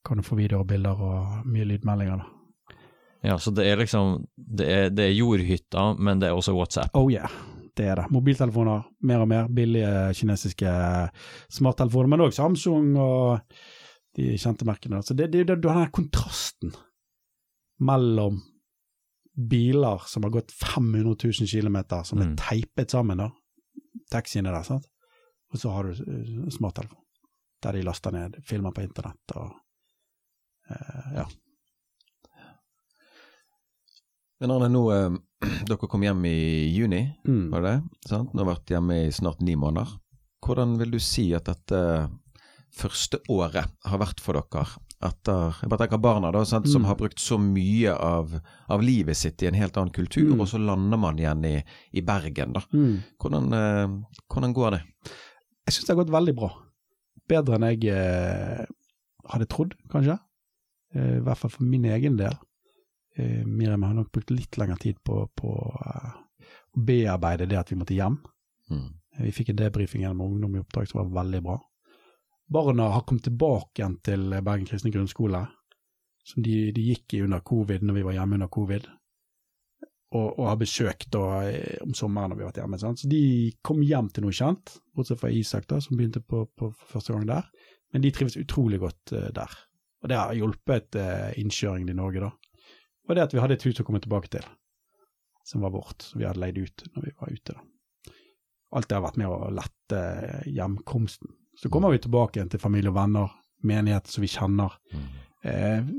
kan 0.06 0.18
du 0.20 0.24
få 0.24 0.36
videoer 0.38 1.02
og 1.02 1.46
mye 1.48 1.66
lydmeldinger. 1.66 2.18
da. 2.18 2.76
Ja, 3.24 3.38
så 3.40 3.54
det 3.56 3.66
er 3.72 3.78
liksom 3.80 4.26
Det 4.36 4.68
er, 4.68 4.90
det 4.92 5.06
er 5.06 5.14
jordhytta, 5.16 5.94
men 5.98 6.20
det 6.20 6.28
er 6.30 6.36
også 6.36 6.54
WhatsApp. 6.54 6.92
Oh 6.94 7.08
yeah, 7.12 7.30
det 7.78 7.86
er 7.88 7.96
det. 8.02 8.06
Mobiltelefoner, 8.12 8.84
mer 9.02 9.24
og 9.24 9.28
mer. 9.32 9.48
Billige 9.48 10.14
kinesiske 10.14 10.74
smarttelefoner, 11.50 12.08
men 12.12 12.20
òg 12.28 12.34
Samsung 12.36 12.98
og 13.00 13.40
de 14.18 14.36
kjente 14.38 14.66
merkene. 14.68 15.00
Så 15.02 15.16
det, 15.18 15.32
det, 15.34 15.48
det, 15.48 15.62
du 15.64 15.70
har 15.72 15.86
den 15.86 15.92
kontrasten 15.96 16.74
mellom 17.82 18.42
biler 19.34 20.04
som 20.06 20.24
har 20.28 20.30
gått 20.36 20.52
500 20.52 21.16
000 21.24 21.48
km, 21.50 21.78
som 22.06 22.20
er 22.22 22.26
Mm. 22.28 22.36
teipet 22.38 22.92
sammen, 22.92 23.18
da. 23.18 23.30
Taxiene 24.12 24.52
der, 24.54 24.62
sant. 24.64 24.86
Og 25.54 25.60
så 25.62 25.70
har 25.72 25.84
du 25.84 25.92
eh, 25.92 26.50
smarttelefon, 26.50 27.00
der 27.64 27.72
de 27.78 27.84
laster 27.86 28.12
ned 28.12 28.40
filmer 28.48 28.72
på 28.74 28.82
internett 28.84 29.36
og 29.38 29.52
eh, 30.70 31.14
ja. 31.22 31.28
Men 34.40 34.52
Arne, 34.52 34.68
nå, 34.74 34.82
eh, 34.92 35.12
dere 35.70 35.88
kom 35.90 36.04
hjem 36.04 36.26
i 36.28 36.38
juni, 36.76 37.04
Mm. 37.28 37.50
var 37.54 37.62
det 37.64 37.70
det? 37.76 38.10
Sant? 38.10 38.34
Nå 38.34 38.44
har 38.44 38.56
vært 38.56 38.74
hjemme 38.74 38.98
i 39.06 39.12
snart 39.16 39.42
ni 39.46 39.56
måneder. 39.56 39.94
Hvordan 40.44 40.74
vil 40.82 40.92
du 40.92 41.00
si 41.00 41.30
at 41.38 41.46
dette 41.48 41.80
første 42.76 43.22
året 43.32 43.70
har 43.88 44.02
vært 44.02 44.20
for 44.20 44.36
dere? 44.36 44.66
Etter, 45.04 45.58
jeg 45.62 45.68
bare 45.72 45.82
tenker 45.84 46.00
barna 46.00 46.30
da, 46.32 46.46
sant? 46.48 46.68
som 46.72 46.82
Mm. 46.84 46.88
har 46.88 46.96
brukt 46.96 47.20
så 47.20 47.36
mye 47.38 47.92
av, 47.96 48.38
av 48.72 48.82
livet 48.84 49.18
sitt 49.20 49.42
i 49.44 49.48
en 49.48 49.54
helt 49.60 49.76
annen 49.78 49.92
kultur, 49.92 50.30
Mm. 50.34 50.40
og 50.42 50.48
så 50.48 50.58
lander 50.60 50.98
man 50.98 51.18
igjen 51.20 51.44
i, 51.46 51.64
i 51.94 52.02
Bergen. 52.02 52.54
da. 52.54 52.62
Mm. 52.74 53.04
Hvordan, 53.20 53.54
eh, 53.54 53.88
hvordan 54.32 54.54
går 54.54 54.72
det? 54.72 54.82
Jeg 55.64 55.76
syns 55.76 55.88
det 55.88 55.94
har 55.94 56.02
gått 56.04 56.14
veldig 56.14 56.36
bra. 56.38 56.50
Bedre 57.30 57.56
enn 57.58 57.68
jeg 57.70 57.94
eh, 57.94 58.66
hadde 59.32 59.48
trodd, 59.52 59.76
kanskje. 59.92 60.18
Eh, 60.96 61.18
I 61.20 61.24
hvert 61.24 61.40
fall 61.40 61.54
for 61.54 61.68
min 61.68 61.86
egen 61.88 62.18
del. 62.20 62.36
Eh, 63.16 63.44
Miriam 63.48 63.86
har 63.88 63.96
nok 63.96 64.12
brukt 64.12 64.34
litt 64.34 64.58
lengre 64.60 64.78
tid 64.82 65.00
på, 65.06 65.22
på 65.40 65.54
eh, 65.86 66.10
å 66.74 66.84
bearbeide 66.88 67.48
det 67.50 67.60
at 67.62 67.72
vi 67.72 67.78
måtte 67.80 67.96
hjem. 67.96 68.18
Mm. 68.74 68.88
Eh, 69.16 69.24
Vi 69.28 69.36
fikk 69.38 69.54
en 69.54 69.62
debrifing 69.62 70.04
gjennom 70.04 70.26
Ungdom 70.28 70.58
i 70.58 70.64
oppdrag 70.64 70.90
som 70.90 71.04
var 71.04 71.24
veldig 71.24 71.44
bra. 71.46 71.60
Barna 72.54 72.90
har 72.92 73.06
kommet 73.08 73.24
tilbake 73.30 73.80
igjen 73.80 73.96
til 74.04 74.28
Bergen 74.44 74.68
kristne 74.68 74.92
grunnskole, 74.92 75.46
som 76.28 76.44
de, 76.44 76.74
de 76.76 76.84
gikk 76.90 77.16
i 77.16 77.24
under 77.24 77.40
covid, 77.40 77.86
når 77.88 77.98
vi 78.02 78.04
var 78.10 78.18
hjemme 78.18 78.36
under 78.38 78.52
covid. 78.52 78.90
Og, 80.14 80.28
og 80.38 80.46
har 80.46 80.58
besøkt 80.62 81.08
da, 81.14 81.26
eh, 81.50 81.80
om 81.82 81.94
sommeren 81.98 82.30
når 82.30 82.38
vi 82.38 82.44
har 82.44 82.52
vært 82.52 82.62
hjemme. 82.62 82.80
Sant? 82.82 83.02
Så 83.02 83.10
de 83.10 83.24
kom 83.66 83.82
hjem 83.82 84.12
til 84.14 84.28
noe 84.28 84.36
kjent, 84.38 84.76
bortsett 84.94 85.22
fra 85.22 85.32
Isak, 85.34 85.66
da, 85.72 85.80
som 85.82 85.98
begynte 85.98 86.22
på, 86.22 86.44
på 86.54 86.70
første 86.92 87.16
gang 87.16 87.26
der. 87.32 87.48
Men 87.94 88.06
de 88.06 88.12
trives 88.14 88.38
utrolig 88.38 88.78
godt 88.82 89.14
uh, 89.14 89.32
der. 89.34 89.56
Og 90.04 90.12
det 90.12 90.20
har 90.20 90.38
hjulpet 90.38 91.00
uh, 91.02 91.32
innkjøringen 91.42 91.90
i 91.94 91.98
Norge, 91.98 92.28
da. 92.28 92.30
Og 93.10 93.18
det 93.18 93.26
at 93.26 93.34
vi 93.34 93.42
hadde 93.42 93.58
et 93.58 93.66
hus 93.66 93.82
å 93.82 93.86
komme 93.88 94.02
tilbake 94.04 94.30
til, 94.34 94.46
som 95.50 95.66
var 95.66 95.74
vårt, 95.74 96.06
som 96.06 96.22
vi 96.22 96.28
hadde 96.30 96.42
leid 96.42 96.62
ut 96.62 96.86
når 96.94 97.08
vi 97.08 97.16
var 97.20 97.34
ute. 97.34 97.58
da. 97.58 98.14
Alt 98.74 98.90
det 98.90 98.98
har 98.98 99.06
vært 99.06 99.20
med 99.22 99.30
å 99.30 99.52
lette 99.54 100.04
hjemkomsten. 100.50 101.34
Så 101.60 101.70
kommer 101.70 101.94
vi 101.94 102.02
tilbake 102.02 102.40
igjen 102.40 102.50
til 102.50 102.62
familie 102.62 102.90
og 102.90 102.98
venner, 102.98 103.34
menighet 103.62 104.10
som 104.10 104.24
vi 104.26 104.32
kjenner. 104.32 104.74
Mm. 104.94 105.04
Eh, 105.44 105.92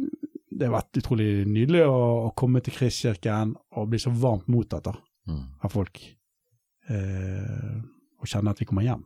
det 0.54 0.68
har 0.68 0.74
vært 0.76 1.00
utrolig 1.00 1.28
nydelig 1.50 1.82
å, 1.88 1.94
å 2.28 2.32
komme 2.38 2.60
til 2.62 2.74
Kristkirken 2.76 3.56
og 3.74 3.88
bli 3.90 3.98
så 4.02 4.12
varmt 4.14 4.46
mottatt 4.52 4.92
Mm. 5.24 5.40
av 5.64 5.72
folk. 5.72 5.98
Eh, 6.92 7.76
og 8.20 8.28
kjenne 8.28 8.52
at 8.52 8.58
vi 8.60 8.66
kommer 8.68 8.84
hjem. 8.84 9.00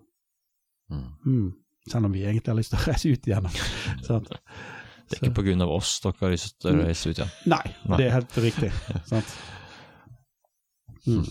Mm. 0.90 1.04
Mm. 1.26 1.52
Selv 1.88 2.08
om 2.08 2.12
vi 2.16 2.24
egentlig 2.26 2.50
har 2.50 2.58
lyst 2.58 2.72
til 2.74 2.80
å 2.80 2.86
reise 2.88 3.12
ut 3.14 3.28
igjen. 3.30 3.46
sant? 4.08 4.32
Det 5.08 5.14
er 5.16 5.22
ikke 5.28 5.36
på 5.38 5.44
grunn 5.46 5.62
av 5.62 5.70
oss 5.76 5.92
dere 6.02 6.18
har 6.20 6.34
lyst 6.34 6.56
til 6.60 6.72
å 6.74 6.82
reise 6.88 7.12
ut 7.12 7.20
igjen. 7.22 7.30
Nei, 7.54 7.62
Nei. 7.86 8.00
det 8.00 8.08
er 8.08 8.16
helt 8.18 8.40
riktig. 8.48 8.72
sant? 9.08 9.36
Mm. 11.08 11.22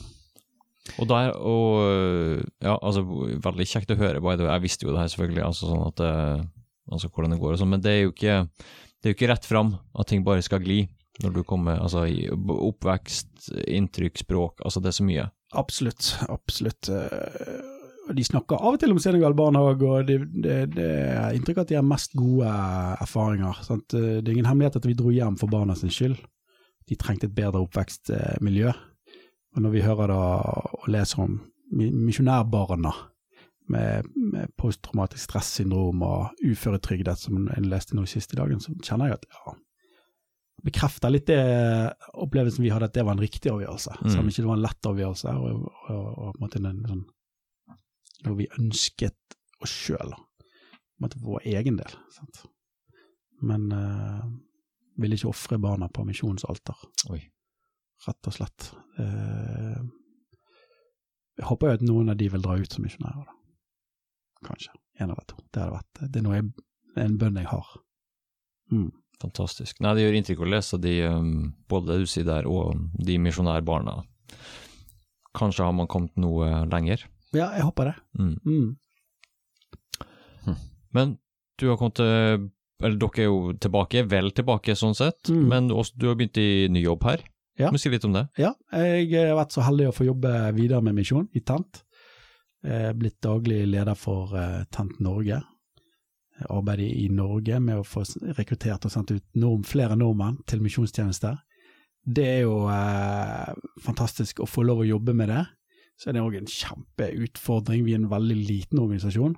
Og 0.98 1.06
der, 1.12 1.34
og 1.36 2.40
ja, 2.64 2.78
altså 2.80 3.04
veldig 3.44 3.66
kjekt 3.70 3.92
å 3.94 3.98
høre, 4.00 4.22
by 4.24 4.38
the 4.40 4.48
way. 4.48 4.54
Jeg 4.56 4.64
visste 4.64 4.88
jo 4.88 4.94
det 4.96 5.04
her 5.04 5.12
selvfølgelig, 5.12 5.44
altså 5.46 5.68
sånn 5.70 5.84
at 5.92 6.02
altså 6.96 7.10
hvordan 7.12 7.36
det 7.36 7.40
går 7.44 7.54
og 7.54 7.60
sånn, 7.62 7.70
men 7.76 7.84
det 7.84 7.92
er 7.92 8.00
jo 8.06 8.14
ikke, 8.16 8.38
det 9.02 9.10
er 9.10 9.14
jo 9.14 9.18
ikke 9.18 9.30
rett 9.34 9.46
fram 9.46 9.76
at 9.98 10.08
ting 10.10 10.24
bare 10.26 10.42
skal 10.46 10.60
gli 10.64 10.88
når 11.24 11.34
du 11.34 11.40
kommer, 11.44 11.80
altså 11.82 12.04
i 12.06 12.28
oppvekst, 12.30 13.48
inntrykk, 13.68 14.20
språk, 14.22 14.60
altså 14.66 14.82
det 14.84 14.92
er 14.92 14.98
så 15.00 15.06
mye. 15.08 15.24
Absolutt, 15.58 16.12
absolutt. 16.30 16.90
Eh, 16.94 17.74
De 18.16 18.24
snakker 18.24 18.56
av 18.62 18.76
og 18.76 18.80
til 18.80 18.94
om 18.94 19.00
Senegal 19.02 19.34
barnehage, 19.36 19.84
og 19.84 20.06
det, 20.08 20.20
det, 20.44 20.58
det 20.76 20.86
er 21.18 21.34
inntrykk 21.36 21.58
at 21.64 21.72
de 21.72 21.76
har 21.80 21.84
mest 21.84 22.14
gode 22.16 22.48
erfaringer. 23.02 23.58
Sant? 23.66 23.94
Eh, 23.98 24.22
Det 24.22 24.30
er 24.30 24.36
ingen 24.36 24.48
hemmelighet 24.52 24.78
at 24.80 24.86
vi 24.88 24.94
dro 24.96 25.10
hjem 25.12 25.36
for 25.42 25.50
barna 25.52 25.76
sin 25.76 25.90
skyld. 25.92 26.16
De 26.88 26.96
trengte 26.96 27.28
et 27.28 27.36
bedre 27.36 27.66
oppvekstmiljø. 27.66 28.72
Og 29.58 29.62
når 29.66 29.74
vi 29.74 29.82
hører 29.84 30.08
da 30.14 30.22
og 30.78 30.88
leser 30.94 31.24
om 31.26 31.40
mi- 31.74 31.92
misjonærbarna 31.92 32.94
med, 33.74 34.08
med 34.16 34.52
posttraumatisk 34.60 35.28
stressyndrom 35.28 36.04
og 36.06 36.44
uføretrygd, 36.46 37.10
som 37.20 37.48
jeg 37.50 37.68
leste 37.68 37.98
nå 37.98 38.06
siste 38.10 38.40
dagen, 38.40 38.62
så 38.64 38.74
kjenner 38.84 39.12
jeg 39.12 39.20
at 39.20 39.28
ja, 39.34 39.56
bekrefter 40.68 41.14
litt 41.14 41.28
det 41.30 41.42
opplevelsen 42.18 42.66
vi 42.66 42.72
hadde, 42.74 42.90
at 42.90 42.96
det 42.98 43.06
var 43.06 43.18
en 43.18 43.24
riktig 43.24 43.52
avgjørelse. 43.54 44.00
Mm. 44.00 44.10
Selv 44.10 44.24
om 44.24 44.32
ikke 44.32 44.44
det 44.44 44.50
var 44.50 44.60
en 44.60 44.66
lett 44.66 44.90
avgjørelse, 44.92 45.36
og, 45.38 45.46
og, 45.52 45.94
og, 45.94 46.08
og 46.08 46.32
en 46.32 46.44
måte 46.44 46.62
en 46.64 46.82
sånn, 46.90 47.06
noe 48.26 48.40
vi 48.40 48.50
ønsket 48.58 49.38
oss 49.64 49.74
sjøl, 49.86 50.16
for 50.98 51.24
vår 51.28 51.48
egen 51.54 51.78
del. 51.80 51.98
Sant? 52.16 52.44
Men 53.46 53.70
uh, 53.70 54.26
vil 54.98 55.14
ikke 55.14 55.30
ofre 55.30 55.60
barna 55.62 55.92
på 55.94 56.06
misjonsalter, 56.08 56.88
rett 58.08 58.30
og 58.30 58.34
slett. 58.34 58.72
Uh, 58.98 59.86
jeg 61.38 61.46
håper 61.46 61.70
jo 61.70 61.78
at 61.78 61.86
noen 61.86 62.10
av 62.10 62.18
de 62.18 62.32
vil 62.34 62.42
dra 62.42 62.58
ut 62.58 62.74
som 62.74 62.86
misjonærer, 62.86 63.28
da. 63.28 63.37
Kanskje. 64.46 64.72
En 65.00 65.10
eller 65.12 65.26
to. 65.28 65.36
Det 65.54 65.62
hadde 65.62 65.74
vært 65.78 66.12
Det 66.12 66.20
er 66.20 66.24
noe 66.26 66.36
jeg, 66.36 66.48
det 66.96 67.04
en 67.04 67.18
bønn 67.18 67.36
jeg 67.38 67.48
har. 67.52 67.68
Mm. 68.72 68.92
Fantastisk. 69.22 69.80
Nei, 69.82 69.94
det 69.98 70.04
gjør 70.06 70.18
inntrykk 70.20 70.42
å 70.46 70.50
lese 70.52 70.78
de, 70.82 70.96
um, 71.10 71.54
både 71.70 71.88
det 71.94 72.00
du 72.04 72.06
sier 72.10 72.26
der, 72.28 72.46
og 72.46 72.76
de 73.02 73.18
misjonærbarna. 73.18 74.04
Kanskje 75.38 75.64
har 75.66 75.74
man 75.74 75.88
kommet 75.90 76.14
noe 76.18 76.66
lenger. 76.70 77.06
Ja, 77.34 77.52
jeg 77.58 77.66
håper 77.66 77.92
det. 77.92 77.96
Mm. 78.20 78.36
Mm. 78.46 78.78
Men 80.94 81.18
du 81.60 81.68
har 81.70 81.78
kommet 81.78 81.98
til 82.00 82.52
Eller 82.78 82.98
dere 83.02 83.24
er 83.24 83.26
jo 83.26 83.54
tilbake, 83.58 84.04
vel 84.06 84.28
tilbake 84.38 84.76
sånn 84.78 84.94
sett, 84.94 85.32
Mm. 85.34 85.48
men 85.50 85.70
også, 85.74 85.96
du 85.98 86.08
har 86.08 86.16
begynt 86.16 86.38
i 86.38 86.68
ny 86.70 86.84
jobb 86.84 87.02
her. 87.10 87.24
Ja. 87.58 87.72
Må 87.72 87.80
si 87.82 87.90
litt 87.90 88.06
om 88.06 88.14
det? 88.14 88.28
Ja, 88.38 88.52
jeg 88.72 89.10
har 89.18 89.34
vært 89.36 89.50
så 89.52 89.64
heldig 89.66 89.88
å 89.90 89.96
få 89.98 90.06
jobbe 90.06 90.54
videre 90.54 90.84
med 90.84 90.94
misjon 90.94 91.28
i 91.34 91.40
Tent. 91.40 91.82
Er 92.68 92.96
blitt 93.00 93.22
daglig 93.24 93.62
leder 93.70 93.96
for 93.96 94.34
eh, 94.36 94.66
Tent 94.74 95.00
Norge. 95.04 95.40
Jeg 96.38 96.50
arbeider 96.54 96.84
i 96.86 97.08
Norge 97.10 97.60
med 97.64 97.80
å 97.80 97.86
få 97.88 98.04
rekruttert 98.38 98.86
og 98.86 98.94
sendt 98.94 99.14
ut 99.16 99.24
nordm, 99.40 99.64
flere 99.66 99.96
nordmenn 99.98 100.42
til 100.50 100.62
misjonstjeneste. 100.62 101.32
Det 102.04 102.26
er 102.28 102.42
jo 102.44 102.66
eh, 102.72 103.54
fantastisk 103.84 104.44
å 104.44 104.50
få 104.50 104.66
lov 104.68 104.84
å 104.84 104.90
jobbe 104.90 105.16
med 105.18 105.32
det. 105.32 105.46
Så 105.98 106.10
er 106.10 106.18
det 106.18 106.26
òg 106.26 106.38
en 106.38 106.52
kjempeutfordring. 106.52 107.88
Vi 107.88 107.96
er 107.96 108.04
en 108.04 108.12
veldig 108.12 108.38
liten 108.38 108.84
organisasjon, 108.84 109.34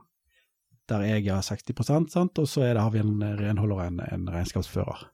der 0.92 1.06
jeg 1.08 1.30
har 1.30 1.46
60% 1.46 2.12
sant? 2.12 2.42
og 2.42 2.50
så 2.50 2.66
det, 2.66 2.82
har 2.82 2.92
vi 2.92 3.04
en 3.04 3.24
renholder 3.40 3.78
og 3.78 3.86
en, 3.86 4.04
en 4.10 4.28
regnskapsfører. 4.34 5.06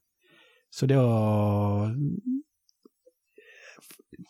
Så 0.74 0.88
det 0.90 0.98
å 1.00 1.92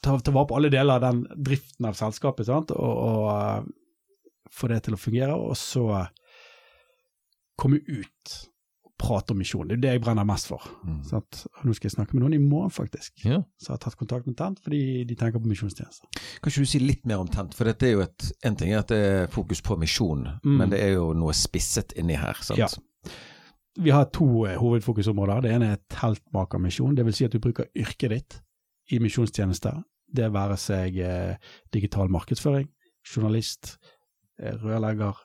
ta, 0.01 0.17
ta 0.19 0.31
vare 0.31 0.47
på 0.49 0.55
alle 0.57 0.69
deler 0.73 0.95
av 0.97 1.01
den 1.05 1.23
driften 1.45 1.85
av 1.89 1.93
selskapet, 1.99 2.45
sant? 2.47 2.71
og, 2.71 2.97
og 3.05 3.29
eh, 3.35 3.71
få 4.55 4.67
det 4.71 4.83
til 4.85 4.93
å 4.95 5.01
fungere, 5.01 5.35
og 5.35 5.55
så 5.59 5.87
komme 7.59 7.79
ut 7.87 8.35
og 8.85 8.91
prate 8.99 9.33
om 9.35 9.39
misjon. 9.41 9.67
Det 9.67 9.75
er 9.75 9.81
det 9.83 9.89
jeg 9.95 10.01
brenner 10.05 10.23
mest 10.27 10.47
for. 10.47 10.63
Mm. 10.87 11.01
Sant? 11.07 11.41
Nå 11.67 11.73
skal 11.75 11.89
jeg 11.89 11.95
snakke 11.97 12.15
med 12.15 12.23
noen 12.23 12.35
i 12.37 12.39
morgen, 12.39 12.71
faktisk, 12.71 13.11
Ja. 13.25 13.41
som 13.59 13.73
har 13.75 13.81
tatt 13.83 13.97
kontakt 13.99 14.27
med 14.27 14.37
Tent 14.39 14.61
fordi 14.63 15.03
de 15.07 15.15
tenker 15.19 15.39
på 15.43 15.49
misjonstjenester. 15.51 16.07
Kan 16.41 16.51
ikke 16.51 16.63
du 16.63 16.71
si 16.71 16.79
litt 16.79 17.05
mer 17.05 17.19
om 17.23 17.27
Tent? 17.27 17.53
For 17.57 17.67
dette 17.67 17.87
er 17.89 17.91
jo 17.97 18.01
et, 18.05 18.31
en 18.47 18.55
ting 18.55 18.71
er 18.71 18.79
at 18.79 18.87
det 18.93 19.01
er 19.03 19.27
fokus 19.27 19.61
på 19.61 19.77
misjon, 19.79 20.25
Mm. 20.43 20.57
men 20.57 20.69
det 20.71 20.79
er 20.81 20.93
jo 20.95 21.13
noe 21.13 21.33
spisset 21.33 21.91
inni 21.99 22.15
her. 22.15 22.33
sant? 22.41 22.59
Ja. 22.59 22.67
Vi 23.77 23.89
har 23.91 24.05
to 24.05 24.45
eh, 24.47 24.55
hovedfokusområder. 24.55 25.41
Det 25.43 25.51
ene 25.51 25.73
er 25.73 25.81
teltmakermisjon, 25.91 26.95
dvs. 26.95 27.15
Si 27.17 27.25
at 27.25 27.31
du 27.35 27.39
bruker 27.39 27.65
yrket 27.75 28.09
ditt 28.09 28.41
i 28.91 28.99
misjonstjeneste. 29.01 29.71
Det 30.15 30.31
være 30.33 30.57
seg 30.59 30.97
eh, 31.01 31.53
digital 31.73 32.11
markedsføring, 32.13 32.67
journalist, 33.05 33.77
eh, 34.39 34.55
rørlegger, 34.61 35.17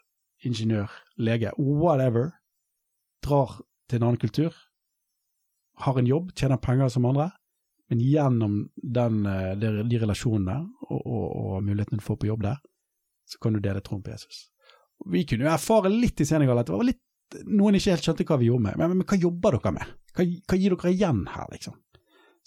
ingeniør, 0.44 0.90
lege, 1.18 1.52
whatever. 1.58 2.32
Drar 3.24 3.61
til 3.88 4.00
en 4.00 4.08
annen 4.08 4.20
kultur, 4.20 4.54
har 5.84 5.98
en 5.98 6.08
jobb, 6.08 6.32
tjener 6.36 6.61
penger 6.62 6.88
som 6.88 7.04
andre, 7.08 7.30
men 7.90 8.00
gjennom 8.00 8.56
den, 8.76 9.26
eh, 9.26 9.52
de, 9.61 9.84
de 9.90 10.00
relasjonene 10.00 10.56
og, 10.88 11.00
og, 11.00 11.26
og 11.28 11.62
mulighetene 11.66 12.00
du 12.00 12.06
får 12.06 12.20
på 12.22 12.30
jobb 12.30 12.46
der, 12.46 12.61
så 13.28 13.38
kan 13.42 13.54
du 13.54 13.61
dele 13.62 13.82
troen 13.84 14.02
på 14.02 14.14
Jesus. 14.14 14.48
Vi 15.11 15.24
kunne 15.28 15.46
jo 15.46 15.52
erfare 15.52 15.92
litt 15.92 16.20
i 16.20 16.26
Senegal 16.28 16.61
at 16.61 16.68
det 16.68 16.76
var 16.76 16.88
litt 16.88 17.04
noen 17.46 17.76
ikke 17.78 17.94
helt 17.94 18.04
skjønte 18.04 18.26
hva 18.26 18.38
vi 18.40 18.48
gjorde 18.48 18.66
med. 18.66 18.78
Men, 18.78 18.92
men, 18.92 19.00
men 19.00 19.08
hva 19.08 19.18
jobber 19.20 19.56
dere 19.56 19.74
med? 19.76 19.94
Hva, 20.16 20.26
hva 20.50 20.58
gir 20.58 20.74
dere 20.74 20.92
igjen 20.94 21.22
her, 21.30 21.46
liksom? 21.52 21.76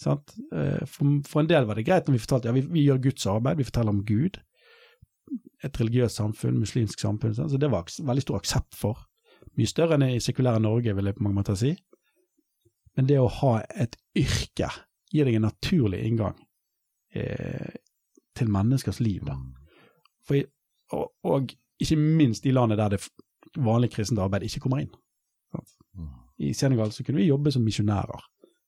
Eh, 0.07 0.83
For, 0.89 1.19
for 1.27 1.43
en 1.43 1.49
del 1.49 1.67
var 1.69 1.79
det 1.79 1.85
greit 1.87 2.07
når 2.07 2.17
vi 2.17 2.23
fortalte 2.23 2.49
ja, 2.49 2.55
vi, 2.55 2.65
vi 2.73 2.85
gjør 2.87 3.01
Guds 3.07 3.27
arbeid, 3.29 3.57
vi 3.57 3.67
forteller 3.67 3.95
om 3.95 4.03
Gud. 4.07 4.39
Et 5.63 5.79
religiøst 5.79 6.19
samfunn, 6.19 6.59
muslimsk 6.59 6.99
samfunn. 6.99 7.35
Sant? 7.35 7.51
Så 7.51 7.59
det 7.61 7.71
var 7.71 7.87
veldig 7.87 8.25
stor 8.25 8.41
aksept 8.41 8.77
for. 8.77 9.05
Mye 9.59 9.69
større 9.69 9.97
enn 9.97 10.07
i 10.07 10.21
sekulære 10.23 10.61
Norge, 10.63 10.95
vil 10.95 11.09
jeg 11.09 11.17
på 11.17 11.25
mange 11.25 11.39
måter 11.39 11.57
si. 11.59 11.73
Men 12.97 13.07
det 13.09 13.19
å 13.19 13.31
ha 13.41 13.55
et 13.79 13.95
yrke 14.19 14.69
gir 15.13 15.25
deg 15.25 15.37
en 15.37 15.47
naturlig 15.47 16.03
inngang 16.05 16.37
eh, 17.15 17.73
til 18.37 18.51
menneskers 18.53 18.99
liv. 19.01 19.23
Da. 19.25 19.37
For, 20.27 20.43
og, 20.93 21.11
og 21.25 21.53
ikke 21.81 21.97
minst 21.99 22.45
i 22.45 22.53
landet 22.53 22.79
der 22.81 22.95
det 22.95 23.01
vanlig 23.61 23.91
kristent 23.93 24.21
arbeid 24.21 24.45
ikke 24.47 24.63
kommer 24.65 24.83
inn. 24.83 24.93
Sant? 25.53 25.73
I 26.41 26.53
Senegal 26.57 26.91
så 26.91 27.05
kunne 27.05 27.21
vi 27.21 27.29
jobbe 27.29 27.51
som 27.53 27.65
misjonærer. 27.65 28.23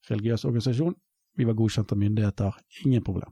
Religiøs 0.09 0.45
organisasjon, 0.45 0.93
vi 1.36 1.47
var 1.47 1.57
godkjent 1.57 1.91
av 1.91 1.99
myndigheter, 1.99 2.55
ingen 2.86 3.03
problem. 3.03 3.31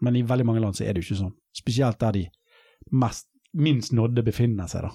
Men 0.00 0.16
i 0.16 0.22
veldig 0.26 0.46
mange 0.46 0.62
land 0.62 0.76
så 0.78 0.84
er 0.84 0.94
det 0.94 1.02
jo 1.02 1.10
ikke 1.10 1.22
sånn. 1.24 1.36
Spesielt 1.56 2.00
der 2.00 2.16
de 2.16 2.24
mest, 2.96 3.28
minst 3.52 3.92
nådde 3.92 4.24
befinner 4.24 4.70
seg. 4.70 4.86
da. 4.86 4.92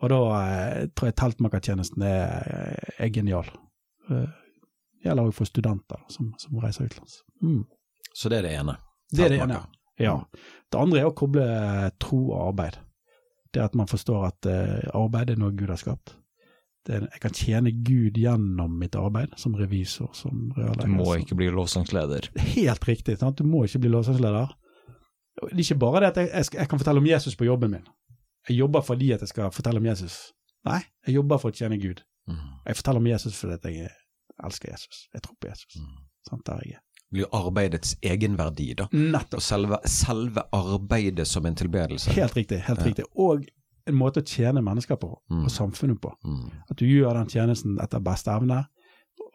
Og 0.00 0.12
da 0.12 0.20
eh, 0.36 0.84
tror 0.94 1.10
jeg 1.10 1.18
teltmakertjenesten 1.20 2.04
er, 2.06 2.78
er 2.96 3.10
genial. 3.12 3.48
Eh, 4.10 4.28
gjelder 5.04 5.28
òg 5.28 5.34
for 5.36 5.48
studenter 5.48 6.00
som, 6.12 6.30
som 6.40 6.60
reiser 6.62 6.88
utenlands. 6.88 7.20
Mm. 7.42 7.64
Så 8.14 8.30
det 8.32 8.40
er 8.40 8.48
det 8.48 8.54
ene. 8.60 8.76
Det 9.10 9.26
er 9.26 9.34
det 9.34 9.42
ene. 9.44 9.60
Ja. 10.00 10.14
Det 10.70 10.80
andre 10.80 11.02
er 11.02 11.10
å 11.10 11.16
koble 11.16 11.44
tro 12.00 12.22
og 12.30 12.38
arbeid. 12.50 12.78
Det 13.52 13.62
at 13.64 13.74
man 13.76 13.90
forstår 13.90 14.28
at 14.28 14.48
eh, 14.48 14.88
arbeid 14.96 15.34
er 15.34 15.40
noe 15.40 15.56
Gud 15.56 15.72
har 15.72 15.80
skapt. 15.80 16.14
Er, 16.88 17.04
jeg 17.12 17.20
kan 17.20 17.34
tjene 17.36 17.70
Gud 17.84 18.16
gjennom 18.16 18.78
mitt 18.80 18.96
arbeid 18.96 19.34
som 19.36 19.54
revisor, 19.54 20.08
som 20.16 20.48
Du 20.80 20.86
må 20.88 21.14
ikke 21.20 21.36
bli 21.36 21.50
lovsangsleder. 21.52 22.30
Helt 22.56 22.88
riktig. 22.88 23.18
Sant? 23.20 23.38
Du 23.38 23.44
må 23.44 23.64
ikke 23.64 23.78
bli 23.84 23.90
lovsangsleder. 23.92 24.54
Det 25.40 25.52
er 25.52 25.62
ikke 25.64 25.78
bare 25.78 26.00
det 26.00 26.08
at 26.10 26.16
jeg, 26.16 26.30
jeg, 26.34 26.44
jeg 26.60 26.68
kan 26.68 26.78
fortelle 26.80 26.98
om 27.02 27.06
Jesus 27.06 27.36
på 27.36 27.44
jobben 27.44 27.70
min. 27.76 27.84
Jeg 28.48 28.56
jobber 28.56 28.80
fordi 28.80 29.12
at 29.12 29.20
jeg 29.20 29.28
skal 29.28 29.52
fortelle 29.52 29.78
om 29.80 29.86
Jesus. 29.86 30.32
Nei, 30.64 30.80
jeg 31.06 31.14
jobber 31.20 31.38
for 31.40 31.52
å 31.52 31.56
tjene 31.56 31.78
Gud. 31.80 32.00
Mm. 32.28 32.40
Jeg 32.66 32.76
forteller 32.80 33.00
om 33.04 33.06
Jesus 33.12 33.36
fordi 33.38 33.74
jeg 33.76 33.90
elsker 34.44 34.72
Jesus. 34.72 35.04
Jeg 35.14 35.22
tror 35.24 35.36
på 35.40 35.48
Jesus. 35.52 35.76
Mm. 35.76 35.98
Sant, 36.30 36.46
der 36.48 36.64
jeg 36.64 36.78
er. 36.78 36.84
Blir 37.10 37.26
arbeidets 37.34 37.96
egenverdi, 38.06 38.68
da. 38.78 38.86
Nettopp. 38.94 39.40
Og 39.40 39.42
selve, 39.42 39.78
selve 39.90 40.44
arbeidet 40.54 41.26
som 41.26 41.46
en 41.48 41.56
tilbedelse. 41.58 42.12
Helt 42.14 42.36
riktig. 42.36 42.60
helt 42.68 42.78
Ja. 42.78 42.86
riktig. 42.86 43.04
Og 43.18 43.44
en 43.90 43.98
måte 44.00 44.22
å 44.22 44.26
tjene 44.26 44.62
mennesker 44.64 44.96
på, 45.00 45.10
Mm. 45.30 45.44
og 45.44 45.50
samfunnet 45.54 46.00
på. 46.00 46.12
Mm. 46.24 46.48
At 46.70 46.76
du 46.80 46.86
gjør 46.86 47.14
den 47.18 47.28
tjenesten 47.30 47.78
etter 47.82 48.00
beste 48.04 48.30
evne. 48.32 48.64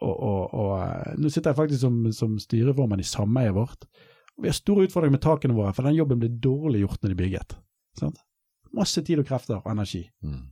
Og, 0.00 0.12
og, 0.12 0.54
og 0.54 0.72
eh, 0.82 1.14
nå 1.16 1.30
sitter 1.32 1.52
jeg 1.52 1.56
faktisk 1.60 1.80
som, 1.80 2.02
som 2.12 2.34
styreformann 2.42 3.00
i 3.00 3.06
sameiet 3.06 3.54
vårt. 3.56 3.86
Vi 4.36 4.48
har 4.50 4.56
store 4.56 4.84
utfordringer 4.84 5.16
med 5.16 5.22
takene 5.24 5.54
våre, 5.56 5.72
for 5.72 5.86
den 5.88 5.96
jobben 5.96 6.20
ble 6.20 6.28
dårlig 6.28 6.82
gjort 6.82 7.00
når 7.02 7.14
de 7.14 7.20
bygget. 7.22 7.54
Sant? 7.96 8.18
Masse 8.76 9.00
tid 9.06 9.22
og 9.22 9.28
krefter 9.30 9.62
og 9.62 9.70
energi. 9.72 10.02
Mm. 10.26 10.42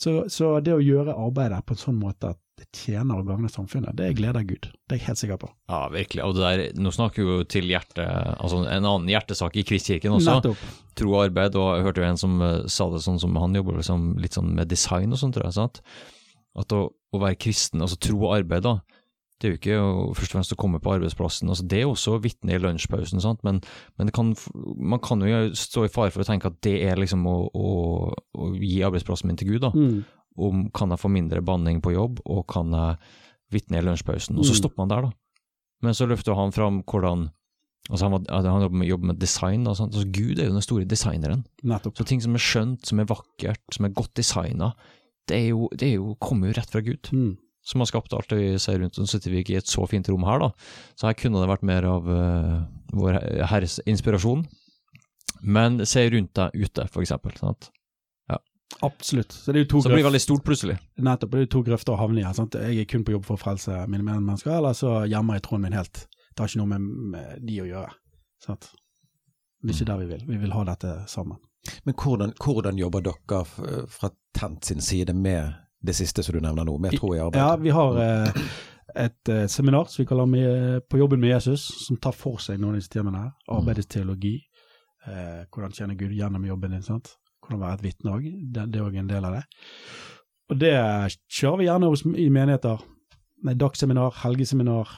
Så, 0.00 0.12
så 0.32 0.52
det 0.64 0.72
å 0.76 0.80
gjøre 0.84 1.16
arbeidet 1.18 1.64
på 1.66 1.74
en 1.74 1.80
sånn 1.82 1.98
måte 1.98 2.30
at 2.36 2.40
det 2.60 2.68
tjener 2.76 3.22
og 3.22 3.28
gagner 3.30 3.50
samfunnet, 3.52 3.96
det 3.96 4.10
gleder 4.18 4.44
Gud. 4.44 4.68
Det 4.68 4.96
er 4.96 5.00
jeg 5.00 5.06
helt 5.08 5.20
sikker 5.22 5.40
på. 5.40 5.48
Ja, 5.70 5.80
virkelig. 5.92 6.22
Og 6.26 6.36
det 6.36 6.44
der, 6.44 6.80
nå 6.82 6.92
snakker 6.92 7.24
vi 7.24 7.38
jo 7.38 7.46
til 7.48 7.70
hjertet, 7.72 8.04
altså 8.04 8.60
en 8.66 8.84
annen 8.84 9.08
hjertesak 9.08 9.56
i 9.56 9.64
Kristkirken 9.66 10.18
også. 10.18 10.36
Nettopp. 10.38 10.64
Tro 11.00 11.14
og 11.14 11.24
arbeid, 11.24 11.56
og 11.56 11.70
jeg 11.78 11.86
hørte 11.86 12.04
jo 12.04 12.08
en 12.10 12.20
som 12.20 12.36
eh, 12.44 12.56
sa 12.68 12.90
det 12.92 13.00
sånn 13.06 13.20
som 13.22 13.38
han 13.40 13.56
jobber 13.56 13.80
liksom, 13.80 14.12
litt 14.20 14.36
sånn 14.36 14.52
med 14.58 14.68
design 14.68 15.16
og 15.16 15.22
sånt, 15.22 15.38
tror 15.38 15.48
jeg. 15.48 15.56
sant? 15.56 15.80
At 16.60 16.76
å, 16.76 16.84
å 16.92 17.22
være 17.22 17.40
kristen, 17.40 17.80
altså 17.80 17.96
tro 18.02 18.18
og 18.26 18.36
arbeid, 18.42 18.66
da, 18.66 18.76
det 19.40 19.48
er 19.48 19.54
jo 19.54 19.58
ikke 19.62 19.76
å, 19.80 19.90
først 20.12 20.34
og 20.34 20.36
fremst 20.36 20.52
å 20.52 20.60
komme 20.60 20.82
på 20.84 20.92
arbeidsplassen. 20.98 21.48
altså 21.48 21.64
Det 21.64 21.78
er 21.78 21.86
jo 21.86 21.94
også 21.94 22.18
vitne 22.20 22.58
i 22.58 22.60
lunsjpausen, 22.60 23.22
sant? 23.24 23.40
men, 23.46 23.62
men 23.96 24.10
det 24.10 24.14
kan, 24.16 24.34
man 24.76 25.00
kan 25.00 25.24
jo 25.24 25.46
stå 25.56 25.86
i 25.86 25.92
fare 25.92 26.12
for 26.12 26.20
å 26.20 26.28
tenke 26.28 26.50
at 26.50 26.58
det 26.66 26.76
er 26.84 27.00
liksom 27.00 27.24
å, 27.24 27.36
å 27.56 28.50
gi 28.60 28.82
arbeidsplassen 28.84 29.30
min 29.30 29.40
til 29.40 29.54
Gud. 29.54 29.62
da. 29.64 29.72
Mm. 29.72 30.02
Om 30.38 30.70
kan 30.70 30.90
jeg 30.94 30.98
få 31.02 31.10
mindre 31.10 31.40
banning 31.42 31.80
på 31.82 31.92
jobb, 31.92 32.20
og 32.26 32.46
kan 32.48 32.70
jeg 32.72 32.96
vitne 33.50 33.78
i 33.80 33.82
lunsjpausen? 33.82 34.38
Og 34.38 34.44
så 34.46 34.52
Mm. 34.54 34.60
stopper 34.62 34.78
man 34.78 34.88
der, 34.88 35.02
da. 35.02 35.10
Men 35.82 35.92
så 35.94 36.06
løfter 36.06 36.34
han 36.36 36.52
fram 36.52 36.82
hvordan 36.84 37.30
altså 37.90 38.04
Han, 38.08 38.12
var, 38.12 38.52
han 38.52 38.62
jobber 38.62 38.76
med, 38.78 38.86
jobber 38.88 39.06
med 39.06 39.18
design. 39.18 39.66
Altså, 39.66 39.88
Gud 40.12 40.38
er 40.38 40.46
jo 40.46 40.52
den 40.52 40.62
store 40.62 40.84
designeren. 40.84 41.44
Nettopp. 41.64 41.96
Så 41.96 42.04
ting 42.06 42.20
som 42.22 42.34
er 42.34 42.38
skjønt, 42.38 42.86
som 42.86 43.00
er 43.00 43.06
vakkert, 43.06 43.58
som 43.72 43.84
er 43.86 43.88
godt 43.96 44.12
designa, 44.14 44.74
det, 45.26 45.36
er 45.36 45.48
jo, 45.48 45.68
det 45.74 45.88
er 45.88 45.94
jo, 45.96 46.14
kommer 46.20 46.48
jo 46.52 46.52
rett 46.60 46.70
fra 46.70 46.80
Gud, 46.82 47.08
Mm. 47.10 47.36
som 47.64 47.80
har 47.80 47.86
skapt 47.86 48.12
alt 48.14 48.28
det 48.28 48.38
vi 48.38 48.58
ser 48.58 48.78
rundt 48.78 48.92
oss. 48.98 49.00
Nå 49.00 49.08
sitter 49.08 49.30
vi 49.32 49.42
ikke 49.42 49.54
i 49.54 49.56
et 49.56 49.66
så 49.66 49.88
fint 49.88 50.08
rom 50.08 50.22
her, 50.24 50.38
da, 50.38 50.50
så 50.94 51.08
her 51.08 51.14
kunne 51.14 51.40
det 51.40 51.48
vært 51.48 51.62
mer 51.66 51.82
av 51.84 52.06
uh, 52.06 52.66
vår 52.92 53.18
Herres 53.48 53.80
inspirasjon. 53.86 54.46
Men 55.42 55.80
se 55.86 56.04
rundt 56.10 56.34
deg 56.36 56.50
ute, 56.54 56.86
for 56.92 57.02
eksempel. 57.02 57.32
Sant? 57.40 57.70
Absolutt. 58.80 59.32
Så 59.32 59.52
det 59.52 59.60
er 59.60 59.64
jo 59.64 59.70
to 59.74 59.80
Så 59.82 59.90
det 59.90 59.98
blir 59.98 60.06
veldig 60.06 60.22
stort 60.22 60.44
plutselig. 60.46 60.78
Nettopp. 60.96 61.32
Det 61.32 61.40
er 61.40 61.46
jo 61.46 61.52
to 61.56 61.62
grøfter 61.66 61.94
å 61.94 62.00
havne 62.00 62.22
i. 62.22 62.34
Sant? 62.36 62.56
Jeg 62.56 62.84
er 62.84 62.88
kun 62.88 63.04
på 63.04 63.12
jobb 63.16 63.26
for 63.28 63.36
å 63.36 63.42
frelse 63.42 63.82
mine 63.90 64.06
medmennesker, 64.06 64.52
eller 64.56 64.76
så 64.78 65.00
gjemmer 65.10 65.36
jeg 65.38 65.46
tråden 65.48 65.66
min 65.66 65.76
helt. 65.76 66.04
Det 66.30 66.44
har 66.44 66.52
ikke 66.52 66.62
noe 66.62 66.70
med, 66.70 66.86
med 67.14 67.44
de 67.44 67.60
å 67.64 67.68
gjøre. 67.68 67.92
Sant? 68.46 68.70
Det 69.60 69.74
er 69.74 69.76
ikke 69.76 69.90
der 69.90 70.00
vi 70.00 70.10
vil. 70.14 70.26
Vi 70.30 70.40
vil 70.46 70.54
ha 70.56 70.64
dette 70.70 70.94
sammen. 71.10 71.40
Men 71.84 71.94
hvordan, 71.98 72.32
hvordan 72.40 72.78
jobber 72.80 73.04
dere 73.04 73.44
fra 73.90 74.10
Tent 74.38 74.64
sin 74.64 74.80
side 74.80 75.12
med 75.12 75.52
det 75.84 75.96
siste 75.98 76.22
som 76.22 76.36
du 76.36 76.40
nevner 76.40 76.64
nå, 76.64 76.76
med 76.78 76.96
tro 76.96 77.12
i 77.16 77.20
arbeid? 77.20 77.40
Ja, 77.42 77.56
vi 77.60 77.72
har 77.74 77.98
eh, 78.00 78.44
et 79.04 79.28
eh, 79.28 79.46
seminar 79.50 79.90
som 79.90 80.02
vi 80.02 80.08
kaller 80.08 80.26
med, 80.30 80.88
På 80.88 80.98
jobben 80.98 81.20
med 81.20 81.34
Jesus, 81.34 81.66
som 81.86 81.96
tar 81.96 82.16
for 82.16 82.40
seg 82.40 82.60
noen 82.60 82.76
av 82.76 82.80
disse 82.80 82.92
temaene 82.92 83.26
her. 83.26 83.32
Arbeidets 83.52 83.90
teologi. 83.90 84.38
Eh, 85.06 85.42
hvordan 85.50 85.74
tjene 85.76 85.98
Gud 85.98 86.14
gjennom 86.16 86.46
jobben 86.46 86.76
din. 86.76 86.86
sant? 86.86 87.16
Hvordan 87.50 87.66
være 87.66 87.78
et 87.80 87.84
vitne 87.88 88.14
òg. 88.14 88.30
Det, 88.54 88.66
det 88.70 88.78
er 88.78 88.86
òg 88.86 88.96
en 89.00 89.10
del 89.10 89.26
av 89.26 89.34
det. 89.34 89.42
Og 90.50 90.58
det 90.58 90.74
kjører 91.26 91.58
vi 91.58 91.66
gjerne 91.66 91.90
hos, 91.90 92.04
i 92.06 92.28
menigheter. 92.30 92.84
Nei, 93.46 93.56
dagsseminar, 93.58 94.14
helgeseminar, 94.22 94.94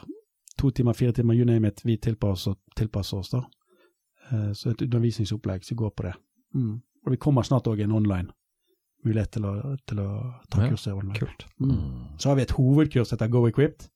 to 0.59 0.69
timer, 0.69 0.93
fire 0.97 1.15
timer, 1.15 1.33
you 1.33 1.47
name 1.49 1.67
it. 1.67 1.81
Vi 1.85 1.97
tilpasser, 1.97 2.57
tilpasser 2.77 3.23
oss, 3.23 3.33
da. 3.33 3.43
Eh, 4.29 4.51
så 4.57 4.71
et 4.71 4.85
undervisningsopplegg 4.85 5.65
som 5.65 5.79
går 5.79 5.93
på 5.97 6.07
det. 6.07 6.13
Mm. 6.53 6.77
Og 7.05 7.11
vi 7.15 7.19
kommer 7.21 7.45
snart 7.47 7.67
òg 7.67 7.81
en 7.83 7.97
online 7.97 8.29
mulighet 9.03 9.33
til 9.35 9.47
å, 9.49 9.53
til 9.89 9.99
å 9.99 10.07
ta 10.51 10.63
Ja, 10.63 10.71
kurset 10.71 10.93
online. 10.93 11.17
Kult. 11.17 11.45
Mm. 11.59 11.73
Mm. 11.73 12.05
Så 12.21 12.29
har 12.29 12.39
vi 12.39 12.45
et 12.45 12.55
hovedkurs 12.55 13.09
som 13.09 13.17
heter 13.17 13.33
Go 13.33 13.43
Equipped, 13.49 13.89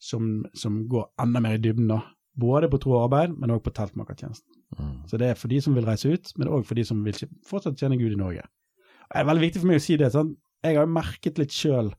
som, 0.00 0.30
som 0.56 0.82
går 0.88 1.10
enda 1.22 1.42
mer 1.44 1.58
i 1.58 1.62
dybden. 1.62 1.90
da. 1.92 2.00
Både 2.38 2.70
på 2.72 2.80
tro 2.80 2.96
og 2.96 3.06
arbeid, 3.06 3.36
men 3.36 3.52
òg 3.52 3.62
på 3.66 3.74
teltmakertjenesten. 3.76 4.61
Mm. 4.78 4.94
Så 5.10 5.18
det 5.20 5.28
er 5.30 5.34
for 5.38 5.48
de 5.52 5.60
som 5.60 5.74
vil 5.76 5.84
reise 5.86 6.12
ut, 6.12 6.32
men 6.38 6.48
òg 6.48 6.64
for 6.68 6.74
de 6.78 6.84
som 6.88 7.02
vil 7.04 7.18
fortsatt 7.48 7.76
tjene 7.80 7.98
Gud 8.00 8.12
i 8.14 8.20
Norge. 8.20 8.44
Og 8.44 9.12
Det 9.12 9.20
er 9.20 9.28
veldig 9.28 9.44
viktig 9.46 9.60
for 9.60 9.68
meg 9.72 9.80
å 9.80 9.84
si 9.84 9.96
det. 10.00 10.12
sånn. 10.14 10.36
Jeg 10.64 10.76
har 10.78 10.86
jo 10.86 10.92
merket 10.94 11.38
litt 11.38 11.50
sjøl 11.52 11.92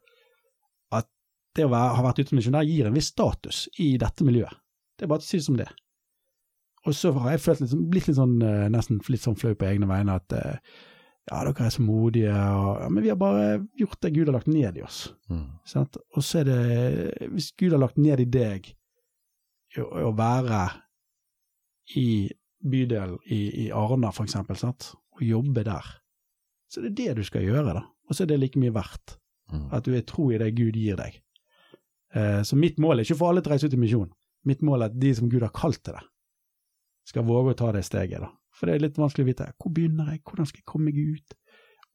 at 0.91 1.07
det 1.55 1.65
å 1.65 1.69
være, 1.69 1.95
ha 1.97 2.03
vært 2.07 2.23
utenmisjonær 2.23 2.65
gir 2.65 2.87
en 2.87 2.93
viss 2.97 3.11
status 3.13 3.67
i 3.79 3.97
dette 4.01 4.23
miljøet. 4.25 4.55
Det 4.97 5.05
er 5.05 5.11
bare 5.11 5.19
å 5.19 5.27
si 5.27 5.37
det 5.37 5.45
som 5.45 5.57
det. 5.57 5.67
Og 6.85 6.93
så 6.97 7.11
har 7.15 7.31
jeg 7.31 7.39
følt 7.43 7.61
litt, 7.61 7.69
sånn- 7.71 7.89
blitt 7.89 8.07
litt 8.07 8.17
sånn, 8.17 8.41
eh, 8.43 8.67
nesten 8.69 8.99
litt 9.09 9.21
sånn 9.23 9.37
flau 9.39 9.53
på 9.55 9.65
egne 9.69 9.87
vegne 9.87 10.15
at 10.15 10.33
eh, 10.33 10.57
ja, 11.31 11.43
dere 11.45 11.65
er 11.65 11.69
så 11.71 11.81
modige, 11.85 12.33
og, 12.35 12.81
ja, 12.81 12.89
men 12.89 13.03
vi 13.03 13.09
har 13.09 13.15
bare 13.15 13.67
gjort 13.79 14.01
det 14.01 14.13
Gud 14.13 14.27
har 14.27 14.33
lagt 14.35 14.47
ned 14.51 14.77
i 14.77 14.81
oss. 14.83 15.13
Mm. 15.29 15.45
Sant? 15.65 15.95
Og 16.17 16.23
så 16.23 16.41
er 16.41 16.43
det, 16.49 17.29
hvis 17.31 17.51
Gud 17.55 17.71
har 17.71 17.79
lagt 17.79 17.97
ned 17.97 18.19
i 18.19 18.25
deg 18.25 18.73
å 19.79 20.11
være 20.17 20.65
i 21.95 22.29
bydelen 22.63 23.17
i, 23.25 23.65
i 23.65 23.71
Arna, 23.71 24.11
for 24.15 24.23
eksempel, 24.27 24.55
sant? 24.59 24.93
og 25.13 25.21
jobbe 25.21 25.61
der, 25.63 25.85
så 26.71 26.81
det 26.81 26.89
er 26.89 26.95
det 26.97 27.17
du 27.19 27.23
skal 27.27 27.43
gjøre, 27.45 27.73
da. 27.77 27.83
Og 28.09 28.15
så 28.15 28.23
er 28.23 28.31
det 28.31 28.39
like 28.39 28.59
mye 28.59 28.73
verdt 28.73 29.19
Mm. 29.53 29.67
at 29.75 29.83
du 29.85 29.91
er 29.93 30.01
tro 30.07 30.31
i 30.31 30.37
det 30.39 30.55
Gud 30.55 30.73
gir 30.79 30.95
deg. 30.97 31.17
Eh, 32.15 32.41
så 32.47 32.55
mitt 32.57 32.79
mål 32.79 32.97
er 32.99 33.03
ikke 33.05 33.13
å 33.17 33.19
få 33.19 33.27
alle 33.29 33.41
til 33.43 33.51
å 33.51 33.53
reise 33.53 33.67
ut 33.67 33.73
i 33.75 33.77
misjon. 33.77 34.07
Mitt 34.49 34.61
mål 34.65 34.81
er 34.81 34.85
at 34.89 34.95
de 34.97 35.11
som 35.13 35.27
Gud 35.29 35.43
har 35.43 35.51
kalt 35.53 35.83
til 35.83 35.93
det, 35.93 36.01
skal 37.05 37.25
våge 37.27 37.51
å 37.53 37.57
ta 37.59 37.71
det 37.75 37.83
steget, 37.85 38.23
da. 38.23 38.29
For 38.55 38.65
det 38.65 38.75
er 38.75 38.83
litt 38.85 38.97
vanskelig 38.97 39.25
å 39.25 39.29
vite 39.29 39.49
hvor 39.59 39.73
begynner 39.75 40.09
jeg, 40.09 40.21
hvordan 40.23 40.47
skal 40.49 40.61
jeg 40.63 40.65
komme 40.71 40.85
meg 40.89 40.97
ut? 40.97 41.35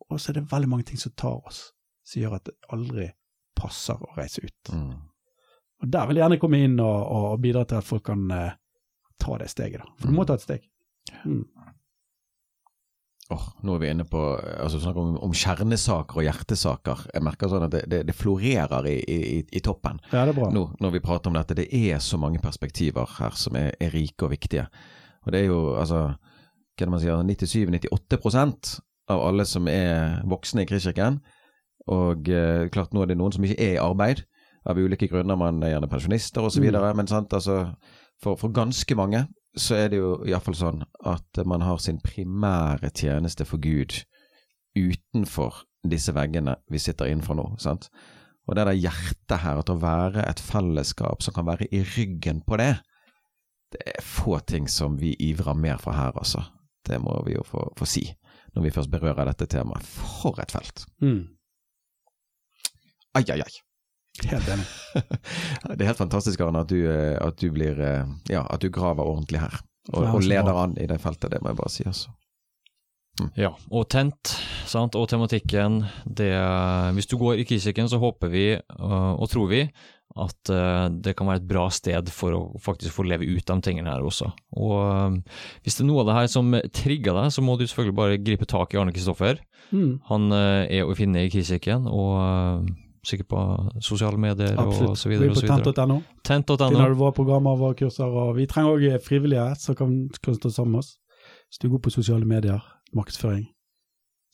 Og 0.07 0.21
så 0.21 0.31
er 0.31 0.39
det 0.39 0.45
veldig 0.53 0.69
mange 0.71 0.87
ting 0.93 1.01
som 1.01 1.13
tar 1.19 1.41
oss, 1.49 1.73
som 2.07 2.23
gjør 2.23 2.37
at 2.37 2.45
det 2.51 2.55
aldri 2.77 3.09
passer 3.59 3.99
å 4.05 4.13
reise 4.21 4.45
ut. 4.45 4.71
Mm. 4.71 4.93
Og 5.83 5.91
Der 5.97 6.07
vil 6.07 6.21
jeg 6.21 6.25
gjerne 6.29 6.41
komme 6.45 6.63
inn 6.69 6.79
og, 6.85 6.99
og 7.19 7.41
bidra 7.43 7.65
til 7.65 7.81
at 7.81 7.89
folk 7.89 8.05
kan 8.07 8.31
eh, 8.31 8.53
ta 9.21 9.39
det 9.41 9.51
steget. 9.53 9.83
da. 9.83 9.91
For 9.99 10.11
du 10.11 10.17
må 10.17 10.27
ta 10.29 10.39
et 10.39 10.45
steg. 10.45 10.69
Mm. 11.25 11.45
Åh, 13.29 13.49
nå 13.61 13.75
er 13.77 13.81
vi 13.83 13.89
inne 13.93 14.07
på 14.09 14.21
altså 14.41 14.79
snakk 14.81 14.97
om, 14.97 15.11
om 15.21 15.35
kjernesaker 15.37 16.21
og 16.21 16.25
hjertesaker. 16.25 17.03
Jeg 17.13 17.25
merker 17.27 17.51
sånn 17.53 17.67
at 17.67 17.75
det, 17.75 17.83
det, 17.93 17.99
det 18.09 18.15
florerer 18.17 18.89
i, 18.89 18.95
i, 19.05 19.43
i 19.45 19.61
toppen 19.65 20.01
Ja, 20.15 20.23
det 20.25 20.33
er 20.33 20.39
bra. 20.39 20.49
nå 20.55 20.63
når 20.81 20.95
vi 20.95 21.03
prater 21.05 21.29
om 21.29 21.37
dette. 21.37 21.59
Det 21.59 21.69
er 21.69 22.01
så 22.01 22.17
mange 22.21 22.41
perspektiver 22.41 23.19
her 23.19 23.37
som 23.37 23.59
er, 23.61 23.75
er 23.77 23.93
rike 23.93 24.25
og 24.25 24.33
viktige. 24.33 24.65
Og 25.27 25.35
det 25.35 25.43
er 25.43 25.53
jo 25.53 25.61
altså 25.77 26.07
hva 26.79 26.87
er 26.87 26.87
det 26.87 26.95
man 26.95 27.03
sier, 27.03 27.23
97-98% 27.27 28.77
av 29.11 29.23
alle 29.27 29.45
som 29.49 29.69
er 29.69 30.23
voksne 30.31 30.63
i 30.63 30.69
Kristkirken. 30.69 31.19
Og 31.91 32.29
eh, 32.31 32.69
klart 32.73 32.95
nå 32.95 33.03
er 33.03 33.11
det 33.11 33.19
noen 33.19 33.35
som 33.35 33.45
ikke 33.45 33.59
er 33.61 33.77
i 33.77 33.83
arbeid, 33.83 34.23
av 34.69 34.79
ulike 34.79 35.09
grunner. 35.11 35.39
Man 35.39 35.63
er 35.65 35.75
gjerne 35.75 35.89
pensjonister 35.91 36.45
osv. 36.45 36.65
Mm. 36.69 36.87
Men 37.01 37.11
sant, 37.11 37.35
altså, 37.35 37.75
for, 38.23 38.39
for 38.41 38.53
ganske 38.55 38.97
mange 38.99 39.27
så 39.59 39.79
er 39.79 39.91
det 39.91 39.99
jo 40.01 40.13
iallfall 40.29 40.57
sånn 40.57 40.85
at 41.09 41.41
man 41.49 41.65
har 41.67 41.81
sin 41.83 41.99
primære 42.03 42.91
tjeneste 42.95 43.47
for 43.49 43.63
Gud 43.63 43.97
utenfor 44.79 45.65
disse 45.89 46.13
veggene 46.15 46.59
vi 46.71 46.81
sitter 46.83 47.11
innenfor 47.11 47.39
nå. 47.39 47.47
sant? 47.63 47.89
Og 48.49 48.57
det 48.57 48.65
der 48.65 48.79
hjertet 48.79 49.43
her, 49.43 49.61
at 49.61 49.71
å 49.71 49.77
være 49.81 50.25
et 50.25 50.41
fellesskap 50.41 51.25
som 51.25 51.35
kan 51.37 51.47
være 51.49 51.69
i 51.75 51.83
ryggen 51.97 52.41
på 52.47 52.57
det, 52.61 52.79
det 53.75 53.83
er 53.93 54.05
få 54.05 54.39
ting 54.49 54.69
som 54.73 54.97
vi 55.01 55.13
ivrer 55.21 55.59
mer 55.59 55.81
for 55.83 55.93
her, 55.93 56.15
altså. 56.17 56.47
Det 56.89 56.97
må 57.03 57.19
vi 57.27 57.35
jo 57.35 57.45
få, 57.45 57.67
få 57.77 57.89
si, 57.89 58.07
når 58.57 58.65
vi 58.65 58.73
først 58.73 58.93
berører 58.93 59.29
dette 59.29 59.51
temaet. 59.53 59.85
For 59.85 60.41
et 60.41 60.55
felt! 60.55 60.87
Mm. 61.05 61.27
Ai, 63.19 63.25
ai, 63.29 63.43
ai. 63.45 63.68
Helt 64.27 64.49
enig. 64.51 64.67
Det 65.77 65.83
er 65.83 65.91
helt 65.93 66.01
fantastisk, 66.01 66.41
Arne, 66.43 66.65
at 66.65 66.73
du, 66.73 66.79
eh, 66.91 67.17
at 67.23 67.39
du 67.39 67.51
blir 67.55 67.79
eh, 67.79 68.07
Ja, 68.33 68.45
at 68.51 68.63
du 68.65 68.71
graver 68.75 69.07
ordentlig 69.07 69.43
her. 69.45 69.61
Og, 69.93 70.05
og 70.19 70.25
leder 70.25 70.57
an 70.59 70.75
i 70.81 70.89
det 70.89 70.99
feltet, 71.01 71.31
det 71.33 71.41
må 71.41 71.53
jeg 71.53 71.61
bare 71.61 71.73
si, 71.73 71.85
altså. 71.89 72.11
Ja, 73.35 73.51
og 73.75 73.89
tent, 73.91 74.31
sant, 74.69 74.95
og 74.95 75.09
tematikken. 75.11 75.81
Det, 76.05 76.31
hvis 76.95 77.09
du 77.11 77.17
går 77.19 77.41
i 77.41 77.47
Kristikken, 77.49 77.89
så 77.91 77.99
håper 77.99 78.31
vi, 78.31 78.45
og 78.79 79.25
tror 79.33 79.49
vi, 79.51 79.65
at 80.19 80.53
øh, 80.55 80.85
det 81.03 81.17
kan 81.19 81.27
være 81.29 81.41
et 81.43 81.49
bra 81.51 81.65
sted 81.75 82.13
for 82.15 82.37
å 82.37 82.43
faktisk 82.63 82.95
få 82.95 83.05
leve 83.09 83.27
ut 83.27 83.45
de 83.49 83.57
tingene 83.65 83.91
her 83.91 84.07
også. 84.07 84.31
Og 84.61 85.19
hvis 85.65 85.79
det 85.79 85.85
er 85.85 85.89
noe 85.91 86.05
av 86.05 86.11
det 86.11 86.19
her 86.21 86.31
som 86.33 86.55
trigger 86.75 87.19
deg, 87.19 87.33
så 87.35 87.45
må 87.45 87.57
du 87.59 87.67
selvfølgelig 87.67 87.99
bare 87.99 88.21
gripe 88.23 88.49
tak 88.51 88.75
i 88.75 88.81
Arne 88.81 88.95
Kristoffer. 88.95 89.43
Mm. 89.73 89.99
Han 90.13 90.31
er 90.33 90.87
å 90.87 90.97
finne 90.99 91.27
i 91.27 91.33
Kristikken, 91.33 91.91
og 91.91 92.69
sikkert 93.07 93.29
på 93.31 93.43
sosiale 93.85 94.19
medier 94.21 94.55
og 94.57 94.73
Absolutt. 94.73 94.99
så 94.99 95.09
Gå 95.09 95.15
videre 95.15 95.29
Vi 95.29 95.35
og 95.35 95.43
på 95.43 95.75
tent.no. 95.75 95.99
Tent. 96.23 96.47
Tent.no. 96.47 96.71
Finner 96.71 96.95
du 96.95 96.99
våre 97.01 97.17
programmer 97.17 97.55
og 97.55 97.63
våre 97.63 97.79
kurser. 97.79 98.09
Og 98.09 98.35
vi 98.39 98.49
trenger 98.51 98.75
òg 98.75 99.05
frivillige 99.05 99.47
som 99.63 99.79
kan, 99.79 99.95
kan 100.25 100.39
stå 100.39 100.53
sammen 100.55 100.79
med 100.79 100.85
oss. 100.85 100.97
Hvis 101.49 101.63
du 101.63 101.71
går 101.73 101.83
på 101.85 101.93
sosiale 101.95 102.29
medier, 102.29 102.61
markedsføring, 102.97 103.47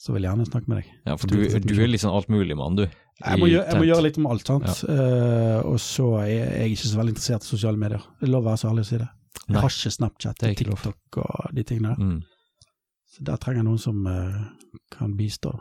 så 0.01 0.13
vil 0.13 0.25
jeg 0.25 0.33
gjerne 0.33 0.47
snakke 0.49 0.71
med 0.71 0.81
deg. 0.83 0.93
Ja, 1.07 1.17
for 1.17 1.31
du, 1.31 1.37
du 1.39 1.75
er 1.79 1.91
liksom 1.91 2.11
sånn 2.11 2.19
altmuligmann, 2.19 2.79
du. 2.81 2.87
Jeg 3.23 3.39
må, 3.39 3.47
gjøre, 3.47 3.67
jeg 3.71 3.79
må 3.79 3.87
gjøre 3.87 4.05
litt 4.09 4.17
om 4.19 4.27
alt, 4.33 4.49
sant. 4.51 4.81
Eh, 4.91 5.59
og 5.63 5.77
så 5.81 6.09
er 6.25 6.31
jeg 6.33 6.75
ikke 6.75 6.89
så 6.91 6.99
veldig 6.99 7.15
interessert 7.15 7.47
i 7.47 7.51
sosiale 7.53 7.79
medier. 7.79 8.03
Det 8.19 8.27
er 8.27 8.33
lov 8.35 8.43
å 8.43 8.49
være 8.49 8.61
så 8.65 8.73
ærlig 8.73 8.85
å 8.85 8.89
si 8.89 8.99
det. 8.99 9.11
Jeg 9.45 9.55
Nei. 9.55 9.61
har 9.63 9.77
ikke 9.77 9.93
Snapchat 9.95 10.43
er 10.43 10.55
og 10.55 10.65
lov. 10.71 10.83
TikTok 10.83 11.21
og 11.23 11.55
de 11.55 11.65
tingene 11.69 11.93
der. 11.95 12.03
Mm. 12.11 12.67
Så 13.15 13.27
der 13.29 13.39
trenger 13.39 13.63
jeg 13.63 13.69
noen 13.69 13.83
som 13.85 14.03
uh, 14.11 14.43
kan 14.91 15.15
bistå. 15.19 15.53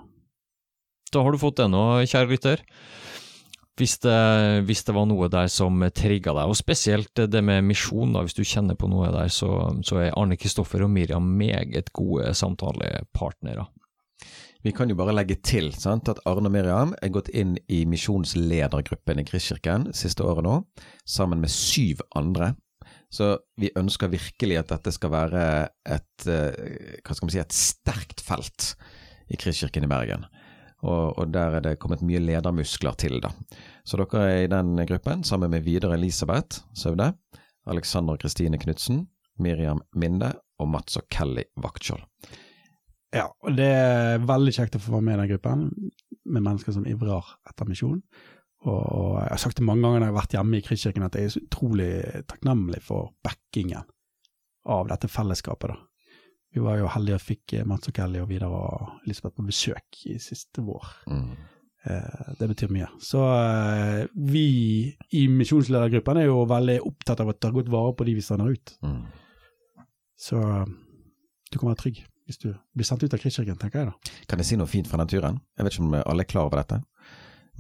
Da 1.14 1.22
har 1.22 1.34
du 1.34 1.42
fått 1.42 1.60
det 1.62 1.70
nå, 1.70 1.86
kjære 2.10 2.32
lytter. 2.32 2.64
Hvis 3.78 3.96
det, 4.04 4.18
hvis 4.68 4.84
det 4.86 4.94
var 4.94 5.08
noe 5.10 5.28
der 5.34 5.48
som 5.50 5.82
trigga 5.98 6.34
deg, 6.38 6.50
og 6.50 6.58
spesielt 6.58 7.10
det 7.18 7.42
med 7.42 7.66
misjon, 7.66 8.14
da, 8.14 8.22
hvis 8.26 8.38
du 8.38 8.44
kjenner 8.46 8.78
på 8.78 8.90
noe 8.90 9.10
der, 9.14 9.32
så, 9.34 9.50
så 9.86 9.98
er 10.02 10.14
Arne 10.14 10.38
Kristoffer 10.38 10.86
og 10.86 10.92
Miriam 10.94 11.32
meget 11.40 11.90
gode 11.94 12.36
samtalepartnere. 12.38 13.66
Vi 14.64 14.72
kan 14.72 14.88
jo 14.88 14.96
bare 14.96 15.16
legge 15.16 15.40
til 15.44 15.74
sant, 15.76 16.08
at 16.08 16.22
Arne 16.30 16.48
og 16.48 16.54
Miriam 16.54 16.94
er 17.04 17.12
gått 17.12 17.34
inn 17.36 17.58
i 17.68 17.82
misjonsledergruppen 17.90 19.20
i 19.20 19.26
Kristkirken 19.28 19.90
siste 19.98 20.24
året 20.24 20.46
nå, 20.46 20.60
sammen 21.10 21.42
med 21.42 21.52
syv 21.52 22.06
andre. 22.16 22.54
Så 23.14 23.34
vi 23.60 23.74
ønsker 23.78 24.14
virkelig 24.14 24.62
at 24.62 24.72
dette 24.72 24.94
skal 24.96 25.12
være 25.14 25.44
et, 25.98 26.30
eh, 26.30 27.02
hva 27.02 27.18
skal 27.18 27.28
man 27.28 27.34
si, 27.34 27.42
et 27.42 27.58
sterkt 27.58 28.24
felt 28.24 28.72
i 29.34 29.38
Kristkirken 29.38 29.86
i 29.86 29.92
Bergen. 29.92 30.26
Og, 30.84 31.18
og 31.18 31.32
der 31.32 31.58
er 31.58 31.64
det 31.64 31.78
kommet 31.80 32.04
mye 32.04 32.20
ledermuskler 32.20 32.98
til, 33.00 33.22
da. 33.24 33.32
Så 33.88 34.00
dere 34.00 34.24
er 34.28 34.44
i 34.44 34.52
den 34.52 34.76
gruppen 34.90 35.24
sammen 35.24 35.54
med 35.54 35.64
Vidar 35.64 35.96
Elisabeth 35.96 36.64
Søvde, 36.76 37.14
Alexander 37.72 38.20
Kristine 38.20 38.60
Knutsen, 38.60 39.06
Miriam 39.40 39.82
Minde 39.96 40.34
og 40.60 40.70
Mats 40.74 41.00
og 41.00 41.08
Kelly 41.12 41.46
Vaktskjold. 41.64 42.04
Ja, 43.14 43.28
og 43.30 43.56
det 43.56 43.70
er 43.70 44.24
veldig 44.26 44.54
kjekt 44.56 44.76
å 44.76 44.82
få 44.82 44.96
være 44.96 45.06
med 45.08 45.16
i 45.16 45.22
den 45.22 45.32
gruppen, 45.36 45.66
med 46.26 46.46
mennesker 46.46 46.76
som 46.76 46.88
ivrer 46.90 47.36
etter 47.50 47.70
misjon. 47.70 48.00
Og, 48.64 48.80
og 48.80 49.18
jeg 49.20 49.30
har 49.30 49.42
sagt 49.44 49.60
det 49.60 49.68
mange 49.68 49.84
ganger 49.86 50.02
når 50.02 50.08
jeg 50.08 50.14
har 50.14 50.20
vært 50.22 50.36
hjemme 50.38 50.60
i 50.60 50.66
Kristkirken, 50.66 51.06
at 51.06 51.18
jeg 51.20 51.30
er 51.30 51.34
så 51.36 51.44
utrolig 51.44 51.92
takknemlig 52.32 52.80
for 52.84 53.12
backingen 53.26 53.86
av 54.74 54.88
dette 54.90 55.12
fellesskapet. 55.12 55.74
da. 55.76 55.93
Vi 56.54 56.62
var 56.62 56.78
jo 56.78 56.92
heldige 56.94 57.18
og 57.18 57.24
fikk 57.24 57.56
eh, 57.58 57.66
Mats 57.70 57.90
og 57.90 57.98
Kelly 57.98 58.22
og 58.22 58.30
Vidar 58.30 58.54
og 58.54 59.02
Elisabeth 59.08 59.36
på 59.40 59.48
besøk 59.48 60.06
i 60.12 60.20
siste 60.22 60.64
vår. 60.66 60.86
Mm. 61.10 61.34
Eh, 61.90 62.32
det 62.40 62.50
betyr 62.54 62.72
mye. 62.74 62.88
Så 63.04 63.24
eh, 63.26 64.06
vi 64.14 64.46
i 65.18 65.26
misjonsledergruppen 65.34 66.22
er 66.22 66.30
jo 66.30 66.46
veldig 66.50 66.80
opptatt 66.86 67.24
av 67.24 67.34
å 67.34 67.38
ta 67.38 67.52
godt 67.54 67.72
vare 67.74 67.96
på 67.98 68.08
de 68.08 68.18
vi 68.20 68.26
sender 68.26 68.54
ut. 68.54 68.76
Mm. 68.86 69.04
Så 70.24 70.40
eh, 70.40 70.66
du 71.52 71.60
kan 71.60 71.72
være 71.74 71.82
trygg 71.84 72.04
hvis 72.24 72.40
du 72.40 72.54
blir 72.72 72.88
sendt 72.88 73.04
ut 73.04 73.14
av 73.14 73.20
Kristkirken, 73.20 73.58
tenker 73.60 73.82
jeg 73.82 73.90
da. 73.90 74.14
Kan 74.32 74.40
jeg 74.40 74.48
si 74.48 74.56
noe 74.56 74.72
fint 74.72 74.88
fra 74.88 75.02
den 75.02 75.10
turen? 75.12 75.42
Jeg 75.58 75.66
vet 75.66 75.76
ikke 75.76 75.84
om 75.90 75.98
alle 76.00 76.24
er 76.24 76.30
klar 76.30 76.48
over 76.48 76.62
dette. 76.62 76.80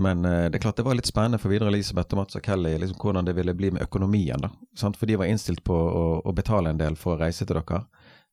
Men 0.01 0.25
eh, 0.25 0.47
det 0.49 0.57
er 0.57 0.63
klart 0.63 0.79
det 0.79 0.85
var 0.87 0.97
litt 0.97 1.09
spennende 1.09 1.39
for 1.41 1.53
videre 1.53 1.69
Elisabeth 1.73 2.15
og 2.15 2.23
Mats 2.23 2.37
og 2.39 2.45
Kelly 2.45 2.73
liksom 2.81 2.97
hvordan 3.01 3.27
det 3.27 3.35
ville 3.37 3.53
bli 3.57 3.73
med 3.75 3.83
økonomien. 3.85 4.41
da. 4.41 4.49
Sant? 4.79 4.97
For 4.97 5.09
de 5.09 5.19
var 5.19 5.29
innstilt 5.29 5.63
på 5.65 5.75
å, 5.75 6.05
å 6.23 6.33
betale 6.33 6.73
en 6.73 6.79
del 6.79 6.97
for 6.99 7.15
å 7.17 7.21
reise 7.21 7.45
til 7.45 7.59
dere. 7.59 7.83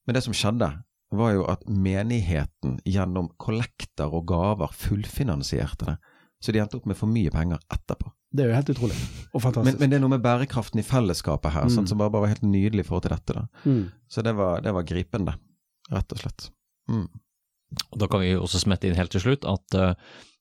Men 0.07 0.15
det 0.17 0.23
som 0.25 0.33
skjedde, 0.37 0.71
var 1.13 1.33
jo 1.35 1.45
at 1.51 1.65
menigheten 1.67 2.79
gjennom 2.87 3.29
kollekter 3.43 4.13
og 4.15 4.27
gaver 4.31 4.71
fullfinansierte 4.79 5.87
det. 5.89 5.97
Så 6.41 6.53
de 6.55 6.61
endte 6.63 6.79
opp 6.79 6.87
med 6.89 6.97
for 6.97 7.11
mye 7.11 7.31
penger 7.35 7.59
etterpå. 7.75 8.13
Det 8.33 8.45
er 8.45 8.53
jo 8.53 8.55
helt 8.57 8.71
utrolig. 8.73 8.97
Og 9.35 9.43
fantastisk. 9.43 9.81
men 9.81 9.91
det 9.91 9.97
er 9.99 10.01
noe 10.05 10.13
med 10.15 10.23
bærekraften 10.25 10.79
i 10.81 10.87
fellesskapet 10.87 11.53
her 11.53 11.65
Mm. 11.67 11.75
sånn, 11.75 11.89
som 11.89 11.99
bare, 11.99 12.11
bare 12.11 12.23
var 12.23 12.29
helt 12.33 12.47
nydelig 12.47 12.85
i 12.85 12.89
forhold 12.89 13.03
til 13.03 13.11
dette. 13.17 13.35
da. 13.35 13.47
mm. 13.67 13.91
Så 14.09 14.23
det 14.23 14.35
var, 14.37 14.61
det 14.63 14.73
var 14.73 14.83
gripende, 14.87 15.35
rett 15.91 16.13
og 16.13 16.19
slett. 16.19 16.51
Mm. 16.89 17.09
Og 17.93 17.99
Da 17.99 18.07
kan 18.07 18.21
vi 18.21 18.35
også 18.37 18.59
smette 18.63 18.87
inn 18.89 18.95
helt 18.97 19.11
til 19.11 19.21
slutt 19.21 19.45
at 19.45 19.75
uh, 19.75 19.95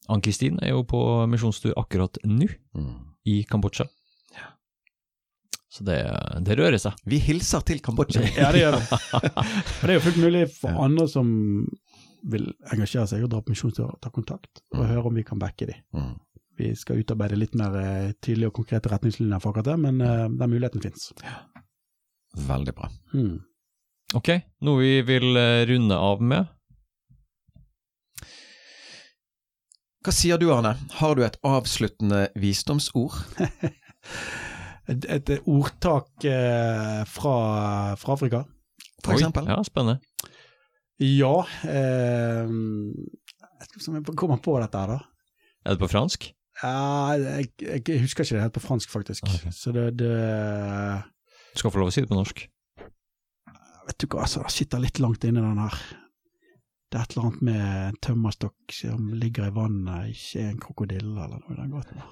Ann-Kristin 0.07 0.59
er 0.63 0.69
jo 0.69 0.83
på 0.83 1.27
misjonstur 1.27 1.73
akkurat 1.77 2.17
nå 2.23 2.47
Mm. 2.75 2.95
i 3.25 3.43
Kambodsja. 3.43 3.85
Så 5.79 5.85
det, 5.87 5.97
det 6.43 6.57
rører 6.59 6.77
seg. 6.83 6.97
Vi 7.07 7.17
hilser 7.23 7.63
til 7.63 7.79
Kambodsja. 7.83 8.21
Ja, 8.35 8.49
det 8.51 8.65
gjør 8.65 8.75
det. 8.75 8.81
Og 9.15 9.83
det 9.85 9.93
er 9.93 9.95
jo 9.95 10.01
fullt 10.09 10.19
mulig 10.19 10.41
for 10.57 10.75
andre 10.83 11.05
som 11.07 11.29
vil 12.29 12.49
engasjere 12.73 13.07
seg 13.07 13.23
og 13.23 13.29
dra 13.31 13.39
på 13.45 13.53
misjonstur, 13.53 13.93
å 13.93 13.99
ta 14.03 14.11
kontakt 14.11 14.59
og 14.73 14.81
Mm. 14.81 14.89
høre 14.91 15.05
om 15.07 15.15
vi 15.15 15.23
kan 15.23 15.39
backe 15.39 15.69
dem. 15.69 15.79
Mm. 15.95 16.17
Vi 16.59 16.73
skal 16.75 16.99
utarbeide 16.99 17.37
litt 17.39 17.53
mer 17.55 17.77
eh, 17.79 18.09
tydelige 18.19 18.49
og 18.51 18.57
konkrete 18.59 18.91
retningslinjer 18.91 19.39
for 19.39 19.53
akkurat 19.53 19.69
det, 19.71 19.77
men 19.79 20.01
eh, 20.03 20.25
den 20.27 20.51
muligheten 20.51 20.83
finnes. 20.83 21.13
Veldig 22.49 22.73
bra. 22.75 22.89
Mm. 23.15 23.37
Ok, 24.19 24.33
noe 24.67 24.81
vi 24.83 24.91
vil 25.07 25.39
eh, 25.39 25.63
runde 25.71 25.95
av 25.95 26.19
med? 26.33 26.51
Hva 30.03 30.13
sier 30.15 30.39
du, 30.41 30.49
Arne? 30.55 30.75
Har 30.99 31.15
du 31.15 31.23
et 31.23 31.39
avsluttende 31.47 32.25
visdomsord? 32.39 33.15
Et, 34.89 35.05
et 35.05 35.31
ordtak 35.45 36.25
eh, 36.25 37.03
fra, 37.05 37.35
fra 37.99 38.15
Afrika. 38.15 38.43
For 39.03 39.13
Oi, 39.13 39.19
eksempel? 39.19 39.49
Ja, 39.51 39.61
spennende. 39.63 39.99
Ja 40.99 41.35
eh, 41.63 42.49
Jeg 42.49 43.69
skal 43.69 43.81
se 43.81 43.91
om 43.91 43.99
jeg 43.99 44.17
kommer 44.19 44.41
på 44.43 44.57
dette 44.59 44.81
her, 44.81 44.97
da. 44.97 44.99
Er 45.63 45.75
det 45.75 45.83
på 45.83 45.91
fransk? 45.91 46.31
Ja, 46.59 47.15
jeg, 47.15 47.53
jeg 47.61 48.01
husker 48.01 48.25
ikke 48.25 48.35
det 48.35 48.43
helt 48.43 48.57
på 48.57 48.65
fransk, 48.65 48.91
faktisk. 48.91 49.29
Okay. 49.29 49.51
Så 49.55 49.71
det, 49.75 49.85
det 49.99 50.11
Du 51.53 51.61
skal 51.61 51.71
få 51.71 51.83
lov 51.83 51.91
å 51.91 51.95
si 51.95 52.03
det 52.03 52.11
på 52.11 52.19
norsk. 52.19 52.43
Vet 53.89 54.03
du 54.03 54.09
hva, 54.09 54.25
altså, 54.25 54.43
det 54.43 54.53
sitter 54.53 54.83
litt 54.83 54.99
langt 55.01 55.23
inne, 55.25 55.43
den 55.45 55.61
her. 55.63 55.77
Det 56.89 56.97
er 56.97 57.05
et 57.05 57.15
eller 57.15 57.29
annet 57.29 57.45
med 57.45 57.61
en 57.61 57.97
tømmerstokk 58.01 58.75
som 58.75 59.11
ligger 59.21 59.47
i 59.47 59.55
vannet, 59.55 60.11
ikke 60.15 60.45
en 60.49 60.61
krokodille 60.61 61.25
eller 61.25 61.39
noe 61.39 61.55
i 61.55 61.59
den 61.61 61.73
gaten. 61.73 62.03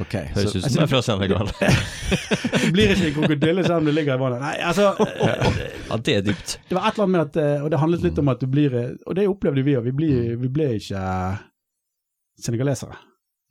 Ok, 0.00 0.14
Høres 0.34 0.54
ut 0.56 0.62
som 0.64 0.72
det 0.72 0.82
er 0.86 0.88
fra 0.88 1.00
Senegal. 1.04 1.50
Det 2.60 2.70
blir 2.72 2.92
ikke 2.94 3.08
en 3.10 3.14
krokodille 3.18 3.64
selv 3.66 3.76
om 3.82 3.88
det 3.90 3.92
ligger 3.94 4.16
i 4.16 4.20
vannet. 4.22 4.40
Nei, 4.40 4.54
altså, 4.64 4.94
Ja, 5.90 5.98
det 6.00 6.14
er 6.16 6.22
dypt. 6.30 6.54
det 6.70 6.76
var 6.78 6.86
et 6.88 6.96
eller 6.96 7.04
annet 7.06 7.12
med 7.16 7.20
at 7.26 7.36
eh, 7.42 7.64
Og 7.64 7.70
det 7.74 7.80
handlet 7.82 8.06
litt 8.06 8.18
om 8.22 8.30
at 8.32 8.40
du 8.40 8.46
blir 8.50 8.74
eh, 8.78 8.90
Og 9.06 9.18
det 9.18 9.26
opplevde 9.28 9.64
vi 9.66 9.74
òg. 9.76 9.84
Vi, 9.90 9.92
blir- 10.00 10.38
vi 10.40 10.48
ble 10.56 10.70
ikke 10.78 11.02
senegalesere. 12.40 12.96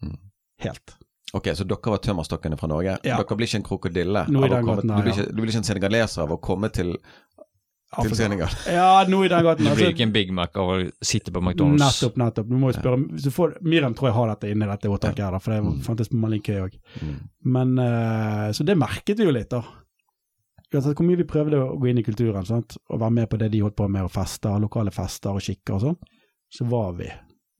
Mm. 0.03 0.17
Helt. 0.65 0.95
ok, 1.33 1.51
så 1.53 1.63
dere 1.69 1.91
var 1.93 2.01
tømmerstokkene 2.01 2.57
fra 2.57 2.67
Norge. 2.71 2.95
Ja. 3.05 3.19
Dere 3.21 3.35
blir 3.37 3.45
ikke 3.51 3.59
en 3.61 3.67
krokodille. 3.67 4.23
Blir 4.33 5.11
ikke, 5.13 5.27
du 5.29 5.41
blir 5.43 5.51
ikke 5.53 5.61
en 5.61 5.67
senegaleser 5.69 6.23
av 6.25 6.33
å 6.33 6.39
komme 6.41 6.71
til, 6.73 6.95
til 7.89 8.73
Ja, 8.75 9.03
noe 9.09 9.25
i 9.25 9.29
den 9.31 9.43
gaten. 9.43 9.63
Du 9.65 9.69
altså. 9.71 9.79
blir 9.81 9.93
ikke 9.95 10.05
en 10.05 10.11
Big 10.13 10.31
Mac 10.31 10.55
av 10.61 10.69
å 10.75 10.91
sitte 11.01 11.31
på 11.33 11.41
McDonald's. 11.41 11.81
Nettopp, 11.81 12.17
nettopp. 12.21 12.47
Du 12.49 12.55
må 12.61 12.69
jo 12.71 12.77
spørre 12.77 13.19
så 13.23 13.31
får, 13.33 13.55
Miriam 13.65 13.95
tror 13.97 14.09
jeg 14.11 14.17
har 14.19 14.27
dette 14.35 14.51
inni 14.53 14.67
dette 14.69 14.91
åtaket 14.93 15.23
her, 15.25 15.31
da, 15.31 15.39
for 15.39 15.51
det 15.55 15.63
Mm. 15.63 15.81
fantes 15.87 16.09
på 16.11 16.19
Malinkøy 16.21 16.59
òg. 16.67 16.77
Mm. 17.01 17.15
Men 17.45 17.77
eh, 17.79 18.51
Så 18.51 18.63
det 18.65 18.77
merket 18.77 19.17
vi 19.17 19.25
jo 19.25 19.31
litt, 19.31 19.49
da. 19.49 19.63
Uansett 20.71 20.95
hvor 20.99 21.05
mye 21.07 21.17
vi 21.17 21.23
prøvde 21.25 21.57
å 21.57 21.79
gå 21.81 21.89
inn 21.89 21.97
i 21.97 22.03
kulturen 22.05 22.45
sant? 22.45 22.77
og 22.89 22.99
være 22.99 23.11
med 23.11 23.29
på 23.29 23.37
det 23.41 23.49
de 23.51 23.59
holdt 23.63 23.75
på 23.75 23.89
med, 23.89 24.03
og 24.05 24.11
fester, 24.13 24.59
lokale 24.61 24.91
fester 24.93 25.31
og 25.33 25.41
skikker 25.41 25.73
og 25.73 25.81
sånn, 25.81 25.97
så 26.53 26.67
var 26.69 26.93
vi 26.93 27.09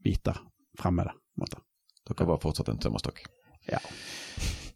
hvite 0.05 0.36
fremmede. 0.77 1.09
måte. 1.39 1.57
Dere 2.05 2.27
var 2.27 2.38
fortsatt 2.38 2.69
en 2.69 2.77
tømmerstokk. 2.77 3.23
Ja. 3.71 3.80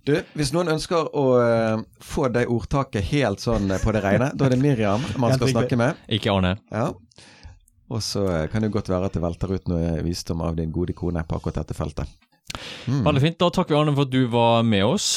Du, 0.03 0.17
hvis 0.35 0.49
noen 0.51 0.67
ønsker 0.73 1.07
å 1.15 1.25
eh, 1.39 1.81
få 2.03 2.27
det 2.33 2.43
ordtaket 2.51 3.05
helt 3.13 3.39
sånn 3.39 3.71
eh, 3.71 3.79
på 3.79 3.93
det 3.95 4.01
rene, 4.03 4.33
da 4.35 4.49
er 4.49 4.51
det 4.51 4.59
Miriam 4.59 5.03
man 5.21 5.31
skal 5.37 5.53
snakke 5.53 5.77
med. 5.79 6.01
Ikke 6.11 6.33
Arne. 6.33 6.57
Ja. 6.73 6.89
Og 7.87 8.03
så 8.03 8.25
eh, 8.27 8.47
kan 8.51 8.65
det 8.65 8.73
godt 8.73 8.91
være 8.91 9.07
at 9.07 9.15
det 9.15 9.23
velter 9.23 9.53
ut 9.55 9.71
noe 9.71 10.01
visdom 10.03 10.43
av 10.43 10.57
din 10.59 10.73
gode 10.75 10.95
kone 10.97 11.23
på 11.23 11.39
akkurat 11.39 11.61
dette 11.61 11.77
feltet. 11.77 12.11
Mm. 12.83 12.99
Veldig 13.07 13.23
fint. 13.23 13.39
Da 13.39 13.47
takker 13.55 13.77
vi 13.77 13.79
Arne 13.79 13.95
for 13.95 14.09
at 14.09 14.11
du 14.11 14.25
var 14.33 14.67
med 14.67 14.83
oss. 14.89 15.07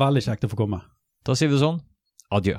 Veldig 0.00 0.24
kjekt 0.30 0.48
å 0.48 0.52
få 0.54 0.62
komme. 0.64 0.80
Da 1.26 1.36
sier 1.36 1.52
vi 1.52 1.58
det 1.58 1.64
sånn. 1.66 1.82
Adjø. 2.32 2.56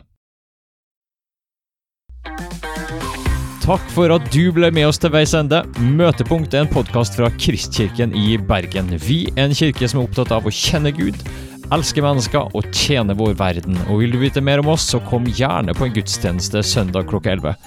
Takk 3.67 3.89
for 3.91 4.07
at 4.15 4.29
du 4.31 4.45
ble 4.55 4.69
med 4.71 4.85
oss 4.87 4.95
til 5.03 5.11
veis 5.11 5.33
ende. 5.35 5.57
Møtepunkt 5.83 6.53
er 6.55 6.61
en 6.63 6.69
podkast 6.71 7.17
fra 7.17 7.27
Kristkirken 7.35 8.13
i 8.15 8.37
Bergen. 8.39 8.93
Vi 9.03 9.25
er 9.33 9.49
en 9.49 9.55
kirke 9.59 9.89
som 9.91 9.99
er 9.99 10.05
opptatt 10.07 10.31
av 10.31 10.47
å 10.47 10.53
kjenne 10.55 10.93
Gud, 10.95 11.19
elske 11.75 11.99
mennesker 11.99 12.55
og 12.55 12.69
tjene 12.71 13.11
vår 13.19 13.35
verden. 13.35 13.75
Og 13.91 13.99
vil 13.99 14.15
du 14.15 14.21
vite 14.21 14.39
mer 14.39 14.63
om 14.63 14.71
oss, 14.71 14.85
så 14.87 15.01
kom 15.09 15.27
gjerne 15.27 15.75
på 15.75 15.83
en 15.83 15.91
gudstjeneste 15.97 16.63
søndag 16.63 17.09
klokka 17.11 17.33
11. 17.35 17.59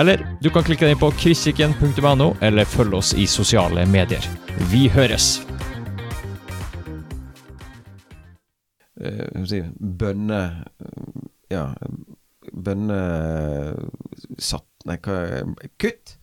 Eller 0.00 0.24
du 0.40 0.48
kan 0.48 0.64
klikke 0.64 0.88
deg 0.88 0.96
inn 0.96 1.02
på 1.02 1.12
kristkirken.no, 1.20 2.30
eller 2.40 2.72
følge 2.72 3.02
oss 3.02 3.12
i 3.12 3.28
sosiale 3.28 3.84
medier. 3.92 4.24
Vi 4.72 4.86
høres! 4.88 5.34
eh, 9.04 9.68
bønne... 10.00 10.42
Ja, 11.52 11.68
bønne... 12.56 13.02
Satt 14.82 14.88
Nei, 14.88 14.98
hva 14.98 15.54
Kutt! 15.78 16.18